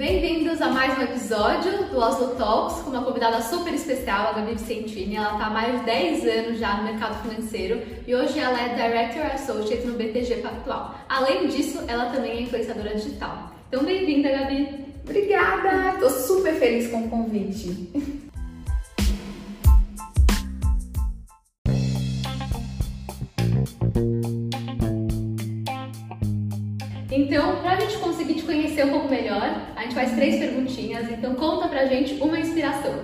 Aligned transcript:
Bem-vindos 0.00 0.62
a 0.62 0.70
mais 0.70 0.98
um 0.98 1.02
episódio 1.02 1.84
do 1.90 1.98
Oslo 1.98 2.34
Talks 2.34 2.80
com 2.80 2.88
uma 2.88 3.04
convidada 3.04 3.42
super 3.42 3.74
especial, 3.74 4.28
a 4.28 4.32
Gabi 4.32 4.54
Vicentini. 4.54 5.16
Ela 5.16 5.32
está 5.34 5.44
há 5.44 5.50
mais 5.50 5.78
de 5.78 5.84
10 5.84 6.24
anos 6.24 6.58
já 6.58 6.78
no 6.78 6.84
mercado 6.84 7.22
financeiro 7.22 7.82
e 8.06 8.14
hoje 8.14 8.38
ela 8.38 8.58
é 8.58 8.70
Director 8.70 9.26
Associate 9.26 9.86
no 9.86 9.98
BTG 9.98 10.36
Pactual. 10.36 10.94
Além 11.06 11.48
disso, 11.48 11.84
ela 11.86 12.06
também 12.06 12.30
é 12.30 12.40
influenciadora 12.40 12.94
digital. 12.94 13.52
Então, 13.68 13.84
bem-vinda, 13.84 14.30
Gabi! 14.30 14.86
Obrigada! 15.04 15.92
Estou 15.92 16.08
super 16.08 16.54
feliz 16.54 16.90
com 16.90 17.04
o 17.04 17.10
convite. 17.10 18.22
Conhecer 28.80 28.84
um 28.84 28.90
pouco 28.90 29.08
melhor, 29.08 29.62
a 29.76 29.82
gente 29.82 29.94
faz 29.94 30.12
três 30.12 30.38
perguntinhas. 30.38 31.10
Então, 31.10 31.34
conta 31.34 31.68
pra 31.68 31.86
gente 31.86 32.14
uma 32.14 32.38
inspiração. 32.38 32.94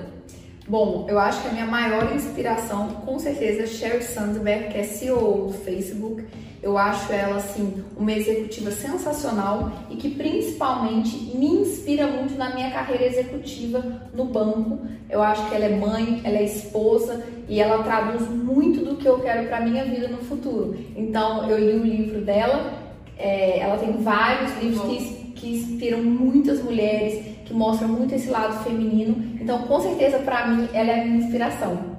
Bom, 0.69 1.07
eu 1.09 1.19
acho 1.19 1.43
que 1.43 1.49
a 1.49 1.53
minha 1.53 1.67
maior 1.67 2.13
inspiração, 2.13 2.89
com 3.05 3.19
certeza, 3.19 3.63
é 3.63 3.67
Sheryl 3.67 4.03
Sandberg, 4.03 4.69
que 4.69 4.79
é 4.79 4.83
CEO 4.83 5.47
do 5.47 5.53
Facebook. 5.53 6.25
Eu 6.61 6.77
acho 6.77 7.13
ela, 7.13 7.37
assim, 7.37 7.85
uma 7.97 8.11
executiva 8.11 8.73
sensacional 8.73 9.71
e 9.89 9.95
que 9.95 10.11
principalmente 10.11 11.17
me 11.37 11.47
inspira 11.47 12.09
muito 12.09 12.37
na 12.37 12.53
minha 12.53 12.71
carreira 12.73 13.05
executiva 13.05 14.09
no 14.13 14.25
banco. 14.25 14.81
Eu 15.09 15.23
acho 15.23 15.49
que 15.49 15.55
ela 15.55 15.67
é 15.67 15.77
mãe, 15.77 16.21
ela 16.25 16.39
é 16.39 16.45
esposa 16.45 17.25
e 17.49 17.61
ela 17.61 17.85
traduz 17.85 18.29
muito 18.29 18.85
do 18.85 18.97
que 18.97 19.07
eu 19.07 19.21
quero 19.21 19.47
para 19.47 19.61
minha 19.61 19.85
vida 19.85 20.09
no 20.09 20.19
futuro. 20.19 20.77
Então, 20.97 21.49
eu 21.49 21.59
li 21.59 21.79
o 21.79 21.85
livro 21.85 22.23
dela 22.23 22.87
é, 23.19 23.61
ela 23.61 23.79
tem 23.79 23.93
vários 23.93 24.57
livros 24.59 24.83
que, 24.83 25.26
que 25.37 25.49
inspiram 25.55 26.03
muitas 26.03 26.63
mulheres, 26.63 27.25
que 27.45 27.55
mostram 27.55 27.89
muito 27.89 28.15
esse 28.15 28.29
lado 28.29 28.65
feminino. 28.65 29.39
Então, 29.41 29.63
com 29.63 29.81
certeza, 29.81 30.19
para 30.19 30.49
mim, 30.49 30.69
ela 30.73 30.91
é 30.91 31.01
a 31.01 31.05
minha 31.05 31.19
inspiração. 31.19 31.97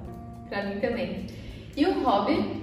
Para 0.50 0.66
mim 0.66 0.80
também. 0.80 1.26
E 1.76 1.86
o 1.86 2.04
hobby? 2.04 2.56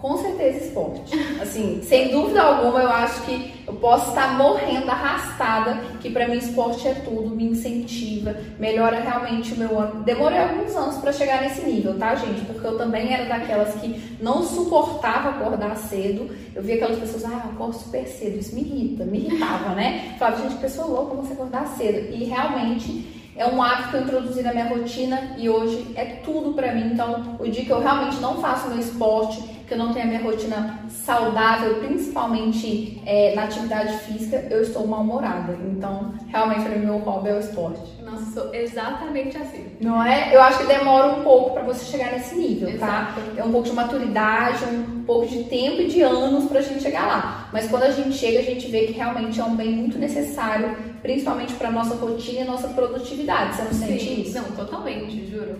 Com 0.00 0.16
certeza 0.16 0.64
esporte. 0.64 1.12
Assim, 1.42 1.80
sem 1.82 2.12
dúvida 2.12 2.40
alguma, 2.40 2.80
eu 2.80 2.88
acho 2.88 3.22
que 3.22 3.52
eu 3.66 3.74
posso 3.74 4.10
estar 4.10 4.38
morrendo 4.38 4.88
arrastada, 4.88 5.74
que 6.00 6.08
para 6.08 6.28
mim 6.28 6.38
esporte 6.38 6.86
é 6.86 6.94
tudo, 6.94 7.34
me 7.34 7.46
incentiva, 7.46 8.36
melhora 8.60 9.00
realmente 9.00 9.54
o 9.54 9.56
meu 9.56 9.78
ano. 9.78 10.04
Demorei 10.04 10.38
alguns 10.38 10.74
anos 10.76 10.98
para 10.98 11.12
chegar 11.12 11.42
nesse 11.42 11.62
nível, 11.62 11.98
tá, 11.98 12.14
gente? 12.14 12.44
Porque 12.44 12.64
eu 12.64 12.78
também 12.78 13.12
era 13.12 13.24
daquelas 13.24 13.74
que 13.74 14.16
não 14.20 14.44
suportava 14.44 15.30
acordar 15.30 15.76
cedo. 15.76 16.30
Eu 16.54 16.62
via 16.62 16.76
aquelas 16.76 16.98
pessoas, 16.98 17.24
ah, 17.24 17.42
eu 17.44 17.50
acordo 17.50 17.74
super 17.74 18.06
cedo, 18.06 18.38
isso 18.38 18.54
me 18.54 18.60
irrita, 18.60 19.04
me 19.04 19.18
irritava, 19.18 19.74
né? 19.74 20.14
Falava, 20.16 20.42
gente, 20.42 20.60
pessoa 20.60 20.86
louca, 20.86 21.16
você 21.16 21.32
acordar 21.32 21.66
cedo. 21.66 22.14
E 22.14 22.22
realmente 22.22 23.32
é 23.36 23.46
um 23.46 23.60
hábito 23.60 23.90
que 23.90 23.96
eu 23.96 24.02
introduzi 24.02 24.42
na 24.42 24.52
minha 24.52 24.68
rotina 24.68 25.36
e 25.36 25.48
hoje 25.48 25.92
é 25.96 26.04
tudo 26.24 26.54
para 26.54 26.72
mim. 26.72 26.92
Então, 26.92 27.36
o 27.38 27.48
dia 27.48 27.64
que 27.64 27.70
eu 27.70 27.80
realmente 27.80 28.16
não 28.16 28.40
faço 28.40 28.68
meu 28.68 28.78
esporte, 28.78 29.57
que 29.68 29.74
eu 29.74 29.78
não 29.78 29.92
tenho 29.92 30.06
a 30.06 30.08
minha 30.08 30.22
rotina 30.22 30.80
saudável, 30.88 31.74
principalmente 31.76 33.00
é, 33.04 33.34
na 33.34 33.44
atividade 33.44 33.98
física, 33.98 34.48
eu 34.50 34.62
estou 34.62 34.86
mal-humorada. 34.86 35.58
Então, 35.70 36.14
realmente, 36.28 36.66
o 36.68 36.78
meu 36.78 36.96
hobby 36.98 37.28
é 37.28 37.34
o 37.34 37.38
esporte. 37.38 38.02
Nossa, 38.02 38.32
sou 38.32 38.54
exatamente 38.54 39.36
assim. 39.36 39.66
Não 39.78 40.02
é? 40.02 40.34
Eu 40.34 40.40
acho 40.40 40.60
que 40.60 40.66
demora 40.66 41.08
um 41.08 41.22
pouco 41.22 41.50
para 41.50 41.62
você 41.62 41.84
chegar 41.84 42.12
nesse 42.12 42.34
nível, 42.34 42.68
tá? 42.70 42.74
Exato. 42.74 43.20
tá? 43.20 43.26
É 43.36 43.44
um 43.44 43.52
pouco 43.52 43.68
de 43.68 43.74
maturidade, 43.74 44.64
um 44.64 45.04
pouco 45.04 45.26
de 45.26 45.44
tempo 45.44 45.82
e 45.82 45.86
de 45.86 46.00
anos 46.00 46.48
pra 46.48 46.62
gente 46.62 46.82
chegar 46.82 47.06
lá. 47.06 47.48
Mas 47.52 47.68
quando 47.68 47.82
a 47.82 47.90
gente 47.90 48.14
chega, 48.16 48.38
a 48.38 48.42
gente 48.42 48.66
vê 48.70 48.86
que 48.86 48.92
realmente 48.92 49.38
é 49.38 49.44
um 49.44 49.54
bem 49.54 49.72
muito 49.72 49.98
necessário, 49.98 50.74
principalmente 51.02 51.52
para 51.54 51.70
nossa 51.70 51.94
rotina 51.94 52.40
e 52.40 52.44
nossa 52.44 52.68
produtividade. 52.68 53.56
Você 53.56 53.62
não 53.62 53.72
Sim, 53.72 53.86
sente 53.86 54.22
isso? 54.22 54.38
Não, 54.38 54.44
totalmente, 54.52 55.26
juro. 55.30 55.56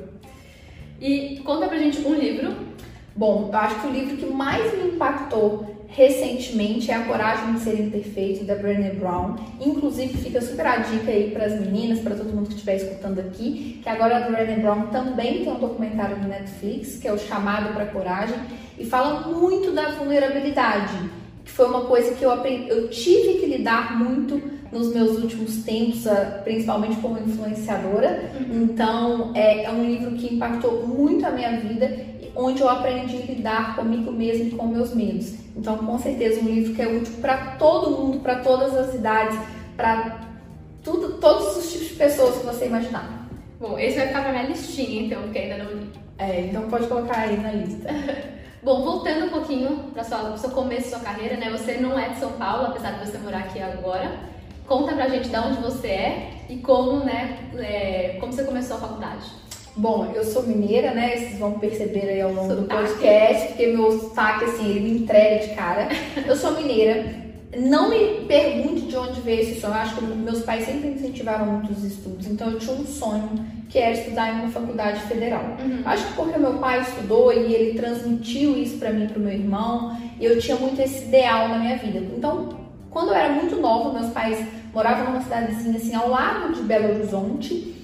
E 0.98 1.40
conta 1.44 1.68
pra 1.68 1.76
gente 1.76 2.00
um 2.00 2.14
livro. 2.14 2.56
Bom, 3.18 3.50
eu 3.52 3.58
acho 3.58 3.80
que 3.80 3.86
o 3.88 3.90
livro 3.90 4.16
que 4.16 4.26
mais 4.26 4.72
me 4.78 4.90
impactou 4.90 5.66
recentemente 5.88 6.88
é 6.92 6.94
A 6.94 7.04
Coragem 7.04 7.54
de 7.54 7.60
Ser 7.62 7.80
Imperfeito, 7.80 8.44
da 8.44 8.54
Brené 8.54 8.90
Brown. 8.90 9.34
Inclusive, 9.60 10.16
fica 10.18 10.40
super 10.40 10.64
a 10.64 10.76
dica 10.76 11.10
aí 11.10 11.32
para 11.32 11.46
as 11.46 11.60
meninas, 11.60 11.98
para 11.98 12.14
todo 12.14 12.32
mundo 12.32 12.46
que 12.46 12.54
estiver 12.54 12.76
escutando 12.76 13.18
aqui, 13.18 13.80
que 13.82 13.88
agora 13.88 14.18
a 14.18 14.30
Brené 14.30 14.60
Brown 14.60 14.86
também 14.92 15.42
tem 15.42 15.52
um 15.52 15.58
documentário 15.58 16.16
no 16.18 16.28
Netflix, 16.28 16.98
que 16.98 17.08
é 17.08 17.12
o 17.12 17.18
Chamado 17.18 17.74
para 17.74 17.82
a 17.82 17.88
Coragem, 17.88 18.38
e 18.78 18.84
fala 18.84 19.26
muito 19.26 19.72
da 19.72 19.90
vulnerabilidade, 19.96 21.10
que 21.44 21.50
foi 21.50 21.66
uma 21.66 21.86
coisa 21.86 22.14
que 22.14 22.24
eu 22.24 22.30
aprendi, 22.30 22.68
eu 22.68 22.88
tive 22.88 23.40
que 23.40 23.46
lidar 23.46 23.98
muito 23.98 24.40
nos 24.70 24.94
meus 24.94 25.18
últimos 25.18 25.64
tempos, 25.64 26.04
principalmente 26.44 26.96
como 27.00 27.18
influenciadora. 27.18 28.30
Uhum. 28.38 28.62
Então, 28.62 29.32
é, 29.34 29.64
é 29.64 29.70
um 29.70 29.84
livro 29.84 30.12
que 30.12 30.34
impactou 30.34 30.86
muito 30.86 31.26
a 31.26 31.30
minha 31.30 31.58
vida 31.58 31.90
onde 32.38 32.62
eu 32.62 32.68
aprendi 32.68 33.16
a 33.16 33.26
lidar 33.26 33.74
comigo 33.74 34.12
mesmo 34.12 34.46
e 34.46 34.50
com 34.52 34.68
meus 34.68 34.94
medos. 34.94 35.34
Então, 35.56 35.76
com 35.78 35.98
certeza, 35.98 36.40
um 36.40 36.44
livro 36.44 36.72
que 36.72 36.80
é 36.80 36.86
útil 36.86 37.14
para 37.20 37.56
todo 37.56 37.90
mundo, 37.90 38.20
para 38.20 38.36
todas 38.36 38.76
as 38.76 38.94
idades, 38.94 39.36
para 39.76 40.20
todos 40.84 41.56
os 41.56 41.72
tipos 41.72 41.88
de 41.88 41.94
pessoas 41.94 42.38
que 42.38 42.46
você 42.46 42.66
imaginar. 42.66 43.26
Bom, 43.58 43.76
esse 43.76 43.96
vai 43.96 44.06
ficar 44.06 44.22
para 44.22 44.30
minha 44.30 44.44
listinha, 44.44 45.02
então, 45.02 45.22
porque 45.22 45.38
ainda 45.40 45.64
não 45.64 45.72
li. 45.72 45.90
É, 46.16 46.42
então 46.42 46.62
pode 46.68 46.86
colocar 46.86 47.18
aí 47.18 47.36
na 47.36 47.50
lista. 47.50 47.88
Bom, 48.62 48.82
voltando 48.82 49.26
um 49.26 49.30
pouquinho 49.30 49.90
para 49.92 50.32
o 50.32 50.38
seu 50.38 50.50
começo 50.50 50.90
da 50.90 50.98
sua 50.98 51.00
carreira, 51.00 51.36
né? 51.36 51.50
Você 51.50 51.74
não 51.78 51.98
é 51.98 52.10
de 52.10 52.20
São 52.20 52.32
Paulo, 52.32 52.68
apesar 52.68 52.92
de 52.92 53.06
você 53.06 53.18
morar 53.18 53.40
aqui 53.40 53.60
agora. 53.60 54.16
Conta 54.66 54.94
pra 54.94 55.08
gente 55.08 55.28
de 55.28 55.36
onde 55.36 55.60
você 55.60 55.88
é 55.88 56.30
e 56.48 56.56
como, 56.58 57.04
né, 57.04 57.38
é, 57.56 58.16
como 58.20 58.32
você 58.32 58.44
começou 58.44 58.76
a 58.76 58.80
faculdade. 58.80 59.24
Bom, 59.78 60.10
eu 60.12 60.24
sou 60.24 60.42
mineira, 60.42 60.92
né? 60.92 61.16
Vocês 61.16 61.38
vão 61.38 61.52
perceber 61.52 62.08
aí 62.08 62.20
ao 62.20 62.32
longo 62.32 62.48
sotaque. 62.48 62.62
do 62.62 62.68
podcast, 62.68 63.46
porque 63.46 63.66
meu 63.68 64.00
sotaque, 64.00 64.44
assim, 64.44 64.68
ele 64.68 64.80
me 64.80 64.98
entrega 64.98 65.46
de 65.46 65.54
cara. 65.54 65.88
Eu 66.26 66.34
sou 66.34 66.52
mineira. 66.52 67.28
Não 67.56 67.88
me 67.88 68.26
pergunte 68.26 68.82
de 68.82 68.96
onde 68.96 69.20
veio 69.20 69.40
esse 69.40 69.60
sonho. 69.60 69.74
Eu 69.74 69.80
acho 69.80 69.94
que 69.94 70.04
meus 70.04 70.42
pais 70.42 70.66
sempre 70.66 70.88
incentivaram 70.88 71.46
muito 71.46 71.72
os 71.72 71.84
estudos. 71.84 72.26
Então 72.26 72.50
eu 72.50 72.58
tinha 72.58 72.74
um 72.74 72.84
sonho 72.84 73.30
que 73.68 73.78
era 73.78 73.92
estudar 73.92 74.28
em 74.34 74.40
uma 74.40 74.48
faculdade 74.48 75.00
federal. 75.02 75.44
Uhum. 75.60 75.82
Acho 75.84 76.08
que 76.08 76.12
porque 76.14 76.38
meu 76.38 76.54
pai 76.54 76.80
estudou 76.80 77.32
e 77.32 77.54
ele 77.54 77.78
transmitiu 77.78 78.58
isso 78.58 78.78
para 78.78 78.92
mim 78.92 79.04
e 79.04 79.08
pro 79.08 79.20
meu 79.20 79.32
irmão, 79.32 79.96
eu 80.20 80.40
tinha 80.40 80.56
muito 80.56 80.82
esse 80.82 81.04
ideal 81.04 81.48
na 81.48 81.58
minha 81.58 81.76
vida. 81.76 82.00
Então, 82.00 82.48
quando 82.90 83.08
eu 83.08 83.14
era 83.14 83.32
muito 83.32 83.54
nova, 83.56 83.96
meus 83.96 84.12
pais 84.12 84.44
moravam 84.74 85.12
numa 85.12 85.22
cidadezinha 85.22 85.76
assim 85.76 85.94
ao 85.94 86.08
lado 86.08 86.52
de 86.52 86.62
Belo 86.62 86.96
Horizonte. 86.96 87.77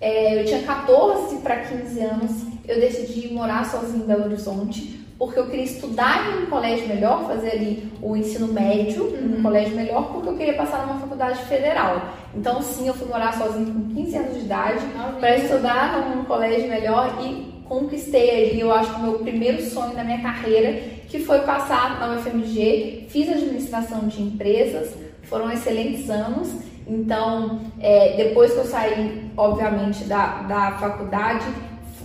É, 0.00 0.40
eu 0.40 0.46
tinha 0.46 0.62
14 0.62 1.36
para 1.36 1.56
15 1.56 2.00
anos, 2.00 2.30
eu 2.66 2.80
decidi 2.80 3.32
morar 3.34 3.66
sozinha 3.66 4.02
em 4.02 4.06
Belo 4.06 4.24
Horizonte, 4.24 4.98
porque 5.18 5.38
eu 5.38 5.46
queria 5.46 5.66
estudar 5.66 6.32
em 6.32 6.44
um 6.44 6.46
colégio 6.46 6.88
melhor, 6.88 7.26
fazer 7.26 7.50
ali 7.50 7.92
o 8.00 8.16
ensino 8.16 8.48
médio 8.48 9.04
uhum. 9.04 9.18
em 9.18 9.38
um 9.38 9.42
colégio 9.42 9.76
melhor, 9.76 10.10
porque 10.10 10.30
eu 10.30 10.36
queria 10.36 10.54
passar 10.54 10.86
numa 10.86 10.98
faculdade 10.98 11.44
federal. 11.44 12.00
Então, 12.34 12.62
sim, 12.62 12.88
eu 12.88 12.94
fui 12.94 13.06
morar 13.06 13.36
sozinha 13.36 13.66
com 13.66 13.94
15 13.94 14.16
anos 14.16 14.34
de 14.34 14.40
idade 14.40 14.86
para 15.18 15.36
estudar 15.36 16.08
num 16.08 16.24
colégio 16.24 16.66
melhor 16.70 17.18
e 17.22 17.60
conquistei 17.68 18.48
ali, 18.48 18.60
eu 18.60 18.72
acho, 18.72 18.94
o 18.94 19.02
meu 19.02 19.18
primeiro 19.18 19.62
sonho 19.62 19.94
da 19.94 20.02
minha 20.02 20.22
carreira, 20.22 20.80
que 21.08 21.18
foi 21.18 21.40
passar 21.40 22.00
na 22.00 22.14
UFMG, 22.14 23.06
fiz 23.10 23.28
administração 23.28 24.08
de 24.08 24.22
empresas, 24.22 24.94
foram 25.24 25.52
excelentes 25.52 26.08
anos 26.08 26.48
então, 26.86 27.60
é, 27.78 28.16
depois 28.16 28.52
que 28.52 28.58
eu 28.58 28.64
saí, 28.64 29.30
obviamente, 29.36 30.04
da, 30.04 30.42
da 30.42 30.72
faculdade, 30.72 31.46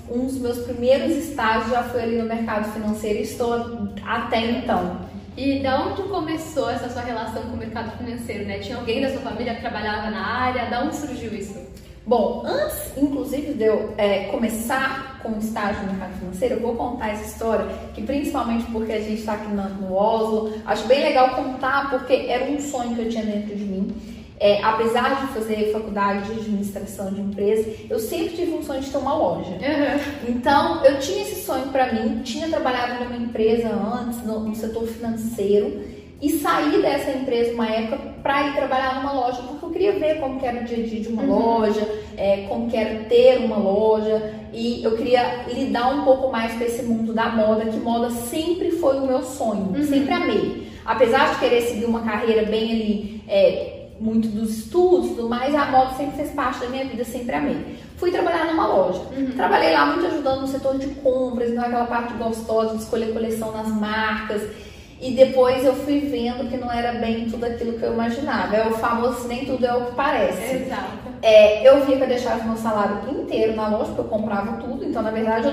um 0.10 0.26
dos 0.26 0.38
meus 0.38 0.60
primeiros 0.60 1.12
estágios 1.12 1.72
já 1.72 1.84
foi 1.84 2.04
ali 2.04 2.18
no 2.18 2.26
mercado 2.26 2.72
financeiro 2.72 3.20
e 3.20 3.24
estou 3.24 3.90
até 4.06 4.40
então. 4.40 5.00
E 5.36 5.60
da 5.60 5.86
onde 5.86 6.04
começou 6.04 6.70
essa 6.70 6.90
sua 6.90 7.02
relação 7.02 7.44
com 7.44 7.56
o 7.56 7.58
mercado 7.58 7.98
financeiro, 7.98 8.46
né? 8.46 8.60
Tinha 8.60 8.78
alguém 8.78 9.02
da 9.02 9.10
sua 9.10 9.20
família 9.20 9.56
que 9.56 9.62
trabalhava 9.62 10.10
na 10.10 10.26
área? 10.26 10.70
Da 10.70 10.82
onde 10.82 10.96
surgiu 10.96 11.34
isso? 11.34 11.60
Bom, 12.08 12.44
antes, 12.46 12.96
inclusive, 12.96 13.54
de 13.54 13.64
eu 13.64 13.94
é, 13.98 14.26
começar 14.26 15.20
com 15.24 15.32
o 15.32 15.40
estágio 15.40 15.82
no 15.82 15.94
mercado 15.94 16.20
financeiro, 16.20 16.56
eu 16.56 16.62
vou 16.62 16.76
contar 16.76 17.10
essa 17.10 17.26
história, 17.26 17.66
que 17.96 18.04
principalmente 18.04 18.64
porque 18.72 18.92
a 18.94 19.00
gente 19.00 19.22
está 19.22 19.34
aqui 19.34 19.48
no, 19.48 19.68
no 19.70 19.96
Oslo, 19.96 20.54
acho 20.68 20.88
bem 20.88 21.02
legal 21.02 21.32
contar, 21.32 21.90
porque 21.90 22.14
era 22.14 22.46
um 22.46 22.60
sonho 22.60 22.96
que 22.96 23.02
eu 23.02 23.10
tinha 23.10 23.26
dentro 23.26 23.56
de 23.56 23.64
mim. 23.64 23.96
É, 24.40 24.62
apesar 24.62 25.22
de 25.22 25.34
fazer 25.34 25.72
faculdade 25.72 26.26
de 26.26 26.40
administração 26.40 27.12
de 27.12 27.22
empresa, 27.22 27.70
eu 27.90 27.98
sempre 28.00 28.36
tive 28.36 28.52
um 28.54 28.64
sonho 28.64 28.82
de 28.82 28.90
ter 28.90 28.98
uma 28.98 29.16
loja. 29.16 29.52
Uhum. 29.52 30.30
Então, 30.30 30.84
eu 30.84 31.00
tinha 31.00 31.22
esse 31.22 31.46
sonho 31.46 31.68
para 31.68 31.94
mim, 31.94 32.22
tinha 32.22 32.50
trabalhado 32.50 33.04
numa 33.04 33.16
empresa 33.16 33.70
antes, 33.70 34.22
no, 34.24 34.42
no, 34.42 34.54
setor 34.54 34.86
financeiro, 34.88 35.82
e 36.22 36.30
saí 36.32 36.82
dessa 36.82 37.12
empresa 37.12 37.54
uma 37.54 37.68
época 37.68 37.98
para 38.22 38.48
ir 38.48 38.56
trabalhar 38.56 38.96
numa 38.96 39.14
loja, 39.14 39.42
porque 39.44 39.66
eu 39.66 39.70
queria 39.70 39.92
ver 39.94 40.20
como 40.20 40.44
era 40.44 40.62
o 40.62 40.66
dia 40.66 40.84
a 40.84 40.88
dia 40.88 41.00
de 41.00 41.08
uma 41.08 41.24
uhum. 41.24 41.40
loja, 41.40 41.88
é, 42.18 42.46
como 42.50 42.70
era 42.76 43.06
ter 43.06 43.38
uma 43.38 43.58
loja, 43.58 44.34
e 44.52 44.84
eu 44.84 44.98
queria 44.98 45.46
lidar 45.48 45.96
um 45.96 46.04
pouco 46.04 46.30
mais 46.30 46.54
com 46.58 46.64
esse 46.64 46.84
mundo 46.84 47.14
da 47.14 47.30
moda, 47.30 47.66
que 47.66 47.78
moda 47.78 48.10
sempre 48.10 48.72
foi 48.72 48.98
o 48.98 49.08
meu 49.08 49.24
sonho, 49.24 49.74
uhum. 49.76 49.84
sempre 49.84 50.14
amei. 50.14 50.68
Apesar 50.86 51.34
de 51.34 51.40
querer 51.40 51.62
seguir 51.62 51.86
uma 51.86 52.02
carreira 52.02 52.44
bem 52.44 52.72
ali. 52.72 53.22
É, 53.28 53.75
muito 54.00 54.28
dos 54.28 54.58
estudos, 54.58 55.10
tudo 55.12 55.30
mais, 55.30 55.56
a 55.56 55.66
moda 55.66 55.94
sempre 55.96 56.18
fez 56.18 56.32
parte 56.32 56.60
da 56.60 56.68
minha 56.68 56.86
vida, 56.86 57.04
sempre 57.04 57.36
amei. 57.36 57.78
Fui 57.98 58.12
trabalhar 58.12 58.46
numa 58.46 58.68
loja. 58.68 59.02
Uhum. 59.16 59.32
Trabalhei 59.32 59.72
lá 59.72 59.86
muito 59.86 60.06
ajudando 60.06 60.42
no 60.42 60.48
setor 60.48 60.78
de 60.78 60.88
compras, 60.88 61.50
então 61.50 61.64
aquela 61.64 61.86
parte 61.86 62.14
gostosa 62.14 62.76
de 62.76 62.84
escolher 62.84 63.14
coleção 63.14 63.52
nas 63.52 63.68
marcas. 63.68 64.42
E 65.00 65.12
depois 65.12 65.64
eu 65.64 65.76
fui 65.76 66.00
vendo 66.02 66.50
que 66.50 66.58
não 66.58 66.72
era 66.72 66.94
bem 66.94 67.30
tudo 67.30 67.46
aquilo 67.46 67.78
que 67.78 67.84
eu 67.84 67.94
imaginava. 67.94 68.56
É 68.56 68.68
o 68.68 68.72
famoso 68.72 69.28
nem 69.28 69.46
tudo 69.46 69.66
é 69.66 69.74
o 69.74 69.86
que 69.86 69.96
parece. 69.96 70.56
Exato. 70.56 71.06
É, 71.22 71.68
eu 71.68 71.86
via 71.86 71.98
que 71.98 72.04
eu 72.04 72.08
deixava 72.08 72.44
meu 72.44 72.56
salário 72.56 73.10
inteiro 73.10 73.56
na 73.56 73.68
loja, 73.68 73.86
porque 73.86 74.02
eu 74.02 74.06
comprava 74.06 74.58
tudo. 74.58 74.84
Então, 74.86 75.02
na 75.02 75.12
verdade, 75.12 75.48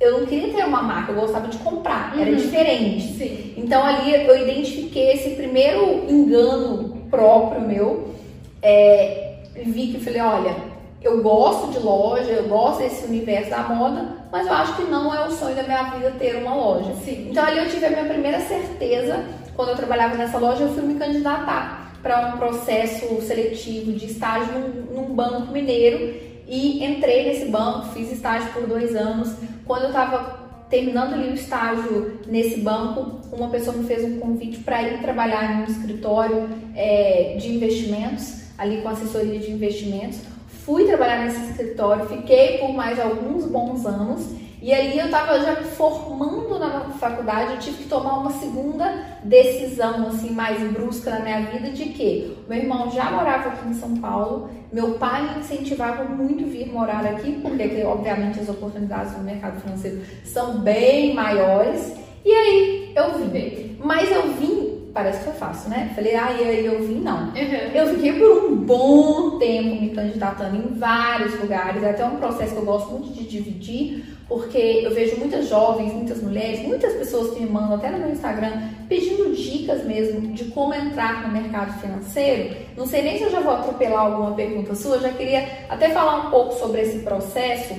eu, 0.00 0.08
eu 0.08 0.20
não 0.20 0.26
queria 0.26 0.52
ter 0.52 0.64
uma 0.64 0.82
marca, 0.82 1.12
eu 1.12 1.20
gostava 1.20 1.48
de 1.48 1.58
comprar. 1.58 2.14
Era 2.18 2.30
uhum. 2.30 2.36
diferente. 2.36 3.18
Sim. 3.18 3.54
Então, 3.56 3.84
ali 3.84 4.14
eu 4.26 4.36
identifiquei 4.36 5.12
esse 5.12 5.30
primeiro 5.30 6.06
engano 6.08 6.91
próprio 7.12 7.60
meu. 7.60 8.14
É, 8.62 9.34
vi 9.54 9.92
que 9.92 10.00
falei, 10.00 10.20
olha, 10.20 10.56
eu 11.02 11.22
gosto 11.22 11.70
de 11.72 11.78
loja, 11.78 12.30
eu 12.30 12.48
gosto 12.48 12.78
desse 12.78 13.04
universo 13.04 13.50
da 13.50 13.62
moda, 13.64 14.16
mas 14.30 14.46
eu 14.46 14.52
acho 14.52 14.76
que 14.76 14.84
não 14.84 15.14
é 15.14 15.26
o 15.26 15.30
sonho 15.30 15.54
da 15.54 15.62
minha 15.64 15.82
vida 15.90 16.12
ter 16.18 16.36
uma 16.36 16.54
loja. 16.54 16.94
Sim. 17.04 17.28
Então 17.30 17.44
ali 17.44 17.58
eu 17.58 17.68
tive 17.68 17.86
a 17.86 17.90
minha 17.90 18.04
primeira 18.04 18.40
certeza, 18.40 19.24
quando 19.54 19.70
eu 19.70 19.76
trabalhava 19.76 20.16
nessa 20.16 20.38
loja, 20.38 20.62
eu 20.62 20.72
fui 20.72 20.82
me 20.82 20.94
candidatar 20.94 21.92
para 22.02 22.28
um 22.28 22.38
processo 22.38 23.20
seletivo 23.20 23.92
de 23.92 24.06
estágio 24.06 24.52
num, 24.54 25.02
num, 25.02 25.14
banco 25.14 25.52
mineiro 25.52 26.14
e 26.48 26.84
entrei 26.84 27.26
nesse 27.26 27.46
banco, 27.46 27.92
fiz 27.92 28.10
estágio 28.10 28.50
por 28.52 28.66
dois 28.66 28.96
anos. 28.96 29.34
Quando 29.64 29.82
eu 29.82 29.88
estava 29.88 30.41
terminando 30.72 31.12
ali 31.12 31.28
o 31.28 31.34
estágio 31.34 32.18
nesse 32.26 32.60
banco, 32.60 33.20
uma 33.30 33.50
pessoa 33.50 33.76
me 33.76 33.84
fez 33.84 34.02
um 34.02 34.18
convite 34.18 34.60
para 34.60 34.82
ir 34.82 35.02
trabalhar 35.02 35.52
em 35.52 35.60
um 35.60 35.64
escritório 35.64 36.48
é, 36.74 37.36
de 37.38 37.52
investimentos, 37.52 38.44
ali 38.56 38.80
com 38.80 38.88
assessoria 38.88 39.38
de 39.38 39.50
investimentos. 39.50 40.20
Fui 40.64 40.86
trabalhar 40.86 41.26
nesse 41.26 41.42
escritório, 41.50 42.08
fiquei 42.08 42.56
por 42.56 42.72
mais 42.72 42.98
alguns 42.98 43.44
bons 43.44 43.84
anos 43.84 44.26
e 44.62 44.72
aí 44.72 44.96
eu 44.96 45.06
estava 45.06 45.40
já 45.40 45.60
me 45.60 45.64
formando 45.64 46.56
na 46.56 46.82
faculdade, 46.90 47.54
eu 47.54 47.58
tive 47.58 47.78
que 47.78 47.88
tomar 47.88 48.20
uma 48.20 48.30
segunda 48.30 49.18
decisão 49.24 50.06
assim 50.06 50.30
mais 50.30 50.60
brusca 50.70 51.10
na 51.10 51.18
minha 51.18 51.40
vida 51.42 51.70
de 51.70 51.86
que 51.86 52.38
meu 52.48 52.58
irmão 52.58 52.88
já 52.88 53.10
morava 53.10 53.48
aqui 53.48 53.68
em 53.68 53.74
São 53.74 53.96
Paulo, 53.96 54.48
meu 54.72 54.94
pai 54.94 55.36
incentivava 55.36 56.04
muito 56.04 56.46
vir 56.46 56.72
morar 56.72 57.04
aqui, 57.04 57.40
porque 57.42 57.82
obviamente 57.84 58.38
as 58.38 58.48
oportunidades 58.48 59.18
no 59.18 59.24
mercado 59.24 59.60
financeiro 59.60 60.00
são 60.24 60.60
bem 60.60 61.12
maiores. 61.12 61.94
E 62.24 62.30
aí 62.30 62.92
eu 62.94 63.18
vim. 63.18 63.76
Mas 63.84 64.12
eu 64.12 64.28
vim 64.34 64.81
parece 64.92 65.18
que 65.18 65.24
foi 65.24 65.34
fácil, 65.34 65.70
né? 65.70 65.92
Falei, 65.94 66.14
ah, 66.14 66.32
e 66.32 66.44
aí 66.44 66.66
eu 66.66 66.86
vim, 66.86 67.00
não. 67.00 67.28
Uhum. 67.28 67.70
Eu 67.74 67.86
fiquei 67.94 68.12
por 68.12 68.44
um 68.44 68.56
bom 68.56 69.38
tempo 69.38 69.80
me 69.80 69.90
candidatando 69.90 70.56
em 70.56 70.78
vários 70.78 71.38
lugares, 71.40 71.82
é 71.82 71.90
até 71.90 72.04
um 72.04 72.16
processo 72.16 72.52
que 72.52 72.58
eu 72.58 72.64
gosto 72.64 72.90
muito 72.90 73.12
de 73.12 73.24
dividir, 73.24 74.04
porque 74.28 74.82
eu 74.84 74.94
vejo 74.94 75.16
muitas 75.16 75.48
jovens, 75.48 75.92
muitas 75.92 76.22
mulheres, 76.22 76.60
muitas 76.60 76.92
pessoas 76.94 77.34
que 77.34 77.40
me 77.40 77.50
mandam 77.50 77.74
até 77.74 77.90
no 77.90 77.98
meu 77.98 78.10
Instagram 78.10 78.68
pedindo 78.88 79.34
dicas 79.34 79.84
mesmo 79.84 80.20
de 80.32 80.44
como 80.46 80.74
entrar 80.74 81.26
no 81.26 81.32
mercado 81.32 81.78
financeiro. 81.80 82.56
Não 82.76 82.86
sei 82.86 83.02
nem 83.02 83.18
se 83.18 83.24
eu 83.24 83.30
já 83.30 83.40
vou 83.40 83.52
atropelar 83.52 84.06
alguma 84.06 84.32
pergunta 84.32 84.74
sua, 84.74 84.98
já 84.98 85.10
queria 85.10 85.46
até 85.68 85.90
falar 85.90 86.26
um 86.26 86.30
pouco 86.30 86.54
sobre 86.54 86.82
esse 86.82 87.00
processo, 87.00 87.74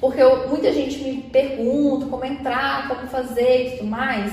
porque 0.00 0.22
eu, 0.22 0.48
muita 0.48 0.72
gente 0.72 1.02
me 1.02 1.22
pergunta 1.22 2.06
como 2.06 2.24
entrar, 2.24 2.88
como 2.88 3.06
fazer 3.08 3.66
e 3.66 3.70
tudo 3.78 3.90
mais. 3.90 4.32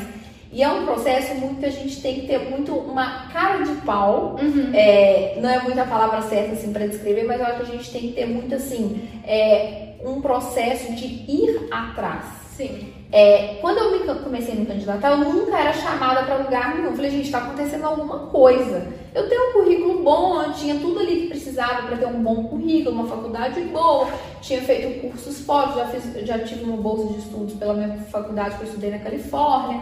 E 0.51 0.63
é 0.63 0.69
um 0.69 0.85
processo 0.85 1.35
muito 1.35 1.59
que 1.59 1.65
a 1.65 1.71
gente 1.71 2.01
tem 2.01 2.21
que 2.21 2.27
ter 2.27 2.49
muito 2.49 2.73
uma 2.73 3.27
cara 3.27 3.63
de 3.63 3.73
pau. 3.81 4.37
Uhum. 4.41 4.71
É, 4.73 5.37
não 5.41 5.49
é 5.49 5.61
muito 5.61 5.79
a 5.79 5.85
palavra 5.85 6.21
certa 6.21 6.53
assim 6.53 6.71
para 6.71 6.87
descrever, 6.87 7.23
mas 7.25 7.39
eu 7.39 7.45
acho 7.45 7.57
que 7.57 7.61
a 7.63 7.75
gente 7.75 7.91
tem 7.91 8.01
que 8.01 8.13
ter 8.13 8.25
muito 8.25 8.55
assim 8.55 9.07
é, 9.25 9.95
um 10.05 10.21
processo 10.21 10.93
de 10.93 11.05
ir 11.05 11.67
atrás. 11.71 12.25
Sim. 12.55 12.93
É, 13.11 13.57
quando 13.61 13.77
eu 13.79 13.91
me, 13.91 14.23
comecei 14.23 14.53
a 14.53 14.55
me 14.57 14.65
candidatar, 14.65 15.11
eu 15.11 15.17
nunca 15.17 15.57
era 15.57 15.73
chamada 15.73 16.23
para 16.23 16.37
lugar 16.37 16.75
nenhum. 16.75 16.89
Eu 16.89 16.95
falei, 16.95 17.11
gente, 17.11 17.25
está 17.25 17.39
acontecendo 17.39 17.85
alguma 17.85 18.27
coisa. 18.27 18.87
Eu 19.13 19.27
tenho 19.29 19.49
um 19.49 19.53
currículo 19.53 20.03
bom, 20.03 20.41
eu 20.41 20.53
tinha 20.53 20.75
tudo 20.75 20.99
ali 20.99 21.21
que 21.21 21.27
precisava 21.27 21.83
para 21.83 21.97
ter 21.97 22.07
um 22.07 22.23
bom 22.23 22.45
currículo, 22.45 22.95
uma 22.95 23.07
faculdade 23.07 23.61
boa, 23.61 24.07
tinha 24.41 24.61
feito 24.61 25.01
cursos 25.01 25.39
fortes, 25.41 25.75
já, 25.75 25.85
fiz, 25.87 26.27
já 26.27 26.39
tive 26.39 26.63
uma 26.63 26.77
bolsa 26.77 27.13
de 27.13 27.19
estudos 27.19 27.53
pela 27.55 27.73
minha 27.73 27.97
faculdade 28.11 28.55
que 28.55 28.63
eu 28.63 28.67
estudei 28.67 28.91
na 28.91 28.99
Califórnia 28.99 29.81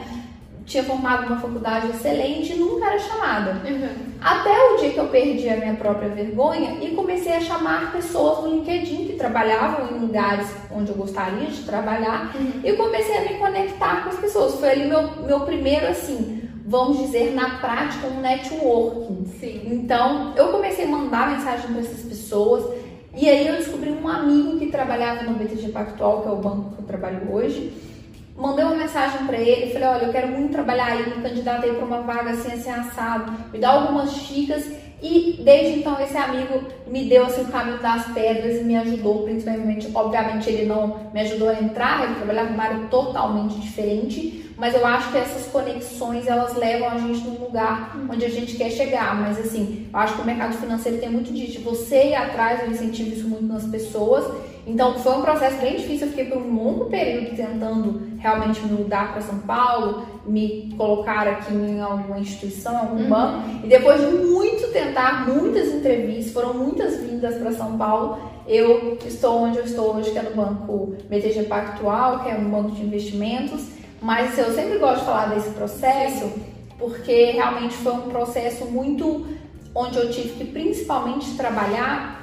tinha 0.66 0.84
formado 0.84 1.28
uma 1.28 1.40
faculdade 1.40 1.90
excelente 1.90 2.54
e 2.54 2.56
nunca 2.56 2.88
era 2.88 3.00
chamada. 3.00 3.52
Uhum. 3.68 3.90
Até 4.22 4.50
o 4.50 4.78
dia 4.78 4.92
que 4.92 4.98
eu 4.98 5.08
perdi 5.08 5.50
a 5.50 5.58
minha 5.58 5.74
própria 5.74 6.10
vergonha 6.10 6.78
e 6.82 6.92
comecei 6.96 7.34
a 7.34 7.42
chamar 7.42 7.92
pessoas 7.92 8.44
no 8.44 8.56
LinkedIn 8.56 9.08
que 9.08 9.14
trabalhavam 9.14 9.96
em 9.96 10.00
lugares 10.00 10.48
onde 10.72 10.92
eu 10.92 10.96
gostaria 10.96 11.48
de 11.48 11.64
trabalhar 11.64 12.34
uhum. 12.36 12.62
e 12.64 12.74
comecei 12.74 13.18
a 13.18 13.22
me 13.22 13.38
conectar 13.38 14.04
com 14.04 14.10
as 14.10 14.18
pessoas. 14.18 14.56
Foi 14.56 14.70
ali 14.70 14.86
meu, 14.86 15.24
meu 15.24 15.42
primeiro, 15.42 15.88
assim, 15.88 16.50
vamos 16.66 16.98
dizer, 17.00 17.34
na 17.34 17.58
prática, 17.58 18.08
um 18.08 18.22
networking. 18.22 19.26
Sim. 19.40 19.62
Então, 19.66 20.34
eu 20.38 20.48
comecei 20.48 20.86
a 20.86 20.88
mandar 20.88 21.32
mensagem 21.32 21.68
para 21.68 21.82
essas 21.82 22.02
pessoas. 22.02 22.82
E 23.16 23.30
aí 23.30 23.46
eu 23.48 23.58
descobri 23.58 23.92
um 23.92 24.08
amigo 24.08 24.58
que 24.58 24.68
trabalhava 24.68 25.24
no 25.24 25.36
BTG 25.36 25.70
Pactual, 25.70 26.22
que 26.22 26.30
é 26.30 26.32
o 26.32 26.38
banco 26.38 26.76
que 26.76 26.82
eu 26.82 26.88
trabalho 26.88 27.32
hoje 27.32 27.93
mandei 28.36 28.66
uma 28.66 28.76
mensagem 28.76 29.26
para 29.26 29.38
ele, 29.38 29.72
falei, 29.72 29.88
olha, 29.88 30.06
eu 30.06 30.12
quero 30.12 30.28
muito 30.28 30.52
trabalhar 30.52 30.88
aí, 30.88 31.16
me 31.16 31.22
candidatei 31.22 31.74
para 31.74 31.86
uma 31.86 32.02
vaga 32.02 32.32
assim, 32.32 32.52
assim, 32.52 32.70
assado, 32.70 33.32
me 33.52 33.60
dá 33.60 33.72
algumas 33.72 34.14
dicas 34.14 34.66
e 35.02 35.42
desde 35.44 35.80
então 35.80 36.02
esse 36.02 36.16
amigo 36.16 36.64
me 36.88 37.10
deu 37.10 37.26
assim, 37.26 37.42
o 37.42 37.48
caminho 37.48 37.80
das 37.80 38.06
pedras 38.14 38.62
e 38.62 38.64
me 38.64 38.78
ajudou, 38.78 39.24
principalmente, 39.24 39.90
obviamente 39.94 40.50
ele 40.50 40.66
não 40.66 41.12
me 41.14 41.20
ajudou 41.22 41.50
a 41.50 41.62
entrar, 41.62 42.06
ele 42.06 42.16
trabalhava 42.16 42.50
numa 42.50 42.64
área 42.64 42.88
totalmente 42.90 43.60
diferente, 43.60 44.44
mas 44.58 44.74
eu 44.74 44.86
acho 44.86 45.12
que 45.12 45.18
essas 45.18 45.48
conexões 45.48 46.28
elas 46.28 46.56
levam 46.56 46.90
a 46.90 46.98
gente 46.98 47.20
num 47.28 47.38
lugar 47.38 47.98
onde 48.10 48.24
a 48.24 48.30
gente 48.30 48.56
quer 48.56 48.70
chegar. 48.70 49.20
Mas 49.20 49.40
assim, 49.40 49.90
eu 49.92 50.00
acho 50.00 50.16
que 50.16 50.22
o 50.22 50.26
mercado 50.26 50.54
financeiro 50.54 51.00
tem 51.00 51.10
muito 51.10 51.34
disso, 51.34 51.60
você 51.62 52.10
ir 52.10 52.16
atrás, 52.16 52.62
eu 52.62 52.72
incentivo 52.72 53.14
isso 53.14 53.28
muito 53.28 53.46
nas 53.46 53.66
pessoas. 53.66 54.26
Então 54.66 54.94
foi 55.00 55.14
um 55.18 55.22
processo 55.22 55.58
bem 55.58 55.76
difícil, 55.76 56.08
eu 56.08 56.14
fiquei 56.14 56.26
por 56.26 56.42
um 56.42 56.56
longo 56.56 56.86
período 56.86 57.36
tentando 57.36 58.02
realmente 58.18 58.62
me 58.62 58.72
mudar 58.72 59.12
para 59.12 59.22
São 59.22 59.40
Paulo, 59.40 60.06
me 60.26 60.74
colocar 60.78 61.28
aqui 61.28 61.54
em 61.54 61.82
alguma 61.82 62.18
instituição, 62.20 62.78
algum 62.78 63.04
uhum. 63.04 63.10
banco. 63.10 63.50
E 63.64 63.68
depois 63.68 64.00
de 64.00 64.08
muito 64.08 64.72
tentar, 64.72 65.28
muitas 65.28 65.68
entrevistas, 65.68 66.34
foram 66.34 66.54
muitas 66.54 66.98
vindas 67.02 67.36
para 67.36 67.52
São 67.52 67.78
Paulo, 67.78 68.18
eu 68.48 68.98
estou 69.06 69.42
onde 69.42 69.58
eu 69.58 69.66
estou 69.66 69.96
hoje, 69.96 70.12
que 70.12 70.20
é 70.20 70.22
no 70.22 70.36
banco 70.36 70.96
BTG 71.10 71.44
Pactual, 71.44 72.24
que 72.24 72.30
é 72.30 72.36
um 72.36 72.50
banco 72.50 72.72
de 72.72 72.84
investimentos. 72.84 73.68
Mas 74.02 74.38
eu 74.38 74.54
sempre 74.54 74.80
gosto 74.80 75.00
de 75.00 75.06
falar 75.06 75.28
desse 75.28 75.50
processo 75.52 76.32
porque 76.78 77.32
realmente 77.32 77.76
foi 77.76 77.94
um 77.94 78.10
processo 78.10 78.66
muito 78.66 79.26
onde 79.74 79.98
eu 79.98 80.12
tive 80.12 80.30
que 80.30 80.46
principalmente 80.46 81.36
trabalhar 81.36 82.23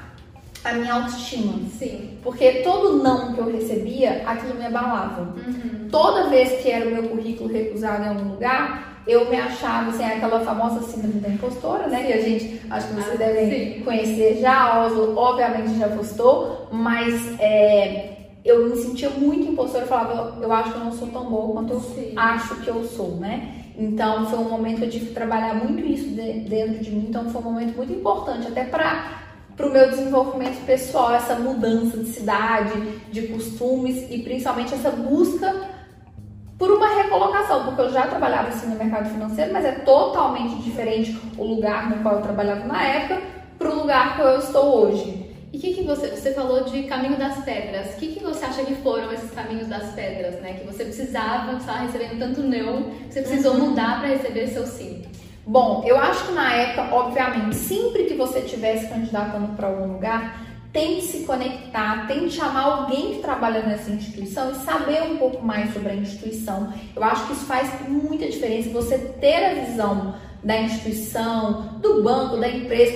a 0.64 0.72
minha 0.74 0.94
autoestima. 0.94 1.54
Sim. 1.78 2.18
Porque 2.22 2.62
todo 2.62 3.02
não 3.02 3.32
que 3.32 3.40
eu 3.40 3.50
recebia, 3.50 4.22
aquilo 4.26 4.54
me 4.54 4.66
abalava. 4.66 5.22
Uhum. 5.22 5.88
Toda 5.90 6.28
vez 6.28 6.62
que 6.62 6.70
era 6.70 6.88
o 6.88 6.92
meu 6.92 7.08
currículo 7.08 7.50
recusado 7.50 8.04
em 8.04 8.08
algum 8.08 8.30
lugar, 8.30 9.02
eu 9.06 9.28
me 9.30 9.36
achava 9.36 9.90
assim, 9.90 10.04
aquela 10.04 10.40
famosa 10.40 10.82
síndrome 10.82 11.20
da 11.20 11.28
impostora, 11.28 11.86
né? 11.86 12.04
Que 12.04 12.12
a 12.12 12.20
gente, 12.20 12.60
acho 12.70 12.88
que 12.88 12.94
vocês 12.94 13.14
ah, 13.14 13.18
devem 13.18 13.74
sim. 13.74 13.80
conhecer 13.82 14.38
já, 14.40 14.84
Oslo, 14.84 15.16
obviamente 15.16 15.78
já 15.78 15.88
postou, 15.88 16.68
mas 16.70 17.40
é, 17.40 18.16
eu 18.44 18.68
me 18.68 18.76
sentia 18.76 19.10
muito 19.10 19.50
impostora, 19.52 19.84
eu 19.84 19.88
falava, 19.88 20.38
eu 20.40 20.52
acho 20.52 20.72
que 20.72 20.78
eu 20.78 20.84
não 20.84 20.92
sou 20.92 21.08
tão 21.08 21.30
boa 21.30 21.54
quanto 21.54 21.72
eu 21.72 21.80
Sim. 21.80 22.12
acho 22.16 22.56
que 22.56 22.68
eu 22.68 22.84
sou, 22.84 23.16
né? 23.16 23.54
Então 23.76 24.26
foi 24.26 24.38
um 24.38 24.48
momento 24.48 24.78
que 24.78 24.84
eu 24.84 24.90
tive 24.90 25.06
que 25.06 25.14
trabalhar 25.14 25.54
muito 25.54 25.80
isso 25.86 26.08
de, 26.08 26.40
dentro 26.40 26.78
de 26.84 26.90
mim, 26.90 27.06
então 27.08 27.30
foi 27.30 27.40
um 27.40 27.44
momento 27.44 27.76
muito 27.76 27.92
importante, 27.92 28.46
até 28.46 28.64
para 28.64 29.29
para 29.60 29.68
o 29.68 29.72
meu 29.72 29.90
desenvolvimento 29.90 30.64
pessoal, 30.64 31.12
essa 31.12 31.34
mudança 31.34 31.98
de 31.98 32.06
cidade, 32.06 32.72
de 33.12 33.28
costumes 33.28 34.10
e 34.10 34.22
principalmente 34.22 34.72
essa 34.72 34.90
busca 34.90 35.54
por 36.58 36.70
uma 36.70 36.88
recolocação, 36.88 37.64
porque 37.64 37.82
eu 37.82 37.92
já 37.92 38.06
trabalhava 38.06 38.48
assim 38.48 38.68
no 38.68 38.76
mercado 38.76 39.10
financeiro, 39.10 39.52
mas 39.52 39.64
é 39.64 39.72
totalmente 39.72 40.62
diferente 40.62 41.18
o 41.36 41.44
lugar 41.44 41.90
no 41.90 42.02
qual 42.02 42.16
eu 42.16 42.22
trabalhava 42.22 42.64
na 42.64 42.82
época 42.82 43.20
para 43.58 43.70
o 43.70 43.74
lugar 43.74 44.16
que 44.16 44.22
eu 44.22 44.38
estou 44.38 44.86
hoje. 44.86 45.30
E 45.52 45.58
o 45.58 45.60
que, 45.60 45.74
que 45.74 45.82
você, 45.82 46.08
você 46.08 46.32
falou 46.32 46.64
de 46.64 46.84
caminho 46.84 47.16
das 47.16 47.44
pedras? 47.44 47.94
O 47.94 47.96
que, 47.96 48.14
que 48.14 48.22
você 48.22 48.44
acha 48.44 48.64
que 48.64 48.74
foram 48.76 49.12
esses 49.12 49.30
caminhos 49.32 49.68
das 49.68 49.92
pedras, 49.94 50.40
né? 50.40 50.54
Que 50.54 50.64
você 50.64 50.84
precisava, 50.84 51.54
estava 51.54 51.80
recebendo 51.80 52.18
tanto 52.18 52.40
não, 52.40 52.84
que 52.84 53.12
você 53.12 53.22
precisou 53.22 53.54
uhum. 53.54 53.70
mudar 53.70 53.98
para 53.98 54.10
receber 54.10 54.46
seu 54.46 54.66
sim? 54.66 55.02
Bom, 55.50 55.82
eu 55.84 55.98
acho 55.98 56.28
que 56.28 56.32
na 56.32 56.52
época, 56.52 56.94
obviamente, 56.94 57.56
sempre 57.56 58.04
que 58.04 58.14
você 58.14 58.38
estivesse 58.38 58.86
candidatando 58.86 59.48
para 59.56 59.66
algum 59.66 59.94
lugar, 59.94 60.46
tente 60.72 61.02
se 61.02 61.24
conectar, 61.24 62.06
tente 62.06 62.36
chamar 62.36 62.60
alguém 62.60 63.14
que 63.14 63.18
trabalha 63.18 63.60
nessa 63.62 63.90
instituição 63.90 64.52
e 64.52 64.54
saber 64.54 65.02
um 65.02 65.16
pouco 65.16 65.44
mais 65.44 65.72
sobre 65.72 65.90
a 65.90 65.94
instituição. 65.96 66.72
Eu 66.94 67.02
acho 67.02 67.26
que 67.26 67.32
isso 67.32 67.46
faz 67.46 67.68
muita 67.88 68.28
diferença, 68.28 68.70
você 68.70 68.96
ter 68.96 69.44
a 69.44 69.54
visão 69.64 70.14
da 70.44 70.56
instituição, 70.56 71.62
do 71.80 72.00
banco, 72.00 72.36
da 72.36 72.48
empresa, 72.48 72.94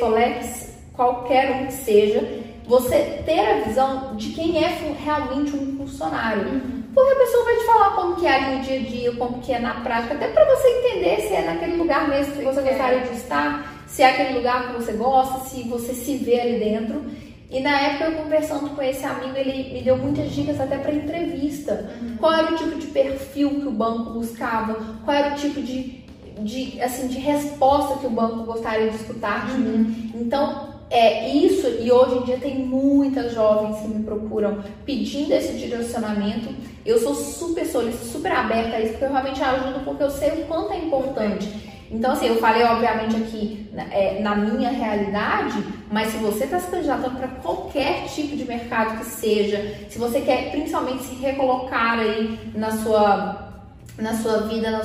qualquer 0.92 1.60
um 1.60 1.66
que 1.66 1.72
seja, 1.72 2.40
você 2.68 3.20
ter 3.26 3.40
a 3.40 3.64
visão 3.64 4.14
de 4.14 4.28
quem 4.28 4.62
é 4.62 4.68
realmente 5.02 5.56
um 5.56 5.76
funcionário. 5.76 6.50
Uhum. 6.50 6.83
Porque 6.94 7.12
a 7.12 7.16
pessoa 7.16 7.44
vai 7.44 7.56
te 7.56 7.64
falar 7.64 7.90
como 7.96 8.16
que 8.16 8.26
é 8.26 8.34
ali 8.34 8.56
no 8.56 8.62
dia 8.62 8.76
a 8.76 8.82
dia, 8.82 9.12
como 9.16 9.40
que 9.40 9.52
é 9.52 9.58
na 9.58 9.74
prática, 9.80 10.14
até 10.14 10.28
para 10.28 10.44
você 10.44 10.68
entender 10.68 11.20
se 11.22 11.34
é 11.34 11.42
naquele 11.42 11.76
lugar 11.76 12.08
mesmo 12.08 12.36
que 12.36 12.44
você 12.44 12.62
gostaria 12.62 13.00
de 13.00 13.14
estar, 13.14 13.84
se 13.86 14.02
é 14.02 14.10
aquele 14.10 14.38
lugar 14.38 14.68
que 14.68 14.82
você 14.82 14.92
gosta, 14.92 15.48
se 15.48 15.64
você 15.64 15.92
se 15.92 16.16
vê 16.16 16.40
ali 16.40 16.58
dentro. 16.58 17.04
E 17.50 17.60
na 17.60 17.80
época, 17.80 18.04
eu 18.06 18.22
conversando 18.22 18.70
com 18.70 18.82
esse 18.82 19.04
amigo, 19.04 19.36
ele 19.36 19.72
me 19.74 19.82
deu 19.82 19.96
muitas 19.96 20.30
dicas 20.32 20.60
até 20.60 20.76
para 20.76 20.92
entrevista. 20.92 21.88
Uhum. 22.00 22.16
Qual 22.16 22.32
era 22.32 22.52
o 22.52 22.56
tipo 22.56 22.76
de 22.76 22.86
perfil 22.88 23.60
que 23.60 23.68
o 23.68 23.70
banco 23.70 24.10
buscava? 24.10 24.74
Qual 25.04 25.16
era 25.16 25.34
o 25.34 25.38
tipo 25.38 25.60
de, 25.62 26.02
de, 26.40 26.80
assim, 26.80 27.06
de 27.06 27.18
resposta 27.18 27.98
que 27.98 28.06
o 28.06 28.10
banco 28.10 28.44
gostaria 28.44 28.90
de 28.90 28.96
escutar 28.96 29.46
de 29.46 29.52
uhum. 29.52 29.58
mim? 29.58 30.10
Então, 30.16 30.74
é 30.90 31.28
isso, 31.28 31.66
e 31.80 31.90
hoje 31.90 32.18
em 32.18 32.22
dia 32.22 32.38
tem 32.38 32.58
muitas 32.58 33.32
jovens 33.32 33.80
que 33.80 33.88
me 33.88 34.04
procuram 34.04 34.58
pedindo 34.84 35.32
esse 35.32 35.52
direcionamento. 35.54 36.48
Eu 36.84 36.98
sou 36.98 37.14
super 37.14 37.64
solícita, 37.64 38.04
super 38.04 38.32
aberta 38.32 38.76
a 38.76 38.80
isso, 38.80 38.90
porque 38.90 39.04
eu 39.04 39.10
realmente 39.10 39.42
ajudo, 39.42 39.84
porque 39.84 40.02
eu 40.02 40.10
sei 40.10 40.42
o 40.42 40.46
quanto 40.46 40.72
é 40.72 40.78
importante. 40.78 41.48
Então, 41.90 42.12
assim, 42.12 42.26
eu 42.26 42.36
falei, 42.36 42.64
obviamente, 42.64 43.16
aqui 43.16 43.68
né, 43.72 43.88
é, 43.90 44.20
na 44.20 44.34
minha 44.34 44.70
realidade, 44.70 45.62
mas 45.90 46.08
se 46.08 46.18
você 46.18 46.44
está 46.44 46.58
se 46.58 46.70
candidatando 46.70 47.16
para 47.16 47.28
qualquer 47.28 48.06
tipo 48.06 48.36
de 48.36 48.44
mercado 48.44 48.98
que 48.98 49.04
seja, 49.04 49.86
se 49.88 49.98
você 49.98 50.20
quer 50.20 50.50
principalmente 50.50 51.04
se 51.04 51.14
recolocar 51.14 52.00
aí 52.00 52.38
na 52.54 52.70
sua, 52.70 53.52
na 53.98 54.14
sua 54.14 54.40
vida, 54.48 54.70
na, 54.70 54.82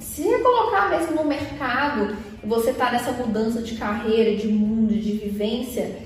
se 0.00 0.22
recolocar 0.22 0.90
mesmo 0.90 1.16
no 1.16 1.24
mercado, 1.24 2.16
você 2.44 2.70
está 2.70 2.90
nessa 2.90 3.12
mudança 3.12 3.62
de 3.62 3.76
carreira, 3.76 4.36
de 4.36 4.48
mundo, 4.48 4.92
de 4.92 5.12
vivência, 5.12 5.96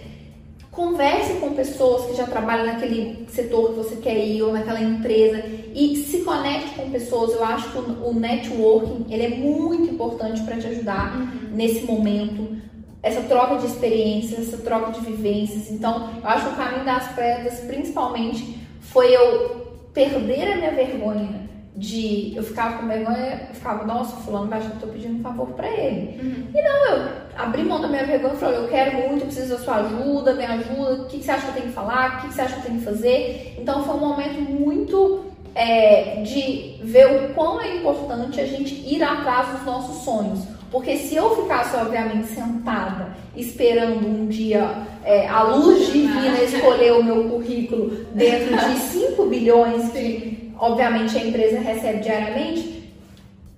converse 0.76 1.33
com 1.40 1.54
pessoas 1.54 2.04
que 2.04 2.14
já 2.14 2.26
trabalham 2.26 2.66
naquele 2.66 3.26
setor 3.30 3.71
que 3.71 3.76
você 3.76 3.97
quer 3.97 4.14
ir 4.14 4.42
ou 4.42 4.52
naquela 4.52 4.80
empresa 4.80 5.42
e 5.75 5.97
se 5.97 6.18
conecte 6.18 6.75
com 6.75 6.90
pessoas. 6.90 7.33
Eu 7.33 7.42
acho 7.42 7.73
que 7.73 7.78
o 7.78 8.12
networking 8.12 9.06
ele 9.09 9.25
é 9.25 9.30
muito 9.30 9.95
importante 9.95 10.42
para 10.42 10.59
te 10.59 10.66
ajudar 10.66 11.16
uhum. 11.16 11.56
nesse 11.56 11.87
momento. 11.87 12.54
Essa 13.02 13.23
troca 13.23 13.56
de 13.56 13.66
experiências, 13.66 14.49
essa 14.49 14.59
troca 14.59 14.92
de 14.92 15.00
vivências. 15.00 15.71
Então, 15.71 16.11
eu 16.23 16.28
acho 16.28 16.47
que 16.47 16.52
o 16.52 16.56
caminho 16.56 16.85
das 16.85 17.09
pedras, 17.14 17.61
principalmente, 17.61 18.59
foi 18.80 19.16
eu 19.16 19.66
perder 19.95 20.52
a 20.52 20.56
minha 20.56 20.73
vergonha 20.73 21.45
de 21.76 22.33
eu 22.35 22.42
ficava 22.42 22.78
com 22.78 22.88
vergonha, 22.88 23.49
eu 23.50 23.54
ficava, 23.54 23.85
nossa, 23.85 24.16
fulano 24.16 24.49
vai 24.49 24.59
achar 24.59 24.71
que 24.71 24.76
eu 24.76 24.88
tô 24.88 24.95
pedindo 24.95 25.18
um 25.18 25.23
favor 25.23 25.49
para 25.49 25.68
ele. 25.68 26.18
Uhum. 26.23 26.47
E 26.54 26.62
não, 26.62 26.87
eu 26.87 27.09
abri 27.37 27.62
mão 27.62 27.80
da 27.80 27.88
minha 27.88 28.06
vergonha 28.06 28.33
e 28.33 28.38
falei, 28.38 28.59
eu 28.59 28.68
quero 28.68 28.97
muito, 28.97 29.23
eu 29.23 29.26
preciso 29.26 29.50
da 29.50 29.59
sua 29.59 29.76
ajuda, 29.76 30.35
me 30.35 30.45
ajuda, 30.45 31.02
o 31.02 31.04
que, 31.06 31.18
que 31.18 31.25
você 31.25 31.30
acha 31.33 31.42
que 31.42 31.49
eu 31.49 31.54
tenho 31.54 31.66
que 31.66 31.73
falar, 31.73 32.09
o 32.09 32.21
que, 32.23 32.28
que 32.28 32.35
você 32.35 32.40
acha 32.40 32.54
que 32.54 32.61
eu 32.61 32.64
tenho 32.64 32.78
que 32.78 32.85
fazer. 32.85 33.56
Então 33.59 33.85
foi 33.85 33.95
um 33.95 34.00
momento 34.00 34.40
muito 34.40 35.25
é, 35.54 36.23
de 36.23 36.76
ver 36.83 37.06
o 37.06 37.35
quão 37.35 37.61
é 37.61 37.76
importante 37.76 38.40
a 38.40 38.47
gente 38.47 38.75
ir 38.75 39.02
atrás 39.02 39.49
dos 39.49 39.66
nossos 39.66 40.02
sonhos. 40.02 40.40
Porque 40.71 40.97
se 40.97 41.14
eu 41.14 41.42
ficasse, 41.42 41.76
obviamente, 41.76 42.26
sentada, 42.28 43.14
esperando 43.37 44.06
um 44.06 44.26
dia 44.26 44.68
é, 45.04 45.28
a 45.28 45.42
luz 45.42 45.92
divina 45.92 46.40
escolher 46.42 46.92
o 46.92 47.04
meu 47.04 47.25
currículo 47.25 47.90
dentro 48.14 48.56
de 48.56 48.78
5 48.78 49.26
bilhões 49.26 49.92
que 49.92 50.45
obviamente 50.58 51.16
a 51.16 51.25
empresa 51.25 51.58
recebe 51.58 52.00
diariamente, 52.00 52.92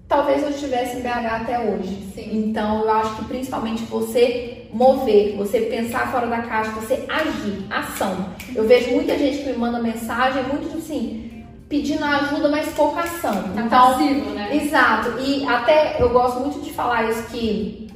talvez 0.09 0.43
eu 0.43 0.51
estivesse 0.51 0.97
em 0.97 1.01
BH 1.01 1.43
até 1.43 1.59
hoje. 1.59 2.11
Sim. 2.15 2.49
Então 2.49 2.83
eu 2.83 2.91
acho 2.91 3.17
que 3.17 3.25
principalmente 3.27 3.83
você 3.85 4.67
mover, 4.73 5.37
você 5.37 5.61
pensar 5.63 6.11
fora 6.11 6.27
da 6.27 6.43
caixa, 6.43 6.71
você 6.73 7.05
agir, 7.09 7.67
ação. 7.71 8.31
Eu 8.55 8.67
vejo 8.67 8.91
muita 8.93 9.17
gente 9.19 9.39
que 9.39 9.51
me 9.51 9.57
manda 9.57 9.79
mensagem, 9.79 10.43
muito 10.45 10.77
assim, 10.77 11.45
pedindo 11.69 12.05
ajuda, 12.05 12.49
mas 12.49 12.73
pouca 12.75 13.01
ação. 13.01 13.35
Tá 13.55 13.63
então, 13.63 13.93
passivo, 13.93 14.31
né? 14.31 14.57
Exato. 14.57 15.19
E 15.21 15.45
até 15.47 15.97
eu 16.01 16.11
gosto 16.11 16.41
muito 16.41 16.61
de 16.61 16.73
falar 16.73 17.11
isso 17.11 17.25
que 17.29 17.89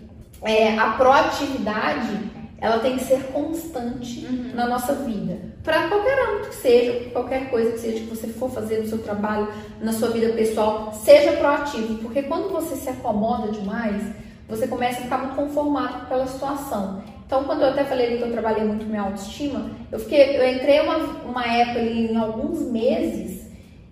é, 0.43 0.77
a 0.77 0.91
proatividade 0.91 2.31
ela 2.59 2.79
tem 2.79 2.97
que 2.97 3.05
ser 3.05 3.25
constante 3.33 4.25
uhum. 4.25 4.53
na 4.55 4.69
nossa 4.69 4.95
vida. 4.95 5.42
Para 5.63 5.89
qualquer 5.89 6.19
âmbito 6.29 6.49
que 6.49 6.57
seja, 6.57 7.11
qualquer 7.11 7.49
coisa 7.49 7.73
que 7.73 7.79
seja 7.79 8.01
que 8.01 8.11
você 8.11 8.27
for 8.29 8.51
fazer 8.51 8.79
no 8.79 8.89
seu 8.89 8.99
trabalho, 8.99 9.49
na 9.81 9.93
sua 9.93 10.11
vida 10.11 10.33
pessoal, 10.33 10.93
seja 10.93 11.33
proativo, 11.33 11.99
porque 11.99 12.23
quando 12.23 12.51
você 12.51 12.75
se 12.75 12.89
acomoda 12.89 13.53
demais, 13.53 14.03
você 14.49 14.67
começa 14.67 14.99
a 14.99 15.03
ficar 15.03 15.19
muito 15.19 15.37
conformado 15.37 15.93
com 15.93 16.03
aquela 16.03 16.27
situação. 16.27 17.03
Então, 17.25 17.45
quando 17.45 17.63
eu 17.63 17.69
até 17.69 17.85
falei 17.85 18.09
ali 18.09 18.19
que 18.19 18.25
eu 18.25 18.33
trabalhei 18.33 18.65
muito 18.65 18.85
minha 18.87 19.03
autoestima, 19.03 19.71
eu 19.91 19.99
fiquei, 20.01 20.37
eu 20.37 20.53
entrei 20.53 20.81
uma, 20.81 20.97
uma 21.25 21.47
época 21.47 21.79
ali 21.79 22.13
em 22.13 22.17
alguns 22.17 22.61
meses 22.61 23.43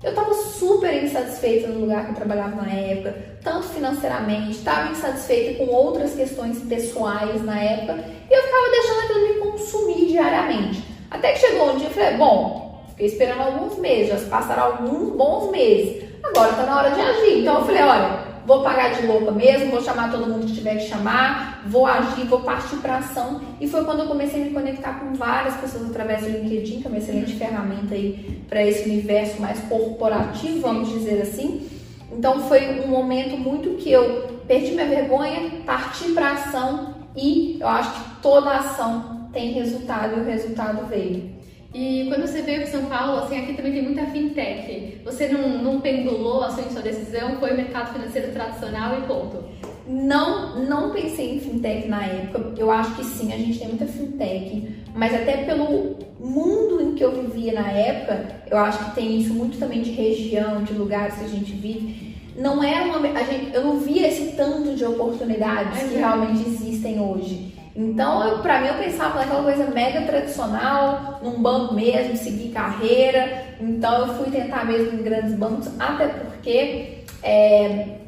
eu 0.03 0.11
estava 0.11 0.33
super 0.33 1.05
insatisfeita 1.05 1.69
no 1.69 1.81
lugar 1.81 2.07
que 2.07 2.12
eu 2.12 2.15
trabalhava 2.15 2.57
na 2.57 2.73
época, 2.73 3.15
tanto 3.43 3.69
financeiramente, 3.69 4.53
estava 4.53 4.91
insatisfeita 4.91 5.62
com 5.62 5.71
outras 5.71 6.15
questões 6.15 6.59
pessoais 6.61 7.45
na 7.45 7.61
época, 7.61 8.03
e 8.31 8.35
eu 8.35 8.43
ficava 8.43 8.71
deixando 8.71 9.00
aquilo 9.00 9.29
me 9.29 9.50
consumir 9.50 10.07
diariamente. 10.07 10.90
Até 11.11 11.33
que 11.33 11.40
chegou 11.40 11.73
um 11.73 11.76
dia 11.76 11.88
e 11.88 11.93
falei, 11.93 12.17
bom, 12.17 12.85
fiquei 12.90 13.07
esperando 13.07 13.40
alguns 13.40 13.79
meses, 13.79 14.09
já 14.09 14.29
passaram 14.29 14.62
alguns 14.62 15.17
bons 15.17 15.50
meses, 15.50 16.05
agora 16.23 16.50
está 16.50 16.62
na 16.62 16.76
hora 16.76 16.90
de 16.90 17.00
agir. 17.00 17.40
Então 17.40 17.59
eu 17.59 17.64
falei, 17.67 17.83
olha, 17.83 18.31
vou 18.47 18.62
pagar 18.62 18.95
de 18.95 19.07
louca 19.07 19.33
mesmo, 19.33 19.71
vou 19.71 19.83
chamar 19.83 20.11
todo 20.11 20.26
mundo 20.26 20.47
que 20.47 20.55
tiver 20.55 20.76
que 20.76 20.88
chamar, 20.88 21.62
vou 21.67 21.87
agir, 21.87 22.26
vou 22.26 22.40
partir 22.40 22.76
para 22.76 22.99
ação. 22.99 23.40
E 23.61 23.67
foi 23.67 23.85
quando 23.85 24.00
eu 24.00 24.07
comecei 24.07 24.43
a 24.43 24.45
me 24.45 24.52
conectar 24.52 25.00
com 25.00 25.14
várias 25.14 25.55
pessoas 25.57 25.90
através 25.90 26.23
do 26.23 26.29
LinkedIn, 26.29 26.81
que 26.81 26.87
é 26.87 26.90
uma 26.90 26.99
excelente 26.99 27.35
ferramenta 27.35 27.95
aí 27.95 28.45
para 28.49 28.64
esse 28.64 28.88
universo 28.88 29.40
mais 29.40 29.59
corporativo, 29.61 30.61
vamos 30.61 30.88
dizer 30.88 31.23
assim. 31.23 31.69
Então 32.12 32.40
foi 32.49 32.81
um 32.81 32.88
momento 32.88 33.37
muito 33.37 33.76
que 33.76 33.90
eu 33.90 34.40
perdi 34.47 34.73
minha 34.73 34.87
vergonha, 34.87 35.62
parti 35.64 36.12
para 36.12 36.33
ação 36.33 36.95
e 37.17 37.59
eu 37.61 37.69
acho 37.69 37.93
que 37.93 38.21
toda 38.21 38.50
ação 38.50 39.20
tem 39.33 39.53
resultado 39.53 40.17
e 40.17 40.21
o 40.21 40.25
resultado 40.25 40.87
veio. 40.87 41.41
E 41.73 42.07
quando 42.09 42.27
você 42.27 42.43
veio 42.43 42.63
para 42.63 42.71
São 42.71 42.87
Paulo, 42.87 43.19
assim, 43.21 43.39
aqui 43.39 43.55
também 43.55 43.73
tem 43.73 43.83
muita 43.83 44.05
fintech. 44.07 45.01
Você 45.05 45.29
não, 45.29 45.63
não 45.63 45.81
pendulou 45.81 46.43
a 46.43 46.51
sua, 46.51 46.83
decisão, 46.83 47.37
foi 47.39 47.53
mercado 47.55 47.93
financeiro 47.93 48.33
tradicional 48.33 48.99
e 48.99 49.03
ponto? 49.03 49.45
Não, 49.87 50.65
não 50.65 50.91
pensei 50.91 51.37
em 51.37 51.41
fintech 51.41 51.87
na 51.87 52.05
época. 52.05 52.55
Eu 52.57 52.73
acho 52.73 52.97
que 52.97 53.05
sim, 53.05 53.33
a 53.33 53.37
gente 53.37 53.59
tem 53.59 53.69
muita 53.69 53.87
fintech, 53.87 54.69
mas 54.97 55.15
até 55.15 55.45
pelo 55.45 55.97
mundo 56.19 56.83
em 56.83 56.95
que 56.95 57.05
eu 57.05 57.13
vivia 57.13 57.53
na 57.53 57.71
época, 57.71 58.43
eu 58.51 58.59
acho 58.59 58.87
que 58.87 58.95
tem 58.97 59.21
isso 59.21 59.33
muito 59.33 59.57
também 59.59 59.81
de 59.81 59.93
região, 59.93 60.65
de 60.65 60.73
lugares 60.73 61.15
que 61.15 61.25
a 61.25 61.29
gente 61.29 61.53
vive. 61.53 62.17
Não 62.37 62.63
era 62.63 62.85
uma, 62.85 62.99
a 63.17 63.23
gente, 63.23 63.55
eu 63.55 63.63
não 63.63 63.79
via 63.79 64.09
esse 64.09 64.33
tanto 64.33 64.75
de 64.75 64.85
oportunidades 64.85 65.85
que 65.85 65.95
realmente 65.97 66.49
existem 66.49 67.01
hoje. 67.01 67.60
Então, 67.75 68.41
para 68.43 68.61
mim, 68.61 68.69
eu 68.69 68.75
pensava 68.75 69.21
naquela 69.21 69.43
coisa 69.45 69.65
mega 69.71 70.03
tradicional, 70.03 71.21
num 71.23 71.41
banco 71.41 71.75
mesmo, 71.75 72.17
seguir 72.17 72.50
carreira. 72.50 73.45
Então, 73.61 74.07
eu 74.07 74.15
fui 74.15 74.31
tentar 74.31 74.65
mesmo 74.65 74.99
em 74.99 75.03
grandes 75.03 75.35
bancos, 75.35 75.69
até 75.79 76.09
porque 76.09 77.05
é, 77.23 78.00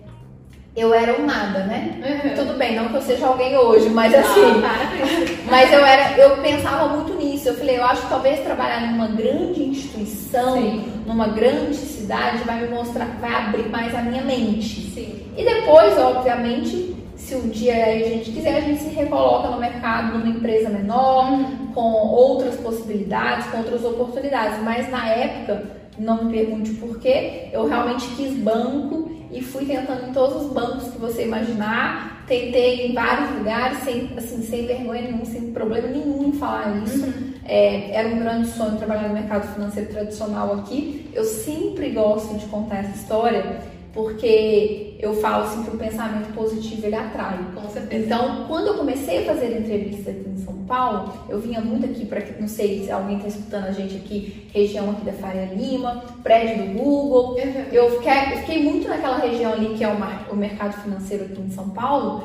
eu 0.74 0.92
era 0.92 1.20
um 1.20 1.26
nada, 1.26 1.60
né? 1.60 2.00
Uhum. 2.02 2.34
Tudo 2.34 2.58
bem, 2.58 2.74
não 2.74 2.88
que 2.88 2.94
eu 2.94 3.02
seja 3.02 3.26
alguém 3.26 3.56
hoje, 3.56 3.88
mas 3.90 4.12
assim. 4.14 4.62
mas 5.48 5.72
eu 5.72 5.84
era, 5.84 6.18
eu 6.18 6.38
pensava 6.38 6.88
muito 6.96 7.14
nisso. 7.14 7.48
Eu 7.48 7.54
falei, 7.54 7.78
eu 7.78 7.84
acho 7.84 8.02
que 8.02 8.08
talvez 8.08 8.40
trabalhar 8.40 8.90
numa 8.90 9.08
grande 9.08 9.62
instituição, 9.62 10.54
Sim. 10.54 10.92
numa 11.06 11.28
grande 11.28 11.76
cidade, 11.76 12.42
vai 12.44 12.62
me 12.62 12.68
mostrar, 12.68 13.06
vai 13.20 13.32
abrir 13.32 13.68
mais 13.68 13.94
a 13.94 14.00
minha 14.00 14.22
mente. 14.22 14.90
Sim. 14.92 15.20
E 15.36 15.44
depois, 15.44 15.96
obviamente, 15.98 16.96
se 17.32 17.36
um 17.36 17.48
dia 17.48 17.86
a 17.86 17.98
gente 17.98 18.30
quiser, 18.30 18.56
a 18.56 18.60
gente 18.60 18.82
se 18.82 18.90
recoloca 18.90 19.48
no 19.48 19.58
mercado 19.58 20.18
numa 20.18 20.28
empresa 20.28 20.68
menor, 20.68 21.50
com 21.74 21.80
outras 21.80 22.56
possibilidades, 22.56 23.46
com 23.46 23.58
outras 23.58 23.82
oportunidades. 23.84 24.62
Mas 24.62 24.90
na 24.90 25.08
época, 25.08 25.62
não 25.98 26.24
me 26.24 26.32
pergunte 26.32 26.72
por 26.74 26.98
quê, 27.00 27.48
eu 27.50 27.66
realmente 27.66 28.06
quis 28.16 28.34
banco 28.36 29.10
e 29.30 29.40
fui 29.40 29.64
tentando 29.64 30.10
em 30.10 30.12
todos 30.12 30.44
os 30.44 30.52
bancos 30.52 30.88
que 30.88 30.98
você 30.98 31.24
imaginar. 31.24 32.22
Tentei 32.26 32.88
em 32.88 32.94
vários 32.94 33.30
lugares, 33.38 33.78
sem, 33.78 34.10
assim, 34.16 34.42
sem 34.42 34.66
vergonha 34.66 35.02
nenhuma, 35.02 35.24
sem 35.24 35.52
problema 35.52 35.88
nenhum 35.88 36.28
em 36.28 36.32
falar 36.32 36.82
isso. 36.84 37.06
Uhum. 37.06 37.32
É, 37.44 37.92
era 37.92 38.08
um 38.08 38.18
grande 38.18 38.48
sonho 38.48 38.76
trabalhar 38.76 39.08
no 39.08 39.14
mercado 39.14 39.52
financeiro 39.54 39.90
tradicional 39.90 40.52
aqui. 40.54 41.10
Eu 41.14 41.24
sempre 41.24 41.90
gosto 41.90 42.36
de 42.36 42.44
contar 42.46 42.80
essa 42.80 42.94
história 42.94 43.71
porque 43.92 44.96
eu 44.98 45.14
falo 45.20 45.44
assim 45.44 45.64
que 45.64 45.76
o 45.76 45.78
pensamento 45.78 46.32
positivo 46.32 46.86
ele 46.86 46.94
atrai. 46.94 47.38
Com 47.54 47.68
certeza. 47.68 48.04
Então, 48.04 48.46
quando 48.48 48.68
eu 48.68 48.74
comecei 48.74 49.18
a 49.18 49.26
fazer 49.26 49.58
entrevista 49.58 50.10
aqui 50.10 50.28
em 50.28 50.38
São 50.38 50.54
Paulo, 50.64 51.12
eu 51.28 51.38
vinha 51.38 51.60
muito 51.60 51.84
aqui 51.84 52.06
para 52.06 52.22
não 52.40 52.48
sei 52.48 52.84
se 52.84 52.90
alguém 52.90 53.16
está 53.16 53.28
escutando 53.28 53.66
a 53.66 53.72
gente 53.72 53.96
aqui, 53.96 54.48
região 54.54 54.90
aqui 54.90 55.04
da 55.04 55.12
Faria 55.12 55.44
Lima, 55.46 56.04
prédio 56.22 56.64
do 56.64 56.78
Google. 56.78 57.34
Uhum. 57.34 57.64
Eu, 57.70 57.90
fiquei, 57.98 58.32
eu 58.32 58.38
fiquei 58.38 58.62
muito 58.62 58.88
naquela 58.88 59.18
região 59.18 59.52
ali 59.52 59.74
que 59.74 59.84
é 59.84 59.88
o, 59.88 60.32
o 60.32 60.36
mercado 60.36 60.80
financeiro 60.82 61.24
aqui 61.24 61.40
em 61.40 61.50
São 61.50 61.68
Paulo. 61.70 62.24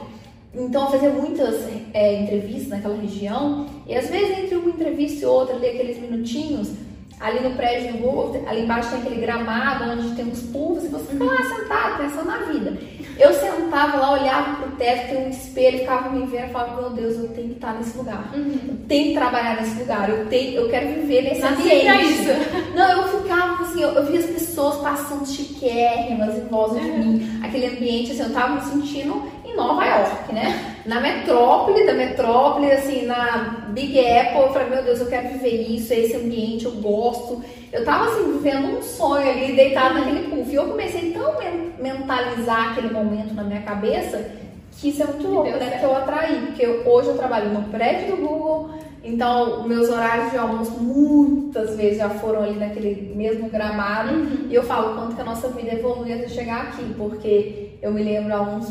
Então, 0.54 0.86
eu 0.86 0.92
fazia 0.92 1.10
muitas 1.10 1.68
é, 1.94 2.22
entrevistas 2.22 2.70
naquela 2.70 2.96
região, 2.96 3.68
e 3.86 3.94
às 3.94 4.10
vezes 4.10 4.40
entre 4.40 4.56
uma 4.56 4.70
entrevista 4.70 5.24
e 5.24 5.26
outra, 5.26 5.56
ali 5.56 5.68
aqueles 5.68 6.00
minutinhos, 6.00 6.72
ali 7.20 7.40
no 7.40 7.56
prédio 7.56 7.94
do 7.94 7.98
Google, 8.00 8.44
ali 8.48 8.62
embaixo 8.62 8.90
tem 8.92 9.00
aquele 9.00 9.22
gramado 9.22 9.90
onde 9.92 10.16
tem 10.16 10.26
uns 10.26 10.42
puffs 10.44 10.86
e 10.86 10.88
você 10.90 11.12
fica 11.12 11.24
lá 11.24 11.38
sentado 11.44 11.98
pensando 11.98 12.26
na 12.28 12.38
vida. 12.40 12.78
Eu 13.18 13.34
sentava 13.34 13.98
lá, 13.98 14.12
olhava 14.12 14.56
pro 14.62 14.72
teto, 14.76 15.10
tem 15.10 15.26
um 15.26 15.30
espelho, 15.32 15.80
ficava 15.80 16.10
me 16.12 16.28
vendo 16.28 16.50
e 16.50 16.52
falava, 16.52 16.80
meu 16.82 16.92
Deus, 16.92 17.16
eu 17.18 17.30
tenho 17.30 17.48
que 17.48 17.54
estar 17.56 17.74
nesse 17.74 17.98
lugar. 17.98 18.30
Uhum. 18.36 18.60
Eu 18.68 18.76
tenho 18.88 19.08
que 19.08 19.14
trabalhar 19.16 19.60
nesse 19.60 19.80
lugar, 19.80 20.08
eu, 20.08 20.28
tenho, 20.28 20.54
eu 20.62 20.70
quero 20.70 20.88
viver 20.90 21.24
nesse 21.24 21.42
Nasci 21.42 21.62
ambiente. 21.64 21.86
pra 21.86 22.02
isso. 22.04 22.74
Não, 22.76 22.92
eu 22.92 23.20
ficava 23.24 23.64
assim, 23.64 23.82
eu, 23.82 23.90
eu 23.90 24.06
via 24.06 24.20
as 24.20 24.26
pessoas 24.28 24.76
passando 24.78 25.26
chiquérrimas 25.28 26.36
em 26.38 26.46
volta 26.48 26.80
de 26.80 26.88
Uhum. 26.88 26.98
mim. 27.00 27.40
Aquele 27.44 27.66
ambiente, 27.66 28.12
assim, 28.12 28.22
eu 28.24 28.34
tava 28.34 28.54
me 28.56 28.62
sentindo 28.62 29.24
em 29.44 29.56
Nova 29.56 29.84
York, 29.84 30.32
né? 30.34 30.76
Na 30.88 31.02
metrópole 31.02 31.86
da 31.86 31.94
metrópole, 31.94 32.72
assim, 32.72 33.06
na 33.06 33.66
Big 33.70 34.00
Apple. 34.00 34.42
Eu 34.42 34.54
falei, 34.54 34.70
meu 34.70 34.84
Deus, 34.84 35.00
eu 35.02 35.08
quero 35.08 35.28
viver 35.30 35.70
isso, 35.70 35.94
esse 35.94 36.16
ambiente, 36.16 36.66
eu 36.66 36.72
gosto. 36.72 37.44
Eu 37.74 37.84
tava, 37.84 38.06
assim, 38.06 38.32
vivendo 38.32 38.78
um 38.78 38.82
sonho 38.82 39.30
ali, 39.30 39.54
deitada 39.54 39.96
naquele 39.96 40.30
puff. 40.30 40.50
E 40.50 40.56
eu 40.56 40.66
comecei 40.68 41.12
tão 41.12 41.38
men- 41.38 41.74
mentalizar 41.80 42.72
aquele 42.72 42.90
momento 42.94 43.34
na 43.34 43.44
minha 43.44 43.62
cabeça 43.62 44.32
que 44.80 44.90
isso 44.90 45.04
é 45.04 45.06
muito 45.08 45.28
louco, 45.28 45.50
né? 45.50 45.58
certo. 45.60 45.80
Que 45.80 45.86
eu 45.86 45.96
atraí. 45.98 46.42
Porque 46.46 46.66
eu- 46.66 46.88
hoje 46.88 47.10
eu 47.10 47.18
trabalho 47.18 47.50
no 47.50 47.64
prédio 47.64 48.16
do 48.16 48.22
Google, 48.26 48.70
então 49.04 49.68
meus 49.68 49.90
horários 49.90 50.32
de 50.32 50.38
almoço 50.38 50.72
muitas 50.80 51.76
vezes 51.76 51.98
já 51.98 52.10
foram 52.10 52.44
ali 52.44 52.56
naquele 52.58 53.12
mesmo 53.16 53.50
gramado. 53.50 54.14
Uhum. 54.14 54.48
E 54.50 54.56
eu 54.56 54.64
falo 54.64 54.96
quanto 54.96 55.16
que 55.16 55.22
a 55.22 55.26
nossa 55.26 55.50
vida 55.50 55.74
evolui 55.74 56.14
até 56.14 56.28
chegar 56.30 56.62
aqui, 56.68 56.94
porque 56.98 57.72
eu 57.82 57.92
me 57.92 58.04
lembro 58.04 58.34
há 58.34 58.42
uns 58.42 58.70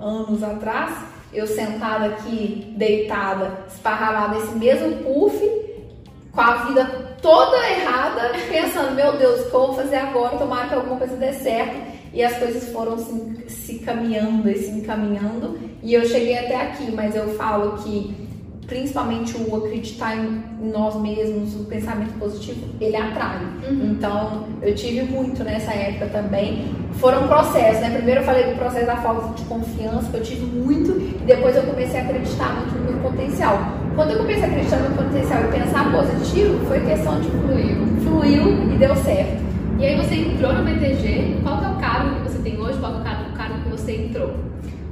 anos 0.00 0.42
atrás, 0.42 1.13
eu 1.34 1.46
sentada 1.46 2.06
aqui, 2.06 2.74
deitada, 2.76 3.64
esparramada 3.68 4.38
nesse 4.38 4.54
mesmo 4.54 4.96
puff, 5.04 5.38
com 6.32 6.40
a 6.40 6.54
vida 6.64 6.84
toda 7.20 7.56
errada, 7.70 8.32
pensando, 8.48 8.94
meu 8.94 9.16
Deus, 9.16 9.40
o 9.40 9.50
que 9.50 9.54
eu 9.54 9.66
vou 9.66 9.74
fazer 9.74 9.96
agora? 9.96 10.36
Tomara 10.36 10.68
que 10.68 10.74
alguma 10.74 10.96
coisa 10.96 11.16
dê 11.16 11.32
certo. 11.32 11.94
E 12.12 12.22
as 12.22 12.38
coisas 12.38 12.68
foram 12.72 12.96
se, 12.98 13.44
se 13.48 13.78
caminhando 13.80 14.48
e 14.48 14.54
se 14.56 14.70
encaminhando. 14.70 15.58
E 15.82 15.94
eu 15.94 16.04
cheguei 16.06 16.38
até 16.38 16.54
aqui, 16.54 16.92
mas 16.92 17.16
eu 17.16 17.34
falo 17.34 17.82
que 17.82 18.23
principalmente 18.66 19.36
o 19.36 19.56
acreditar 19.56 20.16
em 20.16 20.42
nós 20.70 20.96
mesmos, 20.96 21.54
o 21.54 21.64
pensamento 21.64 22.18
positivo, 22.18 22.66
ele 22.80 22.96
atrai. 22.96 23.38
Uhum. 23.68 23.92
Então, 23.92 24.44
eu 24.62 24.74
tive 24.74 25.02
muito 25.02 25.42
nessa 25.44 25.72
época 25.72 26.06
também. 26.06 26.66
Foram 26.94 27.26
processos, 27.26 27.80
né? 27.80 27.90
Primeiro 27.90 28.20
eu 28.20 28.24
falei 28.24 28.44
do 28.44 28.56
processo 28.56 28.86
da 28.86 28.96
falta 28.96 29.34
de 29.34 29.42
confiança, 29.44 30.10
que 30.10 30.16
eu 30.16 30.22
tive 30.22 30.46
muito, 30.46 30.92
e 30.92 31.24
depois 31.26 31.56
eu 31.56 31.62
comecei 31.64 32.00
a 32.00 32.02
acreditar 32.04 32.54
muito 32.56 32.74
no 32.78 32.92
meu 32.92 33.10
potencial. 33.10 33.58
Quando 33.94 34.12
eu 34.12 34.18
comecei 34.18 34.44
a 34.44 34.46
acreditar 34.46 34.76
no 34.76 34.90
meu 34.90 35.04
potencial 35.04 35.40
e 35.44 35.58
pensar 35.58 35.92
positivo, 35.92 36.66
foi 36.66 36.80
questão 36.80 37.20
de 37.20 37.30
fluir. 37.30 37.76
Fluiu 38.02 38.72
e 38.72 38.78
deu 38.78 38.94
certo. 38.96 39.44
E 39.78 39.84
aí 39.84 39.96
você 39.96 40.14
entrou 40.14 40.52
no 40.52 40.64
BTG, 40.64 41.40
qual 41.42 41.58
que 41.58 41.64
é 41.64 41.68
o 41.68 41.76
cargo 41.76 42.16
que 42.16 42.30
você 42.30 42.38
tem 42.38 42.60
hoje? 42.60 42.78
Qual 42.78 42.94
é 42.94 42.96
o 42.96 43.04
cargo, 43.04 43.30
o 43.30 43.36
cargo 43.36 43.54
que 43.62 43.68
você 43.70 43.96
entrou? 43.96 44.30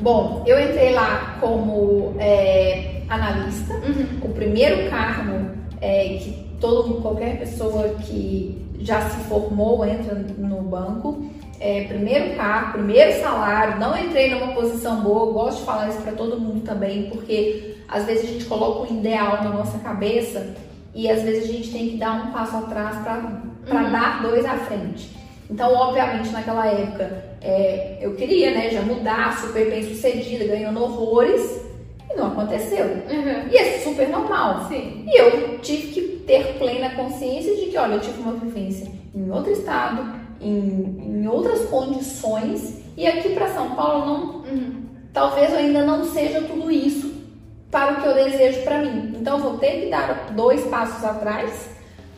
Bom, 0.03 0.43
eu 0.47 0.59
entrei 0.59 0.93
lá 0.93 1.37
como 1.41 2.17
é, 2.19 2.92
analista. 3.15 3.75
Uhum. 3.75 4.19
O 4.23 4.29
primeiro 4.31 4.91
cargo 4.91 5.51
é, 5.81 6.19
que 6.21 6.53
todo 6.61 7.01
qualquer 7.03 7.39
pessoa 7.39 7.89
que 8.01 8.63
já 8.81 9.01
se 9.09 9.25
formou 9.29 9.85
entra 9.85 10.15
no 10.15 10.63
banco. 10.63 11.25
É, 11.61 11.85
primeiro 11.85 12.35
cargo, 12.37 12.73
primeiro 12.75 13.21
salário. 13.21 13.79
Não 13.79 13.97
entrei 13.97 14.31
numa 14.31 14.53
posição 14.53 15.01
boa. 15.03 15.27
eu 15.29 15.33
Gosto 15.33 15.59
de 15.61 15.65
falar 15.65 15.89
isso 15.89 16.03
para 16.03 16.13
todo 16.13 16.41
mundo 16.41 16.63
também, 16.65 17.09
porque 17.11 17.77
às 17.89 18.05
vezes 18.05 18.25
a 18.25 18.33
gente 18.33 18.45
coloca 18.47 18.93
um 18.93 18.99
ideal 18.99 19.45
na 19.45 19.51
nossa 19.51 19.79
cabeça 19.79 20.55
e 20.95 21.09
às 21.09 21.23
vezes 21.23 21.49
a 21.49 21.53
gente 21.53 21.71
tem 21.71 21.89
que 21.91 21.97
dar 21.97 22.13
um 22.13 22.33
passo 22.33 22.57
atrás 22.57 22.97
para 23.03 23.43
Uhum. 23.71 23.93
dar 23.93 24.23
dois 24.23 24.45
à 24.45 24.57
frente. 24.57 25.17
Então, 25.49 25.73
obviamente, 25.73 26.31
naquela 26.31 26.67
época 26.67 27.25
é, 27.41 27.99
eu 28.01 28.15
queria, 28.15 28.51
né, 28.53 28.71
já 28.71 28.83
mudar, 28.83 29.39
super 29.39 29.71
bem 29.71 29.83
sucedida, 29.83 30.45
ganhando 30.47 30.83
horrores, 30.83 31.62
e 32.13 32.17
não 32.19 32.29
aconteceu. 32.29 32.85
Uhum. 32.85 33.49
E 33.51 33.57
é 33.57 33.79
super 33.79 34.09
normal. 34.09 34.67
Sim. 34.69 35.05
E 35.07 35.21
eu 35.21 35.59
tive 35.59 35.89
que 35.89 36.03
ter 36.27 36.59
plena 36.59 36.91
consciência 36.91 37.55
de 37.57 37.67
que, 37.67 37.77
olha, 37.77 37.95
eu 37.95 38.01
tive 38.01 38.21
uma 38.21 38.33
vivência 38.35 38.91
em 39.15 39.31
outro 39.31 39.53
estado, 39.53 40.05
em, 40.41 40.97
em 41.23 41.27
outras 41.29 41.65
condições, 41.67 42.81
e 42.97 43.07
aqui 43.07 43.31
para 43.31 43.49
São 43.49 43.71
Paulo 43.75 44.07
não, 44.07 44.43
Uhum. 44.43 44.83
talvez 45.13 45.51
eu 45.53 45.59
ainda 45.59 45.85
não 45.85 46.05
seja 46.05 46.43
tudo 46.43 46.71
isso 46.71 47.13
para 47.71 47.93
o 47.93 47.97
que 48.03 48.07
eu 48.07 48.15
desejo 48.15 48.63
para 48.63 48.79
mim. 48.81 49.15
Então 49.19 49.39
eu 49.39 49.43
vou 49.43 49.59
ter 49.59 49.83
que 49.83 49.87
dar 49.91 50.29
dois 50.33 50.63
passos 50.65 51.03
atrás 51.05 51.71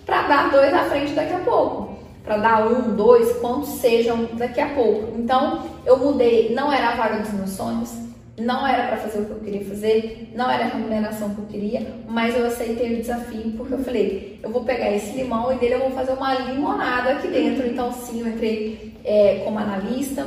para 0.04 0.22
dar 0.22 0.50
dois 0.50 0.72
à 0.74 0.85
frente 0.85 1.12
daqui 1.12 1.33
a 1.33 1.38
pouco. 1.38 1.94
Para 2.24 2.38
dar 2.38 2.66
um, 2.66 2.94
dois, 2.96 3.37
quantos 3.38 3.68
sejam 3.80 4.24
daqui 4.33 4.61
a 4.61 4.70
pouco. 4.70 5.12
Então 5.18 5.62
eu 5.85 5.98
mudei, 5.98 6.54
não 6.54 6.72
era 6.72 6.88
a 6.88 6.96
vaga 6.96 7.20
dos 7.20 7.33
meus 7.35 7.50
sonhos, 7.50 7.90
não 8.38 8.66
era 8.66 8.88
para 8.88 8.97
fazer 8.97 9.20
o 9.20 9.27
que 9.27 9.31
eu 9.31 9.40
queria 9.40 9.64
fazer, 9.64 10.33
não 10.35 10.51
era 10.51 10.64
a 10.64 10.68
remuneração 10.68 11.35
que 11.35 11.40
eu 11.40 11.47
queria, 11.47 11.87
mas 12.09 12.37
eu 12.37 12.47
aceitei 12.47 12.94
o 12.94 13.01
desafio 13.01 13.53
porque 13.57 13.75
eu 13.75 13.79
falei, 13.79 14.40
eu 14.42 14.51
vou 14.51 14.64
pegar 14.64 14.90
esse 14.90 15.16
limão 15.16 15.53
e 15.53 15.59
dele 15.59 15.75
eu 15.75 15.81
vou 15.81 15.90
fazer 15.92 16.12
uma 16.12 16.35
limonada 16.35 17.12
aqui 17.12 17.29
dentro. 17.29 17.66
Então 17.66 17.92
sim, 17.92 18.20
eu 18.20 18.29
entrei 18.29 18.94
é, 19.05 19.42
como 19.44 19.59
analista, 19.59 20.27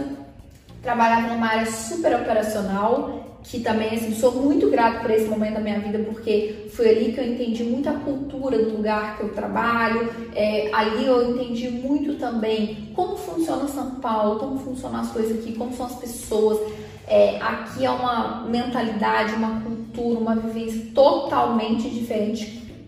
trabalhava 0.82 1.34
numa 1.34 1.48
área 1.48 1.65
super 1.65 2.15
operacional, 2.15 3.39
que 3.43 3.60
também 3.60 3.89
assim, 3.89 4.13
sou 4.13 4.32
muito 4.34 4.70
grato 4.70 5.02
por 5.02 5.12
esse 5.12 5.26
momento 5.26 5.56
da 5.56 5.60
minha 5.60 5.80
vida, 5.80 6.00
porque 6.00 6.67
foi 6.74 6.89
ali 6.89 7.12
que 7.12 7.20
eu 7.20 7.26
entendi 7.26 7.63
muito 7.63 7.89
a 7.89 7.93
cultura 7.93 8.58
do 8.58 8.78
lugar 8.78 9.17
que 9.17 9.24
eu 9.24 9.30
trabalho, 9.30 10.10
é, 10.34 10.70
ali 10.74 11.06
eu 11.06 11.32
entendi 11.32 11.70
muito 11.70 12.15
também 12.15 12.89
como 12.93 13.17
funciona 13.17 13.67
São 13.67 13.96
Paulo, 13.96 14.39
como 14.39 14.60
funcionam 14.60 15.02
as 15.02 15.12
coisas 15.12 15.39
aqui, 15.39 15.54
como 15.54 15.74
são 15.74 15.86
as 15.86 15.96
pessoas. 15.96 16.60
É, 17.08 17.38
aqui 17.41 17.86
é 17.86 17.89
uma 17.89 18.46
mentalidade, 18.48 19.34
uma 19.34 19.62
cultura, 19.62 20.20
uma 20.20 20.36
vivência 20.36 20.91
totalmente 20.93 21.89
diferente 21.89 22.46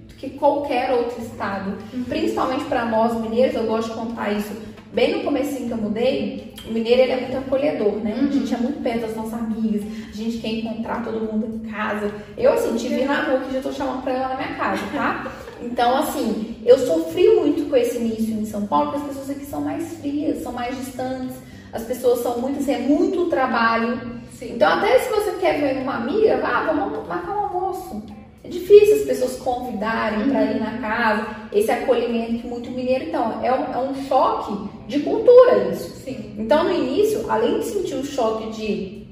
do 0.08 0.14
que 0.16 0.32
qualquer 0.32 0.92
outro 0.92 1.22
estado. 1.22 1.78
Principalmente 2.08 2.66
para 2.66 2.86
nós 2.86 3.14
mineiros, 3.22 3.56
eu 3.56 3.64
gosto 3.64 3.90
de 3.90 3.96
contar 3.96 4.32
isso 4.34 4.54
bem 4.92 5.18
no 5.18 5.24
comecinho 5.24 5.68
que 5.68 5.72
eu 5.72 5.78
mudei, 5.78 6.54
o 6.68 6.74
mineiro 6.74 7.02
ele 7.02 7.12
é 7.12 7.22
muito 7.22 7.38
acolhedor, 7.38 7.94
né? 7.98 8.28
A 8.28 8.34
gente 8.34 8.54
é 8.54 8.58
muito 8.58 8.82
perto 8.82 9.02
das 9.02 9.16
nossas 9.16 9.34
amigas, 9.34 9.84
a 10.10 10.16
gente 10.16 10.38
quer 10.40 10.50
encontrar 10.50 11.04
todo 11.04 11.32
mundo 11.32 11.56
em 11.64 11.70
casa. 11.70 12.12
Eu, 12.38 12.54
assim, 12.54 12.76
te 12.76 12.88
vi 12.88 13.06
na 13.06 13.24
rua 13.24 13.40
que 13.40 13.54
já 13.54 13.62
tô 13.62 13.72
chamando 13.72 14.04
pra 14.04 14.14
lá 14.14 14.30
na 14.30 14.36
minha 14.36 14.56
casa, 14.56 14.82
tá? 14.94 15.32
Então, 15.62 15.98
assim, 15.98 16.56
eu 16.66 16.78
sofri 16.78 17.36
muito 17.36 17.70
com 17.70 17.76
esse 17.76 17.98
início 17.98 18.34
em 18.34 18.46
São 18.46 18.66
Paulo, 18.66 18.94
porque 18.94 19.02
as 19.02 19.08
pessoas 19.10 19.30
aqui 19.32 19.46
são 19.46 19.60
mais 19.60 19.94
frias, 19.96 20.42
são 20.42 20.54
mais 20.54 20.74
distantes, 20.78 21.36
as 21.72 21.84
pessoas 21.84 22.20
são 22.20 22.40
muito, 22.40 22.60
assim, 22.60 22.74
é 22.74 22.80
muito 22.80 23.26
trabalho. 23.26 24.20
Sim. 24.38 24.54
Então, 24.56 24.70
até 24.70 25.00
se 25.00 25.10
você 25.10 25.32
quer 25.34 25.60
ver 25.60 25.82
uma 25.82 25.96
amiga, 25.96 26.38
vá, 26.38 26.64
vamos 26.64 27.08
marcar 27.08 27.36
um 27.36 27.40
almoço. 27.40 28.04
É 28.44 28.48
difícil 28.48 28.96
as 28.96 29.02
pessoas 29.02 29.36
convidarem 29.36 30.30
para 30.30 30.44
ir 30.44 30.60
na 30.60 30.78
casa, 30.78 31.28
esse 31.52 31.70
acolhimento 31.70 32.48
muito 32.48 32.72
mineiro. 32.72 33.06
Então, 33.06 33.44
é 33.44 33.54
um, 33.54 33.74
é 33.74 33.78
um 33.78 33.94
choque 34.08 34.70
de 34.88 35.00
cultura 35.02 35.70
isso. 35.72 35.90
Sim. 36.04 36.36
Então, 36.38 36.64
no 36.64 36.72
início, 36.72 37.30
além 37.30 37.60
de 37.60 37.66
sentir 37.66 37.96
o 37.96 38.06
choque 38.06 38.50
de 38.52 39.08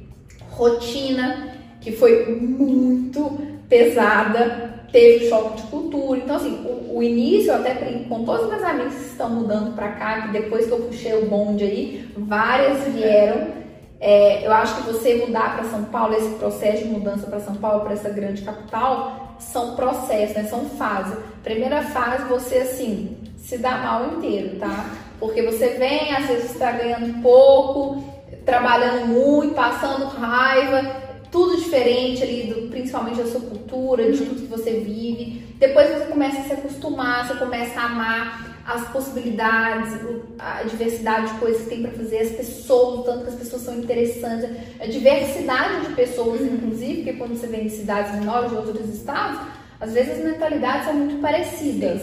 rotina, 0.49 1.53
que 1.81 1.91
foi 1.91 2.35
muito 2.35 3.37
pesada, 3.69 4.85
teve 4.91 5.29
choque 5.29 5.61
de 5.61 5.67
cultura. 5.67 6.19
Então, 6.19 6.35
assim, 6.35 6.65
o, 6.65 6.97
o 6.97 7.03
início, 7.03 7.53
até 7.53 7.73
com 8.07 8.23
todos 8.23 8.43
os 8.43 8.49
meus 8.49 8.63
amigos 8.63 8.95
que 8.95 9.05
estão 9.05 9.29
mudando 9.29 9.75
para 9.75 9.89
cá, 9.93 10.21
que 10.23 10.31
depois 10.33 10.65
que 10.65 10.71
eu 10.71 10.79
puxei 10.79 11.13
o 11.13 11.25
bonde 11.25 11.63
aí, 11.63 12.11
várias 12.17 12.83
vieram. 12.93 13.57
É, 13.99 14.45
eu 14.45 14.53
acho 14.53 14.75
que 14.75 14.91
você 14.91 15.15
mudar 15.15 15.55
para 15.55 15.65
São 15.65 15.85
Paulo, 15.85 16.15
esse 16.15 16.29
processo 16.35 16.83
de 16.83 16.89
mudança 16.89 17.25
para 17.27 17.39
São 17.39 17.55
Paulo, 17.55 17.81
para 17.81 17.93
essa 17.93 18.09
grande 18.09 18.43
capital, 18.43 19.35
são 19.39 19.75
processos, 19.75 20.35
né? 20.35 20.43
São 20.43 20.65
fases. 20.65 21.17
Primeira 21.43 21.81
fase, 21.81 22.23
você 22.25 22.57
assim, 22.57 23.17
se 23.37 23.57
dá 23.57 23.71
mal 23.77 24.17
inteiro, 24.17 24.59
tá? 24.59 24.85
Porque 25.19 25.41
você 25.41 25.69
vem, 25.69 26.13
às 26.15 26.27
vezes 26.27 26.51
está 26.51 26.71
ganhando 26.73 27.21
pouco, 27.23 28.03
trabalhando 28.45 29.07
muito, 29.07 29.55
passando 29.55 30.05
raiva, 30.05 31.06
tudo 31.37 31.55
diferente 31.55 32.23
ali, 32.23 32.51
do, 32.51 32.67
principalmente 32.69 33.17
da 33.17 33.27
sua 33.27 33.41
cultura, 33.41 34.11
de 34.11 34.25
tudo 34.25 34.41
que 34.41 34.47
você 34.47 34.71
vive. 34.71 35.43
Depois 35.59 35.87
você 35.87 36.05
começa 36.05 36.39
a 36.39 36.43
se 36.43 36.53
acostumar, 36.53 37.27
você 37.27 37.35
começa 37.35 37.79
a 37.79 37.85
amar 37.85 38.63
as 38.65 38.89
possibilidades, 38.89 39.93
a 40.39 40.63
diversidade 40.63 41.31
de 41.31 41.39
coisas 41.39 41.61
que 41.61 41.69
tem 41.69 41.83
para 41.83 41.91
fazer, 41.91 42.17
as 42.17 42.31
pessoas, 42.31 42.99
o 42.99 43.03
tanto 43.03 43.23
que 43.25 43.29
as 43.29 43.35
pessoas 43.35 43.61
são 43.61 43.75
interessantes, 43.75 44.49
a 44.79 44.87
diversidade 44.87 45.85
de 45.85 45.93
pessoas, 45.93 46.41
uhum. 46.41 46.55
inclusive, 46.55 46.95
porque 46.95 47.13
quando 47.13 47.37
você 47.37 47.45
vem 47.45 47.65
de 47.65 47.69
cidades 47.69 48.13
menores, 48.15 48.49
de 48.49 48.55
outros 48.55 48.89
estados, 48.89 49.39
às 49.79 49.93
vezes 49.93 50.17
as 50.17 50.25
mentalidades 50.25 50.85
são 50.85 50.95
muito 50.95 51.21
parecidas. 51.21 52.01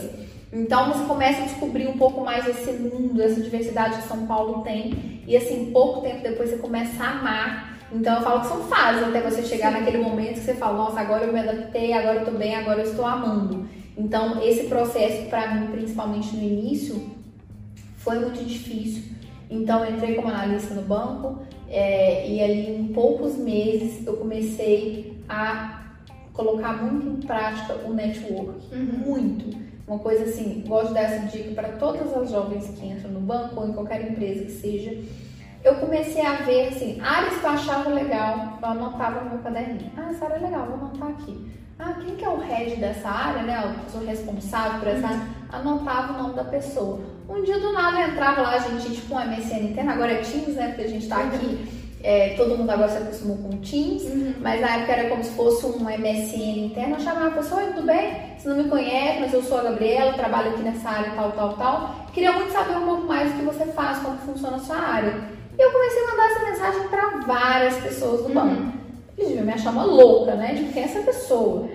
Então 0.52 0.92
você 0.92 1.04
começa 1.06 1.42
a 1.42 1.46
descobrir 1.46 1.88
um 1.88 1.98
pouco 1.98 2.20
mais 2.20 2.46
esse 2.46 2.70
mundo, 2.70 3.20
essa 3.20 3.40
diversidade 3.40 4.00
que 4.00 4.08
São 4.08 4.26
Paulo 4.26 4.62
tem, 4.62 5.22
e 5.26 5.36
assim, 5.36 5.70
pouco 5.72 6.02
tempo 6.02 6.22
depois 6.22 6.50
você 6.50 6.56
começa 6.56 7.02
a 7.02 7.10
amar. 7.18 7.73
Então 7.94 8.16
eu 8.16 8.22
falo 8.22 8.40
que 8.40 8.48
são 8.48 8.64
fases 8.64 9.04
até 9.04 9.20
você 9.20 9.42
chegar 9.42 9.70
naquele 9.70 9.98
momento 9.98 10.34
que 10.34 10.40
você 10.40 10.54
fala, 10.54 10.76
nossa, 10.76 11.00
agora 11.00 11.24
eu 11.24 11.32
me 11.32 11.38
adaptei, 11.38 11.92
agora 11.92 12.20
eu 12.20 12.24
tô 12.24 12.32
bem, 12.32 12.54
agora 12.56 12.80
eu 12.80 12.90
estou 12.90 13.06
amando. 13.06 13.68
Então 13.96 14.42
esse 14.42 14.64
processo 14.64 15.28
para 15.28 15.54
mim, 15.54 15.68
principalmente 15.68 16.34
no 16.34 16.42
início, 16.42 17.08
foi 17.96 18.18
muito 18.18 18.44
difícil. 18.44 19.14
Então 19.48 19.84
eu 19.84 19.94
entrei 19.94 20.14
como 20.16 20.28
analista 20.28 20.74
no 20.74 20.82
banco 20.82 21.38
é, 21.68 22.28
e 22.28 22.42
ali 22.42 22.76
em 22.76 22.88
poucos 22.88 23.36
meses 23.36 24.04
eu 24.04 24.16
comecei 24.16 25.16
a 25.28 25.82
colocar 26.32 26.82
muito 26.82 27.06
em 27.06 27.26
prática 27.26 27.74
o 27.86 27.94
network, 27.94 28.74
uhum. 28.74 28.98
muito. 29.06 29.64
Uma 29.86 29.98
coisa 29.98 30.24
assim, 30.24 30.64
gosto 30.66 30.88
de 30.88 30.94
dar 30.94 31.02
essa 31.02 31.26
dica 31.26 31.50
para 31.54 31.68
todas 31.72 32.12
as 32.16 32.30
jovens 32.30 32.66
que 32.68 32.86
entram 32.86 33.10
no 33.10 33.20
banco 33.20 33.60
ou 33.60 33.68
em 33.68 33.72
qualquer 33.72 34.10
empresa 34.10 34.44
que 34.44 34.50
seja. 34.50 34.98
Eu 35.64 35.76
comecei 35.76 36.20
a 36.20 36.34
ver 36.34 36.68
assim, 36.68 37.00
áreas 37.00 37.38
que 37.38 37.44
eu 37.44 37.50
achava 37.50 37.88
legal, 37.88 38.58
eu 38.62 38.68
anotava 38.68 39.22
no 39.22 39.30
meu 39.30 39.38
caderninho. 39.38 39.90
Ah, 39.96 40.10
essa 40.10 40.26
área 40.26 40.36
é 40.36 40.40
legal, 40.40 40.66
vou 40.66 40.74
anotar 40.76 41.08
aqui. 41.08 41.50
Ah, 41.78 41.94
quem 42.04 42.14
que 42.16 42.24
é 42.24 42.28
o 42.28 42.38
head 42.38 42.76
dessa 42.76 43.08
área, 43.08 43.42
né? 43.42 43.54
A 43.56 43.84
pessoa 43.84 44.04
responsável 44.04 44.78
por 44.78 44.88
essa 44.88 45.06
área. 45.06 45.26
Anotava 45.50 46.12
o 46.12 46.22
nome 46.22 46.34
da 46.34 46.44
pessoa. 46.44 47.00
Um 47.28 47.42
dia 47.42 47.58
do 47.58 47.72
nada 47.72 47.98
eu 47.98 48.08
entrava 48.08 48.42
lá, 48.42 48.50
a 48.50 48.58
gente, 48.58 48.94
tipo 48.94 49.14
um 49.14 49.18
MSN 49.18 49.70
interno, 49.70 49.90
agora 49.90 50.12
é 50.12 50.16
Teams, 50.18 50.54
né? 50.54 50.68
Porque 50.68 50.82
a 50.82 50.88
gente 50.88 51.08
tá 51.08 51.16
aqui 51.16 51.84
é, 52.04 52.34
todo 52.36 52.58
mundo 52.58 52.68
agora 52.68 52.90
se 52.90 52.98
acostumou 52.98 53.38
com 53.38 53.56
Teams, 53.62 54.02
uhum. 54.02 54.34
mas 54.42 54.60
na 54.60 54.76
época 54.76 54.92
era 54.92 55.08
como 55.08 55.24
se 55.24 55.30
fosse 55.30 55.64
um 55.64 55.84
MSN 55.84 56.66
interno. 56.66 56.96
Eu 56.96 57.00
chamava 57.00 57.28
a 57.28 57.30
pessoa, 57.30 57.62
oi, 57.62 57.72
tudo 57.72 57.86
bem? 57.86 58.36
Você 58.36 58.46
não 58.46 58.58
me 58.58 58.68
conhece, 58.68 59.20
mas 59.20 59.32
eu 59.32 59.42
sou 59.42 59.58
a 59.58 59.62
Gabriela, 59.62 60.12
trabalho 60.12 60.50
aqui 60.50 60.62
nessa 60.62 60.90
área 60.90 61.12
tal, 61.12 61.32
tal, 61.32 61.54
tal. 61.54 62.06
Queria 62.12 62.32
muito 62.32 62.52
saber 62.52 62.76
um 62.76 62.84
pouco 62.84 63.06
mais 63.06 63.32
do 63.32 63.38
que 63.38 63.44
você 63.46 63.64
faz, 63.72 64.00
como 64.00 64.18
funciona 64.18 64.58
a 64.58 64.60
sua 64.60 64.76
área. 64.76 65.14
E 65.58 65.62
eu 65.62 65.70
comecei 65.70 66.02
a 66.02 66.10
mandar 66.10 66.30
essa 66.30 66.50
mensagem 66.50 66.88
para 66.88 67.08
várias 67.26 67.76
pessoas 67.76 68.22
do 68.22 68.28
uhum. 68.28 68.34
banco. 68.34 68.72
Eles 69.16 69.28
deviam 69.28 69.46
me 69.46 69.52
achar 69.52 69.70
uma 69.70 69.84
louca, 69.84 70.34
né? 70.34 70.54
De 70.54 70.72
quem 70.72 70.82
é 70.82 70.86
essa 70.86 71.00
pessoa? 71.00 71.68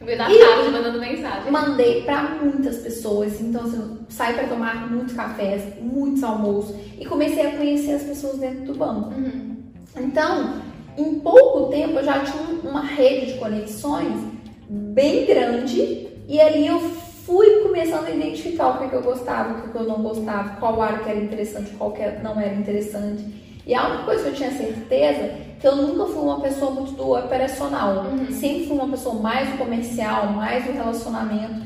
Eu 0.00 0.18
da 0.18 0.26
tarde 0.26 0.70
mandando 0.70 1.00
mensagem. 1.00 1.50
Mandei 1.50 2.02
para 2.02 2.22
muitas 2.22 2.76
pessoas. 2.78 3.40
Então, 3.40 3.64
assim, 3.64 3.98
saí 4.08 4.34
para 4.34 4.46
tomar 4.46 4.90
muitos 4.90 5.14
cafés, 5.14 5.62
muitos 5.80 6.22
almoços. 6.22 6.76
E 6.98 7.06
comecei 7.06 7.46
a 7.46 7.56
conhecer 7.56 7.92
as 7.92 8.02
pessoas 8.02 8.38
dentro 8.38 8.66
do 8.66 8.74
banco. 8.74 9.14
Uhum. 9.14 9.56
Então, 9.96 10.60
em 10.96 11.18
pouco 11.20 11.70
tempo 11.70 11.98
eu 11.98 12.04
já 12.04 12.20
tinha 12.20 12.42
uma 12.62 12.82
rede 12.82 13.32
de 13.32 13.38
conexões 13.38 14.34
bem 14.68 15.26
grande 15.26 16.08
e 16.28 16.40
ali 16.40 16.66
eu 16.66 16.80
fui 17.24 17.62
começando 17.62 18.06
a 18.06 18.10
identificar 18.10 18.68
o 18.68 18.78
que, 18.78 18.88
que 18.88 18.94
eu 18.94 19.02
gostava, 19.02 19.52
o 19.52 19.62
que, 19.62 19.68
que 19.70 19.76
eu 19.76 19.84
não 19.84 20.02
gostava, 20.02 20.56
qual 20.60 20.80
área 20.80 20.98
que 20.98 21.10
era 21.10 21.20
interessante, 21.20 21.70
qual 21.72 21.92
que 21.92 22.02
não 22.22 22.38
era 22.40 22.54
interessante. 22.54 23.24
E 23.66 23.74
a 23.74 23.88
única 23.88 24.04
coisa 24.04 24.24
que 24.24 24.28
eu 24.28 24.34
tinha 24.34 24.50
certeza 24.50 25.44
que 25.58 25.66
eu 25.66 25.76
nunca 25.76 26.12
fui 26.12 26.22
uma 26.22 26.40
pessoa 26.40 26.70
muito 26.72 26.92
do 26.92 27.16
operacional. 27.16 28.04
Uhum. 28.04 28.30
Sempre 28.30 28.66
fui 28.66 28.76
uma 28.76 28.88
pessoa 28.88 29.14
mais 29.14 29.48
do 29.48 29.56
comercial, 29.56 30.26
mais 30.32 30.64
do 30.66 30.72
relacionamento. 30.72 31.62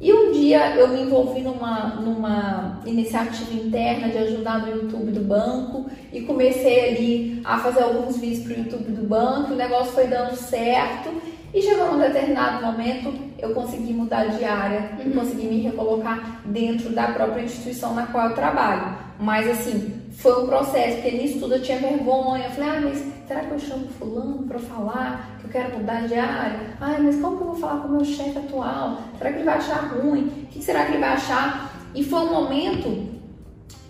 E 0.00 0.12
um 0.12 0.30
dia 0.30 0.76
eu 0.76 0.88
me 0.88 1.02
envolvi 1.02 1.40
numa, 1.40 1.96
numa 1.96 2.80
iniciativa 2.84 3.52
interna 3.54 4.10
de 4.10 4.18
ajudar 4.18 4.60
no 4.60 4.76
YouTube 4.76 5.10
do 5.10 5.20
banco 5.20 5.86
e 6.12 6.20
comecei 6.20 6.90
ali 6.90 7.40
a 7.44 7.58
fazer 7.58 7.82
alguns 7.82 8.18
vídeos 8.18 8.44
para 8.44 8.54
o 8.54 8.58
YouTube 8.58 8.92
do 8.92 9.08
banco, 9.08 9.54
o 9.54 9.56
negócio 9.56 9.92
foi 9.92 10.06
dando 10.06 10.36
certo 10.36 11.10
e 11.52 11.62
chegou 11.62 11.92
num 11.92 11.98
determinado 11.98 12.64
momento 12.64 13.12
eu 13.38 13.54
consegui 13.54 13.92
mudar 13.92 14.26
de 14.26 14.44
área 14.44 14.90
uhum. 14.98 15.10
e 15.10 15.14
consegui 15.14 15.46
me 15.46 15.60
recolocar 15.62 16.42
dentro 16.44 16.90
da 16.90 17.08
própria 17.08 17.42
instituição 17.42 17.94
na 17.94 18.06
qual 18.06 18.30
eu 18.30 18.34
trabalho. 18.34 18.98
Mas 19.18 19.48
assim, 19.48 20.02
foi 20.12 20.42
um 20.42 20.46
processo, 20.46 20.96
porque 20.96 21.16
nisso 21.16 21.38
tudo 21.38 21.54
eu 21.54 21.62
tinha 21.62 21.78
vergonha. 21.78 22.44
Eu 22.44 22.50
falei, 22.50 22.70
ah, 22.70 22.80
mas 22.82 23.04
será 23.26 23.40
que 23.40 23.52
eu 23.52 23.58
chamo 23.58 23.86
fulano 23.98 24.42
para 24.42 24.58
falar 24.58 25.38
que 25.40 25.46
eu 25.46 25.50
quero 25.50 25.78
mudar 25.78 26.06
de 26.06 26.14
área? 26.14 26.60
Ah, 26.80 26.96
mas 27.00 27.20
como 27.20 27.36
que 27.36 27.42
eu 27.42 27.46
vou 27.48 27.56
falar 27.56 27.82
com 27.82 27.88
o 27.88 27.92
meu 27.92 28.04
chefe 28.04 28.38
atual? 28.38 28.98
Será 29.16 29.30
que 29.30 29.36
ele 29.36 29.44
vai 29.44 29.56
achar 29.56 29.94
ruim? 29.94 30.26
O 30.42 30.46
que 30.46 30.62
será 30.62 30.84
que 30.84 30.92
ele 30.92 31.00
vai 31.00 31.10
achar? 31.10 31.72
E 31.94 32.04
foi 32.04 32.18
um 32.18 32.32
momento 32.32 33.08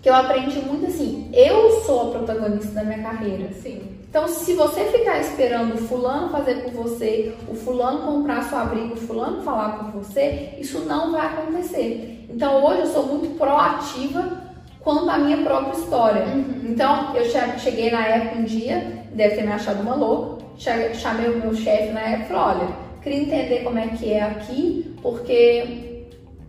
que 0.03 0.09
eu 0.09 0.15
aprendi 0.15 0.61
muito 0.61 0.87
assim, 0.87 1.31
eu 1.33 1.81
sou 1.81 2.09
a 2.09 2.19
protagonista 2.19 2.73
da 2.73 2.85
minha 2.85 3.03
carreira. 3.03 3.53
Sim. 3.53 3.98
Então, 4.09 4.27
se 4.27 4.55
você 4.55 4.87
ficar 4.87 5.21
esperando 5.21 5.75
o 5.75 5.79
fulano 5.79 6.31
fazer 6.31 6.63
por 6.63 6.73
você, 6.73 7.35
o 7.47 7.55
fulano 7.55 8.07
comprar 8.07 8.43
seu 8.45 8.57
abrigo, 8.57 8.95
o 8.95 8.97
fulano 8.97 9.43
falar 9.43 9.79
por 9.79 10.03
você, 10.03 10.55
isso 10.59 10.81
não 10.81 11.13
vai 11.13 11.27
acontecer. 11.27 12.27
Então, 12.31 12.65
hoje 12.65 12.81
eu 12.81 12.87
sou 12.87 13.07
muito 13.07 13.37
proativa 13.37 14.49
quanto 14.81 15.11
à 15.11 15.19
minha 15.19 15.39
própria 15.45 15.79
história. 15.79 16.23
Uhum. 16.23 16.71
Então, 16.71 17.15
eu 17.15 17.25
cheguei 17.59 17.91
na 17.91 18.07
época 18.07 18.39
um 18.41 18.45
dia, 18.45 19.05
deve 19.13 19.37
ter 19.37 19.43
me 19.43 19.53
achado 19.53 19.83
uma 19.83 19.95
louca, 19.95 20.43
chamei 20.57 21.29
o 21.29 21.39
meu 21.39 21.55
chefe 21.55 21.93
na 21.93 22.01
época 22.01 22.25
e 22.25 22.29
falei, 22.29 22.63
olha, 22.63 22.69
queria 23.03 23.21
entender 23.21 23.63
como 23.63 23.79
é 23.79 23.89
que 23.89 24.11
é 24.11 24.23
aqui, 24.23 24.97
porque 25.03 25.88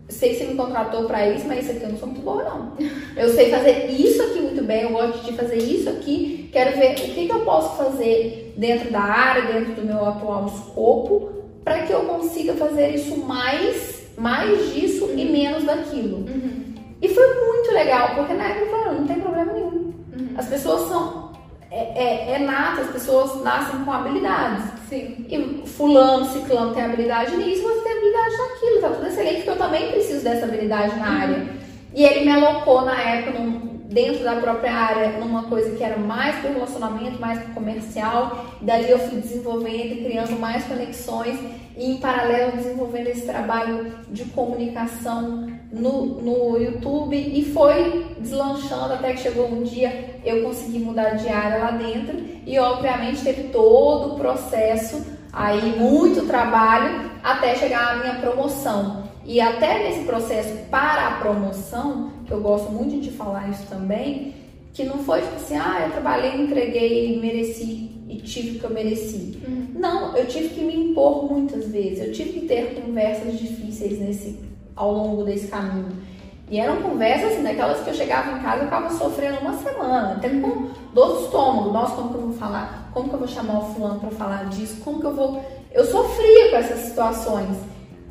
sei 0.09 0.29
que 0.29 0.35
você 0.37 0.45
me 0.45 0.55
contratou 0.55 1.05
para 1.05 1.29
isso, 1.29 1.47
mas 1.47 1.63
isso 1.63 1.71
aqui 1.71 1.83
eu 1.83 1.89
não 1.89 1.97
sou 1.97 2.07
muito 2.07 2.21
boa, 2.21 2.43
não. 2.43 2.73
Eu 3.15 3.29
sei 3.29 3.49
fazer 3.51 3.87
isso 3.87 4.21
aqui 4.23 4.39
muito 4.41 4.63
bem, 4.63 4.83
eu 4.83 4.89
gosto 4.89 5.23
de 5.23 5.33
fazer 5.33 5.57
isso 5.57 5.89
aqui, 5.89 6.49
quero 6.51 6.77
ver 6.77 6.91
o 6.91 6.95
que, 6.95 7.27
que 7.27 7.31
eu 7.31 7.41
posso 7.41 7.77
fazer 7.77 8.53
dentro 8.57 8.91
da 8.91 9.01
área, 9.01 9.53
dentro 9.53 9.73
do 9.73 9.85
meu 9.85 10.03
atual 10.05 10.47
escopo, 10.47 11.29
para 11.63 11.83
que 11.83 11.93
eu 11.93 12.01
consiga 12.01 12.53
fazer 12.55 12.95
isso 12.95 13.17
mais, 13.17 14.09
mais 14.17 14.73
disso 14.73 15.09
e 15.15 15.25
menos 15.25 15.63
daquilo. 15.63 16.17
Uhum. 16.17 16.73
E 17.01 17.07
foi 17.07 17.27
muito 17.45 17.71
legal, 17.71 18.15
porque 18.15 18.33
na 18.33 18.45
época 18.45 18.65
eu 18.65 18.69
falei, 18.71 18.99
não 18.99 19.07
tem 19.07 19.19
problema 19.19 19.53
nenhum. 19.53 19.69
Uhum. 19.69 20.29
As 20.35 20.47
pessoas 20.47 20.89
são. 20.89 21.28
É, 21.71 21.77
é, 21.77 22.31
é 22.33 22.39
nato, 22.39 22.81
as 22.81 22.89
pessoas 22.89 23.43
nascem 23.43 23.83
com 23.83 23.91
habilidades. 23.91 24.63
Sim. 24.89 25.25
E 25.29 25.67
fulano, 25.67 26.25
ciclano 26.25 26.73
tem 26.73 26.83
habilidade 26.83 27.35
nisso, 27.37 27.61
você 27.61 27.81
tem 27.81 27.91
habilidade 27.91 28.37
naquilo. 28.37 28.81
Tá 28.81 28.89
tudo 28.89 29.07
excelente, 29.07 29.35
porque 29.35 29.49
eu 29.49 29.57
também 29.57 29.91
preciso 29.91 30.23
dessa 30.23 30.45
habilidade 30.45 30.95
na 30.97 31.09
uhum. 31.09 31.21
área. 31.21 31.47
E 31.93 32.03
ele 32.03 32.25
me 32.25 32.31
alocou 32.31 32.81
na 32.81 32.99
época 32.99 33.39
num, 33.39 33.68
dentro 33.89 34.23
da 34.23 34.35
própria 34.35 34.71
área 34.71 35.19
numa 35.19 35.43
coisa 35.43 35.75
que 35.75 35.83
era 35.83 35.97
mais 35.97 36.35
para 36.37 36.51
relacionamento, 36.51 37.19
mais 37.19 37.39
para 37.39 37.53
comercial. 37.55 38.45
Dali 38.61 38.89
eu 38.89 38.99
fui 38.99 39.19
desenvolvendo 39.19 39.93
e 39.93 40.03
criando 40.05 40.39
mais 40.39 40.63
conexões 40.65 41.39
e 41.75 41.91
em 41.91 41.97
paralelo 41.97 42.57
desenvolvendo 42.57 43.07
esse 43.07 43.25
trabalho 43.25 43.91
de 44.09 44.25
comunicação 44.25 45.47
no, 45.71 46.21
no 46.21 46.57
YouTube 46.57 47.15
e 47.15 47.43
foi 47.51 48.05
deslanchando 48.19 48.93
até 48.93 49.13
que 49.13 49.21
chegou 49.21 49.47
um 49.47 49.63
dia 49.63 50.19
eu 50.23 50.43
consegui 50.43 50.79
mudar 50.79 51.11
de 51.11 51.27
área 51.29 51.57
lá 51.57 51.71
dentro 51.71 52.17
e 52.45 52.59
obviamente 52.59 53.23
teve 53.23 53.43
todo 53.49 54.13
o 54.13 54.17
processo 54.17 55.03
aí 55.33 55.77
muito 55.79 56.27
trabalho 56.27 57.09
até 57.23 57.55
chegar 57.55 57.93
à 57.93 57.95
minha 57.97 58.15
promoção. 58.15 59.09
E 59.25 59.39
até 59.39 59.83
nesse 59.83 60.05
processo 60.05 60.53
para 60.71 61.07
a 61.07 61.11
promoção, 61.19 62.11
eu 62.33 62.41
gosto 62.41 62.71
muito 62.71 62.99
de 63.01 63.11
falar 63.11 63.49
isso 63.49 63.65
também, 63.67 64.33
que 64.73 64.83
não 64.83 64.99
foi 64.99 65.21
tipo 65.21 65.35
assim, 65.35 65.55
ah, 65.55 65.83
eu 65.85 65.91
trabalhei, 65.91 66.41
entreguei 66.41 67.15
e 67.15 67.19
mereci 67.19 67.89
e 68.07 68.17
tive 68.17 68.57
o 68.57 68.59
que 68.59 68.65
eu 68.65 68.69
mereci. 68.71 69.39
Uhum. 69.47 69.67
Não, 69.75 70.17
eu 70.17 70.25
tive 70.27 70.49
que 70.49 70.61
me 70.61 70.75
impor 70.75 71.31
muitas 71.31 71.67
vezes, 71.67 72.07
eu 72.07 72.13
tive 72.13 72.39
que 72.39 72.45
ter 72.47 72.81
conversas 72.81 73.37
difíceis 73.37 73.99
nesse, 73.99 74.39
ao 74.75 74.91
longo 74.91 75.23
desse 75.23 75.47
caminho. 75.47 76.09
E 76.51 76.59
eram 76.59 76.81
conversas 76.81 77.33
assim, 77.33 77.43
daquelas 77.43 77.79
que 77.81 77.91
eu 77.91 77.93
chegava 77.93 78.31
em 78.31 78.41
casa 78.41 78.61
e 78.61 78.65
ficava 78.65 78.89
sofrendo 78.89 79.39
uma 79.39 79.53
semana, 79.59 80.13
até 80.13 80.29
com 80.29 80.69
dor 80.93 81.13
do 81.13 81.25
estômago. 81.25 81.71
Nossa, 81.71 81.95
como 81.95 82.09
que 82.09 82.15
eu 82.15 82.21
vou 82.21 82.33
falar? 82.33 82.89
Como 82.91 83.07
que 83.07 83.13
eu 83.13 83.19
vou 83.19 83.27
chamar 83.27 83.59
o 83.59 83.73
fulano 83.73 83.99
para 83.99 84.09
falar 84.09 84.49
disso? 84.49 84.81
Como 84.83 84.99
que 84.99 85.05
eu 85.05 85.13
vou. 85.13 85.43
Eu 85.71 85.85
sofria 85.85 86.49
com 86.49 86.55
essas 86.55 86.79
situações. 86.79 87.55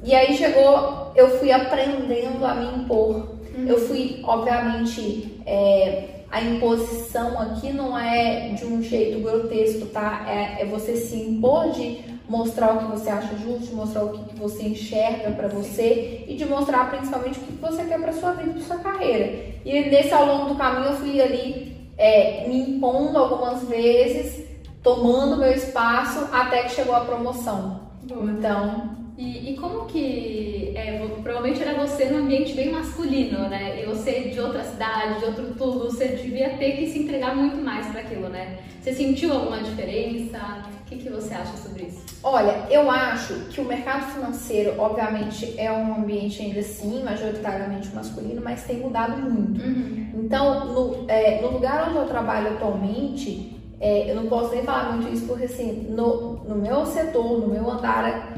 E 0.04 0.14
aí 0.14 0.36
chegou, 0.36 1.10
eu 1.16 1.38
fui 1.40 1.50
aprendendo 1.50 2.46
a 2.46 2.54
me 2.54 2.76
impor. 2.76 3.37
Uhum. 3.58 3.66
Eu 3.66 3.78
fui, 3.80 4.20
obviamente, 4.22 5.40
é, 5.44 6.04
a 6.30 6.40
imposição 6.40 7.40
aqui 7.40 7.72
não 7.72 7.98
é 7.98 8.50
de 8.50 8.64
um 8.64 8.82
jeito 8.82 9.20
grotesco, 9.20 9.86
tá? 9.86 10.24
É, 10.28 10.62
é, 10.62 10.66
você 10.66 10.96
se 10.96 11.16
impor 11.16 11.70
de 11.70 12.04
mostrar 12.28 12.74
o 12.74 12.78
que 12.78 12.98
você 12.98 13.08
acha 13.08 13.34
justo, 13.38 13.66
de 13.66 13.74
mostrar 13.74 14.04
o 14.04 14.10
que, 14.10 14.38
você 14.38 14.62
enxerga 14.62 15.30
para 15.32 15.48
você 15.48 16.24
e 16.28 16.36
de 16.36 16.44
mostrar 16.44 16.90
principalmente 16.90 17.40
o 17.40 17.42
que 17.42 17.52
você 17.52 17.82
quer 17.84 17.98
para 17.98 18.12
sua 18.12 18.32
vida, 18.32 18.52
para 18.52 18.62
sua 18.62 18.78
carreira. 18.78 19.46
E 19.64 19.90
nesse 19.90 20.12
ao 20.12 20.26
longo 20.26 20.50
do 20.50 20.54
caminho 20.54 20.90
eu 20.90 20.96
fui 20.96 21.20
ali 21.20 21.76
é, 21.96 22.46
me 22.46 22.60
impondo 22.60 23.18
algumas 23.18 23.66
vezes, 23.66 24.46
tomando 24.82 25.38
meu 25.38 25.52
espaço 25.52 26.28
até 26.30 26.64
que 26.64 26.72
chegou 26.72 26.94
a 26.94 27.00
promoção. 27.00 27.80
Então 28.08 28.97
E, 29.18 29.50
e, 29.50 29.56
como 29.56 29.86
que 29.86 30.72
é, 30.76 31.04
provavelmente 31.24 31.60
era 31.60 31.74
você 31.74 32.04
num 32.04 32.18
ambiente 32.18 32.54
bem 32.54 32.70
masculino, 32.70 33.48
né? 33.48 33.82
E 33.82 33.84
você 33.84 34.28
de 34.28 34.38
outra 34.38 34.62
cidade, 34.62 35.18
de 35.18 35.24
outro 35.24 35.54
tudo, 35.58 35.90
você 35.90 36.06
devia 36.06 36.50
ter 36.50 36.76
que 36.76 36.86
se 36.86 37.00
entregar 37.00 37.34
muito 37.34 37.56
mais 37.56 37.88
para 37.88 38.02
aquilo, 38.02 38.28
né? 38.28 38.58
Você 38.80 38.94
sentiu 38.94 39.32
alguma 39.32 39.58
diferença? 39.58 40.38
O 40.82 40.84
que, 40.88 40.98
que 40.98 41.08
você 41.10 41.34
acha 41.34 41.56
sobre 41.56 41.86
isso? 41.86 42.04
Olha, 42.22 42.64
eu 42.70 42.88
acho 42.88 43.34
que 43.50 43.60
o 43.60 43.64
mercado 43.64 44.12
financeiro, 44.12 44.74
obviamente, 44.78 45.52
é 45.58 45.72
um 45.72 45.96
ambiente 45.96 46.40
ainda 46.40 46.60
assim, 46.60 47.02
majoritariamente 47.02 47.88
masculino, 47.92 48.40
mas 48.40 48.62
tem 48.62 48.78
mudado 48.78 49.20
muito. 49.20 49.60
Uhum. 49.60 50.10
Então, 50.14 50.66
no, 50.66 51.04
é, 51.08 51.42
no 51.42 51.50
lugar 51.50 51.88
onde 51.88 51.98
eu 51.98 52.06
trabalho 52.06 52.52
atualmente, 52.52 53.58
é, 53.80 54.10
eu 54.10 54.14
não 54.14 54.26
posso 54.26 54.54
nem 54.54 54.62
falar 54.62 54.92
muito 54.92 55.12
isso, 55.12 55.26
porque 55.26 55.44
assim, 55.44 55.88
no, 55.90 56.34
no 56.44 56.54
meu 56.54 56.86
setor, 56.86 57.40
no 57.40 57.48
meu 57.48 57.68
andar 57.68 58.37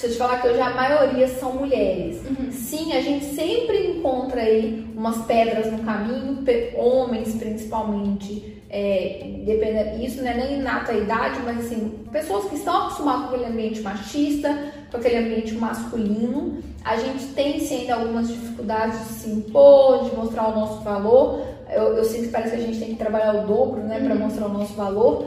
se 0.00 0.06
eu 0.06 0.12
te 0.12 0.16
falar 0.16 0.40
que 0.40 0.48
hoje 0.48 0.60
a 0.60 0.70
maioria 0.70 1.28
são 1.28 1.52
mulheres. 1.52 2.22
Uhum. 2.24 2.50
Sim, 2.50 2.94
a 2.94 3.02
gente 3.02 3.26
sempre 3.34 3.88
encontra 3.88 4.40
aí 4.40 4.86
umas 4.96 5.18
pedras 5.26 5.70
no 5.70 5.80
caminho, 5.80 6.42
homens 6.74 7.34
principalmente. 7.34 8.62
É, 8.70 9.42
depende, 9.44 10.06
isso 10.06 10.22
não 10.22 10.30
é 10.30 10.34
nem 10.34 10.62
nata 10.62 10.92
a 10.92 10.96
idade, 10.96 11.40
mas 11.44 11.66
assim, 11.66 12.04
pessoas 12.10 12.48
que 12.48 12.54
estão 12.54 12.84
acostumadas 12.84 13.28
com 13.28 13.34
aquele 13.34 13.50
ambiente 13.50 13.80
machista, 13.82 14.72
com 14.90 14.96
aquele 14.96 15.18
ambiente 15.18 15.54
masculino. 15.54 16.62
A 16.82 16.96
gente 16.96 17.26
tem 17.34 17.60
sim 17.60 17.82
ainda 17.82 17.96
algumas 17.96 18.28
dificuldades 18.28 18.98
de 19.00 19.14
se 19.14 19.30
impor, 19.30 20.08
de 20.08 20.16
mostrar 20.16 20.48
o 20.48 20.58
nosso 20.58 20.80
valor. 20.82 21.42
Eu, 21.68 21.96
eu 21.96 22.04
sinto 22.04 22.22
que 22.22 22.28
parece 22.28 22.56
que 22.56 22.62
a 22.62 22.66
gente 22.66 22.78
tem 22.78 22.88
que 22.90 22.96
trabalhar 22.96 23.34
o 23.34 23.46
dobro, 23.46 23.82
né, 23.82 24.00
para 24.00 24.14
uhum. 24.14 24.20
mostrar 24.20 24.46
o 24.46 24.52
nosso 24.52 24.72
valor. 24.72 25.26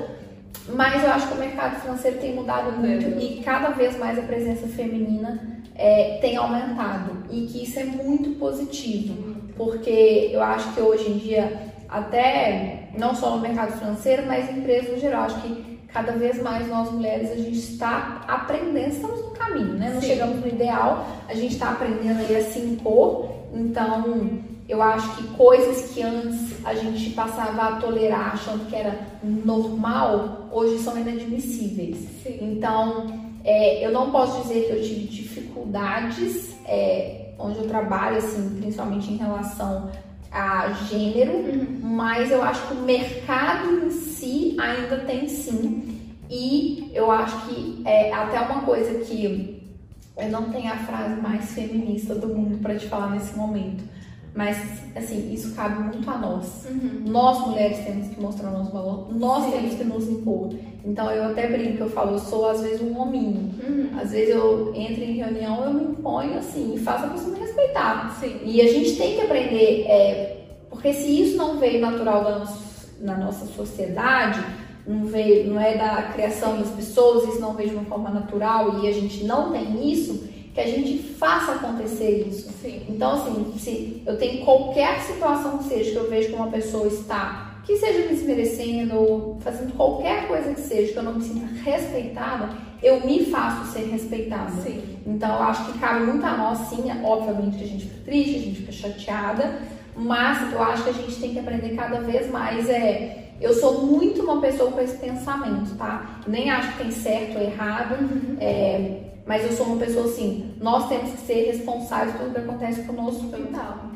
Mas 0.69 1.03
eu 1.03 1.11
acho 1.11 1.27
que 1.27 1.33
o 1.33 1.37
mercado 1.37 1.81
financeiro 1.81 2.19
tem 2.19 2.33
mudado 2.33 2.71
muito 2.71 3.05
é. 3.05 3.23
e 3.23 3.41
cada 3.43 3.69
vez 3.69 3.97
mais 3.97 4.17
a 4.17 4.21
presença 4.21 4.67
feminina 4.67 5.61
é, 5.75 6.19
tem 6.21 6.37
aumentado 6.37 7.23
e 7.29 7.45
que 7.47 7.63
isso 7.63 7.79
é 7.79 7.83
muito 7.83 8.37
positivo, 8.39 9.35
porque 9.57 10.29
eu 10.31 10.41
acho 10.41 10.73
que 10.73 10.81
hoje 10.81 11.09
em 11.09 11.17
dia, 11.17 11.71
até 11.89 12.89
não 12.97 13.13
só 13.13 13.31
no 13.31 13.41
mercado 13.41 13.77
financeiro, 13.77 14.23
mas 14.25 14.49
em 14.49 14.59
empresas 14.59 14.91
no 14.91 14.99
geral, 14.99 15.23
acho 15.23 15.41
que 15.41 15.79
cada 15.87 16.13
vez 16.13 16.41
mais 16.41 16.67
nós 16.67 16.91
mulheres 16.91 17.31
a 17.31 17.35
gente 17.35 17.57
está 17.57 18.23
aprendendo, 18.27 18.93
estamos 18.93 19.21
no 19.21 19.31
caminho, 19.31 19.73
né? 19.73 19.91
Não 19.93 20.01
Sim. 20.01 20.07
chegamos 20.07 20.39
no 20.39 20.47
ideal, 20.47 21.07
a 21.27 21.33
gente 21.33 21.53
está 21.53 21.69
aprendendo 21.71 22.19
aí 22.19 22.35
a 22.35 22.43
se 22.43 22.59
impor, 22.59 23.31
então 23.53 24.41
eu 24.67 24.81
acho 24.81 25.17
que 25.17 25.27
coisas 25.35 25.91
que 25.91 26.01
antes 26.01 26.65
a 26.65 26.73
gente 26.73 27.09
passava 27.11 27.61
a 27.63 27.75
tolerar 27.77 28.33
achando 28.33 28.65
que 28.67 28.75
era 28.75 29.07
normal, 29.21 30.47
hoje 30.51 30.79
são 30.79 30.97
inadmissíveis. 30.97 31.97
Sim. 32.23 32.37
Então, 32.41 33.07
é, 33.43 33.85
eu 33.85 33.91
não 33.91 34.11
posso 34.11 34.41
dizer 34.43 34.65
que 34.65 34.71
eu 34.71 34.81
tive 34.81 35.07
dificuldades 35.07 36.55
é, 36.65 37.33
onde 37.37 37.59
eu 37.59 37.67
trabalho, 37.67 38.17
assim, 38.17 38.57
principalmente 38.61 39.11
em 39.11 39.17
relação 39.17 39.91
a 40.31 40.71
gênero, 40.89 41.33
uhum. 41.33 41.79
mas 41.81 42.31
eu 42.31 42.41
acho 42.41 42.67
que 42.67 42.73
o 42.73 42.81
mercado 42.81 43.85
em 43.85 43.89
si 43.91 44.55
ainda 44.59 44.97
tem 44.99 45.27
sim. 45.27 45.99
E 46.29 46.89
eu 46.93 47.11
acho 47.11 47.47
que 47.47 47.83
é 47.85 48.11
até 48.13 48.39
uma 48.39 48.61
coisa 48.61 48.99
que 49.01 49.61
eu 50.17 50.29
não 50.29 50.49
tenho 50.49 50.71
a 50.71 50.77
frase 50.77 51.21
mais 51.21 51.51
feminista 51.51 52.15
do 52.15 52.27
mundo 52.29 52.59
para 52.59 52.75
te 52.75 52.87
falar 52.87 53.11
nesse 53.11 53.37
momento 53.37 53.83
mas, 54.35 54.57
assim, 54.95 55.31
isso 55.31 55.53
cabe 55.53 55.83
muito 55.83 56.09
a 56.09 56.17
nós. 56.17 56.65
Uhum. 56.69 57.03
Nós, 57.05 57.47
mulheres, 57.47 57.85
temos 57.85 58.07
que 58.07 58.19
mostrar 58.19 58.49
o 58.49 58.57
nosso 58.57 58.71
valor, 58.71 59.13
nós 59.13 59.45
Sim. 59.45 59.51
temos 59.51 59.75
que 59.75 59.83
nos 59.83 60.09
impor. 60.09 60.53
Então, 60.83 61.09
eu 61.11 61.25
até 61.25 61.47
brinco, 61.47 61.83
eu 61.83 61.89
falo, 61.89 62.13
eu 62.13 62.19
sou 62.19 62.49
às 62.49 62.61
vezes 62.61 62.81
um 62.81 62.99
hominho. 62.99 63.51
Uhum. 63.63 63.89
Às 63.99 64.11
vezes 64.11 64.35
eu 64.35 64.73
entro 64.75 65.03
em 65.03 65.17
reunião, 65.17 65.63
eu 65.63 65.73
me 65.73 65.83
imponho 65.83 66.37
assim, 66.37 66.73
e 66.75 66.79
faço 66.79 67.05
a 67.05 67.09
pessoa 67.09 67.31
me 67.31 67.39
respeitar. 67.39 68.17
Sim. 68.19 68.39
E 68.43 68.59
a 68.61 68.67
gente 68.67 68.97
tem 68.97 69.15
que 69.15 69.21
aprender, 69.21 69.85
é, 69.87 70.45
porque 70.69 70.91
se 70.93 71.21
isso 71.21 71.37
não 71.37 71.59
veio 71.59 71.79
natural 71.79 72.23
da 72.23 72.39
nossa, 72.39 72.63
na 72.99 73.17
nossa 73.17 73.45
sociedade, 73.45 74.43
não 74.87 75.05
veio, 75.05 75.49
não 75.53 75.61
é 75.61 75.77
da 75.77 76.01
criação 76.13 76.57
das 76.57 76.69
pessoas, 76.69 77.29
isso 77.29 77.39
não 77.39 77.53
veio 77.53 77.69
de 77.69 77.75
uma 77.75 77.85
forma 77.85 78.09
natural 78.09 78.83
e 78.83 78.87
a 78.87 78.91
gente 78.91 79.23
não 79.23 79.51
tem 79.51 79.91
isso, 79.91 80.27
que 80.53 80.61
a 80.61 80.67
gente 80.67 80.99
faça 81.15 81.53
acontecer 81.53 82.27
isso. 82.27 82.51
Sim. 82.61 82.83
Então, 82.87 83.13
assim, 83.13 83.53
se 83.57 84.03
eu 84.05 84.17
tenho 84.17 84.45
qualquer 84.45 84.99
situação 85.01 85.57
que 85.57 85.63
seja 85.65 85.91
que 85.91 85.97
eu 85.97 86.09
vejo 86.09 86.29
que 86.29 86.35
uma 86.35 86.51
pessoa 86.51 86.87
está, 86.87 87.59
que 87.63 87.75
seja 87.77 87.99
me 87.99 88.09
desmerecendo 88.09 88.95
ou 88.95 89.39
fazendo 89.41 89.75
qualquer 89.75 90.27
coisa 90.27 90.53
que 90.53 90.61
seja 90.61 90.93
que 90.93 90.99
eu 90.99 91.03
não 91.03 91.15
me 91.15 91.23
sinta 91.23 91.47
respeitada, 91.63 92.49
eu 92.83 93.05
me 93.05 93.25
faço 93.25 93.71
ser 93.71 93.89
respeitada. 93.89 94.51
Sim. 94.61 94.99
Então, 95.07 95.33
eu 95.35 95.43
acho 95.43 95.71
que 95.71 95.79
cabe 95.79 96.05
muito 96.05 96.25
a 96.25 96.37
nós, 96.37 96.59
sim, 96.69 96.83
obviamente 97.03 97.57
que 97.57 97.63
a 97.63 97.67
gente 97.67 97.85
fica 97.85 98.05
triste, 98.05 98.35
a 98.35 98.39
gente 98.39 98.59
fica 98.59 98.71
chateada, 98.71 99.59
mas 99.95 100.51
eu 100.51 100.61
acho 100.61 100.83
que 100.83 100.89
a 100.89 100.93
gente 100.93 101.15
tem 101.15 101.33
que 101.33 101.39
aprender 101.39 101.75
cada 101.75 101.99
vez 102.01 102.29
mais 102.29 102.69
é 102.69 103.21
eu 103.41 103.53
sou 103.53 103.85
muito 103.85 104.21
uma 104.23 104.39
pessoa 104.39 104.71
com 104.71 104.79
esse 104.79 104.97
pensamento, 104.97 105.75
tá? 105.75 106.19
Nem 106.25 106.49
acho 106.49 106.71
que 106.73 106.83
tem 106.83 106.91
certo 106.91 107.37
ou 107.37 107.43
errado. 107.43 107.95
Uhum. 107.99 108.37
É, 108.39 109.12
mas 109.25 109.43
eu 109.45 109.53
sou 109.53 109.67
uma 109.67 109.77
pessoa 109.77 110.05
assim, 110.05 110.53
nós 110.59 110.89
temos 110.89 111.11
que 111.11 111.21
ser 111.21 111.45
responsáveis 111.45 112.15
pelo 112.17 112.31
que 112.31 112.39
acontece 112.39 112.83
conosco, 112.83 113.23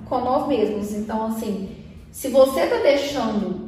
com 0.06 0.20
nós 0.20 0.48
mesmos. 0.48 0.94
Então, 0.94 1.28
assim, 1.28 1.70
se 2.12 2.30
você 2.30 2.66
tá 2.68 2.78
deixando, 2.78 3.66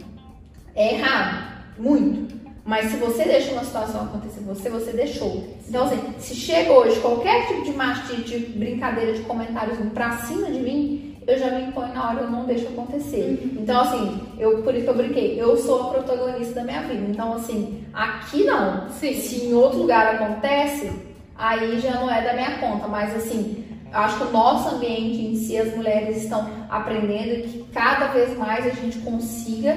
é 0.76 0.96
errado, 0.96 1.54
muito. 1.78 2.40
Mas 2.64 2.92
se 2.92 2.98
você 2.98 3.24
deixa 3.24 3.52
uma 3.52 3.64
situação 3.64 4.04
acontecer 4.04 4.42
com 4.42 4.54
você, 4.54 4.70
você 4.70 4.92
deixou. 4.92 5.44
Então, 5.68 5.86
assim, 5.86 6.14
se 6.20 6.36
chega 6.36 6.72
hoje 6.72 7.00
qualquer 7.00 7.48
tipo 7.48 7.64
de 7.64 7.72
mastite, 7.72 8.40
de 8.40 8.46
brincadeira, 8.58 9.14
de 9.14 9.22
comentários 9.22 9.78
pra 9.94 10.18
cima 10.20 10.52
de 10.52 10.60
mim, 10.60 11.18
eu 11.26 11.38
já 11.38 11.52
me 11.52 11.64
imponho 11.64 11.94
na 11.94 12.10
hora, 12.10 12.22
eu 12.22 12.32
não 12.32 12.46
deixo 12.46 12.68
acontecer. 12.68 13.40
Uhum. 13.42 13.62
Então, 13.62 13.82
assim, 13.82 14.22
eu, 14.38 14.62
por 14.64 14.74
isso 14.74 14.84
que 14.84 14.90
eu 14.90 14.96
brinquei, 14.96 15.42
eu 15.42 15.58
sou 15.58 15.82
a 15.82 15.90
protagonista 15.90 16.56
da 16.56 16.64
minha 16.64 16.82
vida. 16.82 17.06
Então, 17.10 17.34
assim, 17.34 17.84
aqui 17.94 18.44
não. 18.46 18.90
Sim. 18.90 19.14
Se 19.14 19.46
em 19.46 19.54
outro 19.54 19.80
lugar 19.80 20.16
acontece, 20.16 20.92
aí 21.40 21.80
já 21.80 21.94
não 21.94 22.12
é 22.12 22.22
da 22.22 22.34
minha 22.34 22.60
conta, 22.60 22.88
mas 22.88 23.16
assim, 23.16 23.64
acho 23.92 24.18
que 24.18 24.24
o 24.26 24.32
nosso 24.32 24.76
ambiente 24.76 25.22
em 25.22 25.36
si, 25.36 25.58
as 25.58 25.74
mulheres 25.76 26.24
estão 26.24 26.48
aprendendo 26.70 27.44
que 27.44 27.64
cada 27.72 28.08
vez 28.08 28.38
mais 28.38 28.68
a 28.68 28.72
gente 28.72 29.00
consiga 29.00 29.76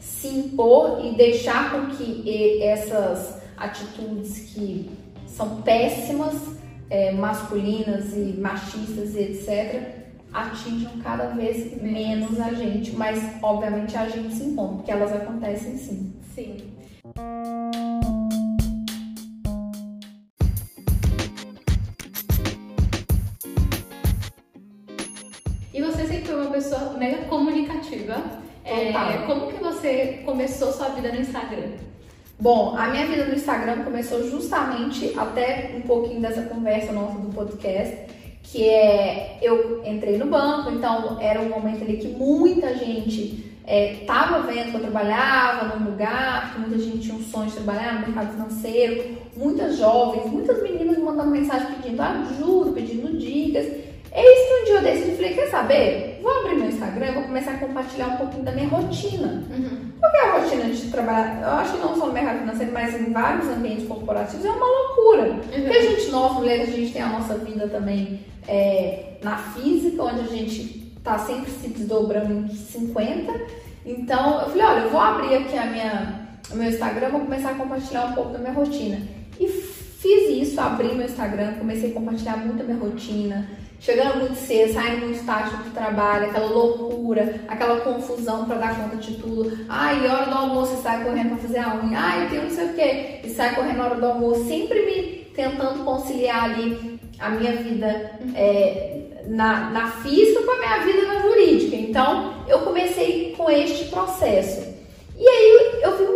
se 0.00 0.28
impor 0.28 1.04
e 1.04 1.14
deixar 1.14 1.70
com 1.70 1.94
que 1.94 2.60
essas 2.62 3.40
atitudes 3.56 4.52
que 4.52 4.90
são 5.26 5.62
péssimas, 5.62 6.34
é, 6.90 7.12
masculinas 7.12 8.12
e 8.14 8.34
machistas 8.38 9.14
e 9.14 9.20
etc., 9.20 10.02
atinjam 10.32 10.92
cada 11.02 11.26
vez 11.26 11.80
menos 11.80 12.40
a 12.40 12.54
gente, 12.54 12.96
mas 12.96 13.22
obviamente 13.42 13.96
a 13.96 14.08
gente 14.08 14.34
se 14.34 14.44
impõe, 14.44 14.76
porque 14.76 14.90
elas 14.90 15.12
acontecem 15.12 15.76
sim. 15.76 16.12
Sim. 16.34 16.56
Pessoa 26.62 26.92
mega 26.96 27.24
comunicativa. 27.24 28.16
É, 28.64 28.92
como 29.26 29.48
que 29.48 29.62
você 29.62 30.22
começou 30.24 30.72
sua 30.72 30.90
vida 30.90 31.10
no 31.12 31.20
Instagram? 31.20 31.70
Bom, 32.38 32.76
a 32.76 32.88
minha 32.88 33.06
vida 33.06 33.24
no 33.24 33.34
Instagram 33.34 33.82
começou 33.82 34.28
justamente 34.30 35.12
até 35.16 35.74
um 35.76 35.80
pouquinho 35.80 36.20
dessa 36.20 36.42
conversa 36.42 36.92
nossa 36.92 37.18
do 37.18 37.34
podcast, 37.34 37.96
que 38.44 38.68
é 38.68 39.38
eu 39.42 39.82
entrei 39.84 40.16
no 40.16 40.26
banco, 40.26 40.70
então 40.70 41.20
era 41.20 41.40
um 41.40 41.48
momento 41.48 41.82
ali 41.82 41.96
que 41.96 42.08
muita 42.08 42.74
gente 42.76 43.52
estava 43.66 44.48
é, 44.48 44.52
vendo 44.52 44.70
que 44.70 44.76
eu 44.76 44.80
trabalhava 44.80 45.76
num 45.76 45.90
lugar, 45.90 46.52
que 46.52 46.60
muita 46.60 46.78
gente 46.78 46.98
tinha 47.00 47.14
um 47.16 47.22
sonho 47.22 47.46
de 47.46 47.54
trabalhar 47.54 47.94
no 47.94 48.06
mercado 48.06 48.32
financeiro, 48.32 49.18
muitas 49.36 49.78
jovens, 49.78 50.30
muitas 50.30 50.62
meninas 50.62 50.96
me 50.96 51.04
mandando 51.04 51.30
mensagem 51.30 51.74
pedindo 51.74 52.00
ajuda, 52.00 52.72
pedindo 52.72 53.18
dicas. 53.18 53.91
Eis 54.14 54.46
que 54.46 54.60
um 54.60 54.64
dia 54.64 54.74
eu 54.74 54.82
decidi, 54.82 55.16
falei, 55.16 55.34
quer 55.34 55.48
saber? 55.48 56.20
Vou 56.22 56.30
abrir 56.30 56.56
meu 56.56 56.68
Instagram 56.68 57.06
e 57.06 57.12
vou 57.12 57.22
começar 57.22 57.52
a 57.52 57.58
compartilhar 57.58 58.08
um 58.08 58.16
pouquinho 58.18 58.44
da 58.44 58.52
minha 58.52 58.68
rotina. 58.68 59.42
Uhum. 59.50 59.90
Porque 59.98 60.16
a 60.18 60.38
rotina 60.38 60.64
de 60.64 60.90
trabalhar, 60.90 61.40
eu 61.40 61.48
acho 61.48 61.72
que 61.72 61.78
não 61.78 61.96
só 61.96 62.06
no 62.06 62.12
mercado 62.12 62.40
financeiro, 62.40 62.72
mas 62.72 62.94
em 62.94 63.10
vários 63.10 63.48
ambientes 63.48 63.88
corporativos, 63.88 64.44
é 64.44 64.50
uma 64.50 64.66
loucura. 64.66 65.30
Uhum. 65.30 65.38
Porque 65.38 65.78
a 65.78 65.82
gente, 65.82 66.10
nós 66.10 66.32
mulheres, 66.34 66.68
a 66.68 66.72
gente 66.72 66.92
tem 66.92 67.00
a 67.00 67.08
nossa 67.08 67.38
vida 67.38 67.66
também 67.68 68.20
é, 68.46 69.14
na 69.22 69.38
física, 69.38 70.02
onde 70.02 70.20
a 70.20 70.24
gente 70.24 70.92
tá 71.02 71.18
sempre 71.18 71.50
se 71.50 71.68
desdobrando 71.68 72.32
em 72.32 72.48
50. 72.48 73.32
Então, 73.86 74.42
eu 74.42 74.50
falei, 74.50 74.62
olha, 74.62 74.80
eu 74.80 74.90
vou 74.90 75.00
abrir 75.00 75.36
aqui 75.36 75.56
a 75.56 75.66
minha, 75.66 76.28
o 76.50 76.56
meu 76.56 76.68
Instagram, 76.68 77.08
vou 77.08 77.20
começar 77.20 77.52
a 77.52 77.54
compartilhar 77.54 78.06
um 78.06 78.12
pouco 78.12 78.32
da 78.32 78.38
minha 78.38 78.52
rotina. 78.52 79.00
E 79.40 79.48
fiz 79.48 80.48
isso, 80.48 80.60
abri 80.60 80.94
meu 80.94 81.06
Instagram, 81.06 81.54
comecei 81.54 81.90
a 81.90 81.94
compartilhar 81.94 82.36
muito 82.36 82.60
a 82.60 82.64
minha 82.66 82.78
rotina 82.78 83.61
chegando 83.82 84.20
muito 84.20 84.36
cedo, 84.36 84.72
saindo 84.72 85.06
muito 85.06 85.26
tarde 85.26 85.56
do 85.56 85.74
trabalho, 85.74 86.26
aquela 86.26 86.46
loucura, 86.46 87.40
aquela 87.48 87.80
confusão 87.80 88.44
para 88.46 88.56
dar 88.56 88.76
conta 88.76 88.96
de 88.96 89.14
tudo. 89.14 89.58
Ai, 89.68 90.06
hora 90.06 90.26
do 90.26 90.36
almoço 90.36 90.74
e 90.74 90.82
sai 90.82 91.02
correndo 91.04 91.30
para 91.30 91.38
fazer 91.38 91.58
a 91.58 91.74
unha. 91.74 91.98
Ai, 91.98 92.28
tem 92.28 92.42
não 92.42 92.50
sei 92.50 92.66
o 92.66 92.74
que 92.74 93.26
e 93.26 93.30
sai 93.30 93.54
correndo 93.54 93.78
na 93.78 93.84
hora 93.86 93.94
do 93.96 94.06
almoço. 94.06 94.44
Sempre 94.46 94.86
me 94.86 95.02
tentando 95.34 95.84
conciliar 95.84 96.44
ali 96.44 97.00
a 97.18 97.30
minha 97.30 97.56
vida 97.56 98.12
é, 98.36 99.00
na, 99.26 99.70
na 99.70 99.90
física 99.90 100.42
com 100.42 100.52
a 100.52 100.58
minha 100.58 100.78
vida 100.84 101.08
na 101.08 101.20
jurídica. 101.20 101.74
Então, 101.74 102.34
eu 102.46 102.60
comecei 102.60 103.34
com 103.36 103.50
este 103.50 103.86
processo. 103.86 104.72
E 105.18 105.28
aí 105.28 105.80
eu 105.82 105.98
vi 105.98 106.11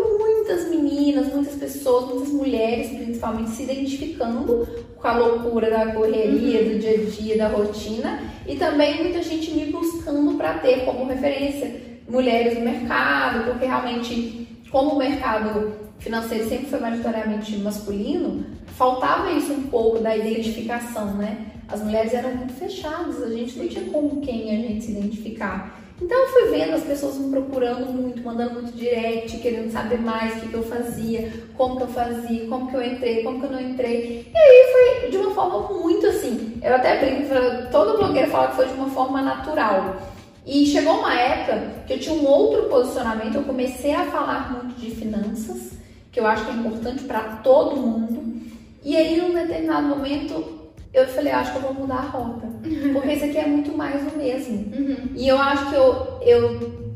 muitas 0.47 0.69
meninas, 0.71 1.35
muitas 1.35 1.55
pessoas, 1.57 2.07
muitas 2.07 2.29
mulheres 2.29 2.91
principalmente 2.91 3.51
se 3.51 3.65
identificando 3.65 4.67
com 4.97 5.09
a 5.09 5.19
loucura 5.19 5.69
da 5.69 5.93
correria, 5.93 6.65
do 6.65 6.79
dia 6.79 6.93
a 6.93 7.11
dia, 7.11 7.37
da 7.37 7.49
rotina, 7.49 8.21
e 8.47 8.55
também 8.55 9.03
muita 9.03 9.21
gente 9.23 9.51
me 9.51 9.67
buscando 9.73 10.37
para 10.37 10.55
ter 10.59 10.85
como 10.85 11.05
referência 11.07 11.75
mulheres 12.09 12.57
no 12.57 12.65
mercado, 12.65 13.51
porque 13.51 13.67
realmente, 13.67 14.47
como 14.71 14.93
o 14.93 14.99
mercado 14.99 15.73
financeiro 15.99 16.49
sempre 16.49 16.67
foi 16.67 16.79
majoritariamente 16.79 17.57
masculino, 17.57 18.47
faltava 18.67 19.33
isso 19.33 19.53
um 19.53 19.65
pouco 19.65 19.99
da 19.99 20.17
identificação, 20.17 21.15
né? 21.15 21.47
As 21.67 21.83
mulheres 21.83 22.15
eram 22.15 22.37
muito 22.37 22.53
fechadas, 22.53 23.21
a 23.21 23.31
gente 23.31 23.59
não 23.59 23.67
tinha 23.67 23.85
com 23.87 24.21
quem 24.21 24.57
a 24.57 24.61
gente 24.61 24.85
se 24.85 24.93
identificar. 24.93 25.81
Então 26.01 26.19
eu 26.19 26.29
fui 26.29 26.51
vendo 26.51 26.75
as 26.75 26.83
pessoas 26.83 27.17
me 27.17 27.31
procurando 27.31 27.87
muito, 27.87 28.23
mandando 28.23 28.55
muito 28.55 28.77
direct, 28.77 29.39
querendo 29.39 29.73
saber 29.73 29.99
mais 29.99 30.37
o 30.37 30.41
que, 30.41 30.49
que 30.49 30.55
eu 30.55 30.63
fazia, 30.63 31.33
como 31.57 31.77
que 31.77 31.83
eu 31.85 31.89
fazia, 31.89 32.47
como 32.47 32.69
que 32.69 32.77
eu 32.77 32.83
entrei, 32.83 33.23
como 33.23 33.41
que 33.41 33.47
eu 33.47 33.53
não 33.53 33.61
entrei. 33.61 34.31
E 34.33 34.37
aí 34.37 35.01
foi 35.01 35.11
de 35.11 35.17
uma 35.17 35.31
forma 35.31 35.73
muito 35.73 36.07
assim. 36.07 36.61
Eu 36.63 36.75
até 36.75 36.99
brinco, 36.99 37.33
todo 37.73 37.97
blogueiro 37.97 38.31
fala 38.31 38.49
que 38.49 38.57
foi 38.57 38.67
de 38.67 38.75
uma 38.75 38.91
forma 38.91 39.23
natural. 39.23 39.97
E 40.45 40.67
chegou 40.67 40.99
uma 40.99 41.15
época 41.19 41.85
que 41.87 41.95
eu 41.95 41.99
tinha 41.99 42.15
um 42.15 42.27
outro 42.27 42.69
posicionamento, 42.69 43.35
eu 43.35 43.43
comecei 43.43 43.93
a 43.93 44.05
falar 44.05 44.53
muito 44.53 44.79
de 44.79 44.91
finanças, 44.91 45.73
que 46.13 46.21
eu 46.21 46.27
acho 46.27 46.45
que 46.45 46.51
é 46.51 46.55
importante 46.55 47.05
para 47.05 47.21
todo 47.43 47.77
mundo. 47.77 48.37
E 48.85 48.97
aí, 48.97 49.21
num 49.21 49.35
determinado 49.35 49.89
momento, 49.89 50.56
eu 50.97 51.07
falei, 51.09 51.33
acho 51.33 51.53
que 51.53 51.59
eu 51.59 51.63
vou 51.63 51.75
mudar 51.75 51.97
a 51.97 52.09
rota. 52.09 52.47
Porque 52.93 53.13
isso 53.13 53.25
aqui 53.27 53.39
é 53.39 53.47
muito 53.47 53.77
mais 53.77 54.01
o 54.13 54.17
mesmo. 54.17 54.57
Uhum. 54.75 54.97
E 55.15 55.29
eu 55.29 55.39
acho 55.39 55.69
que 55.69 55.75
eu, 55.75 56.19
eu 56.23 56.87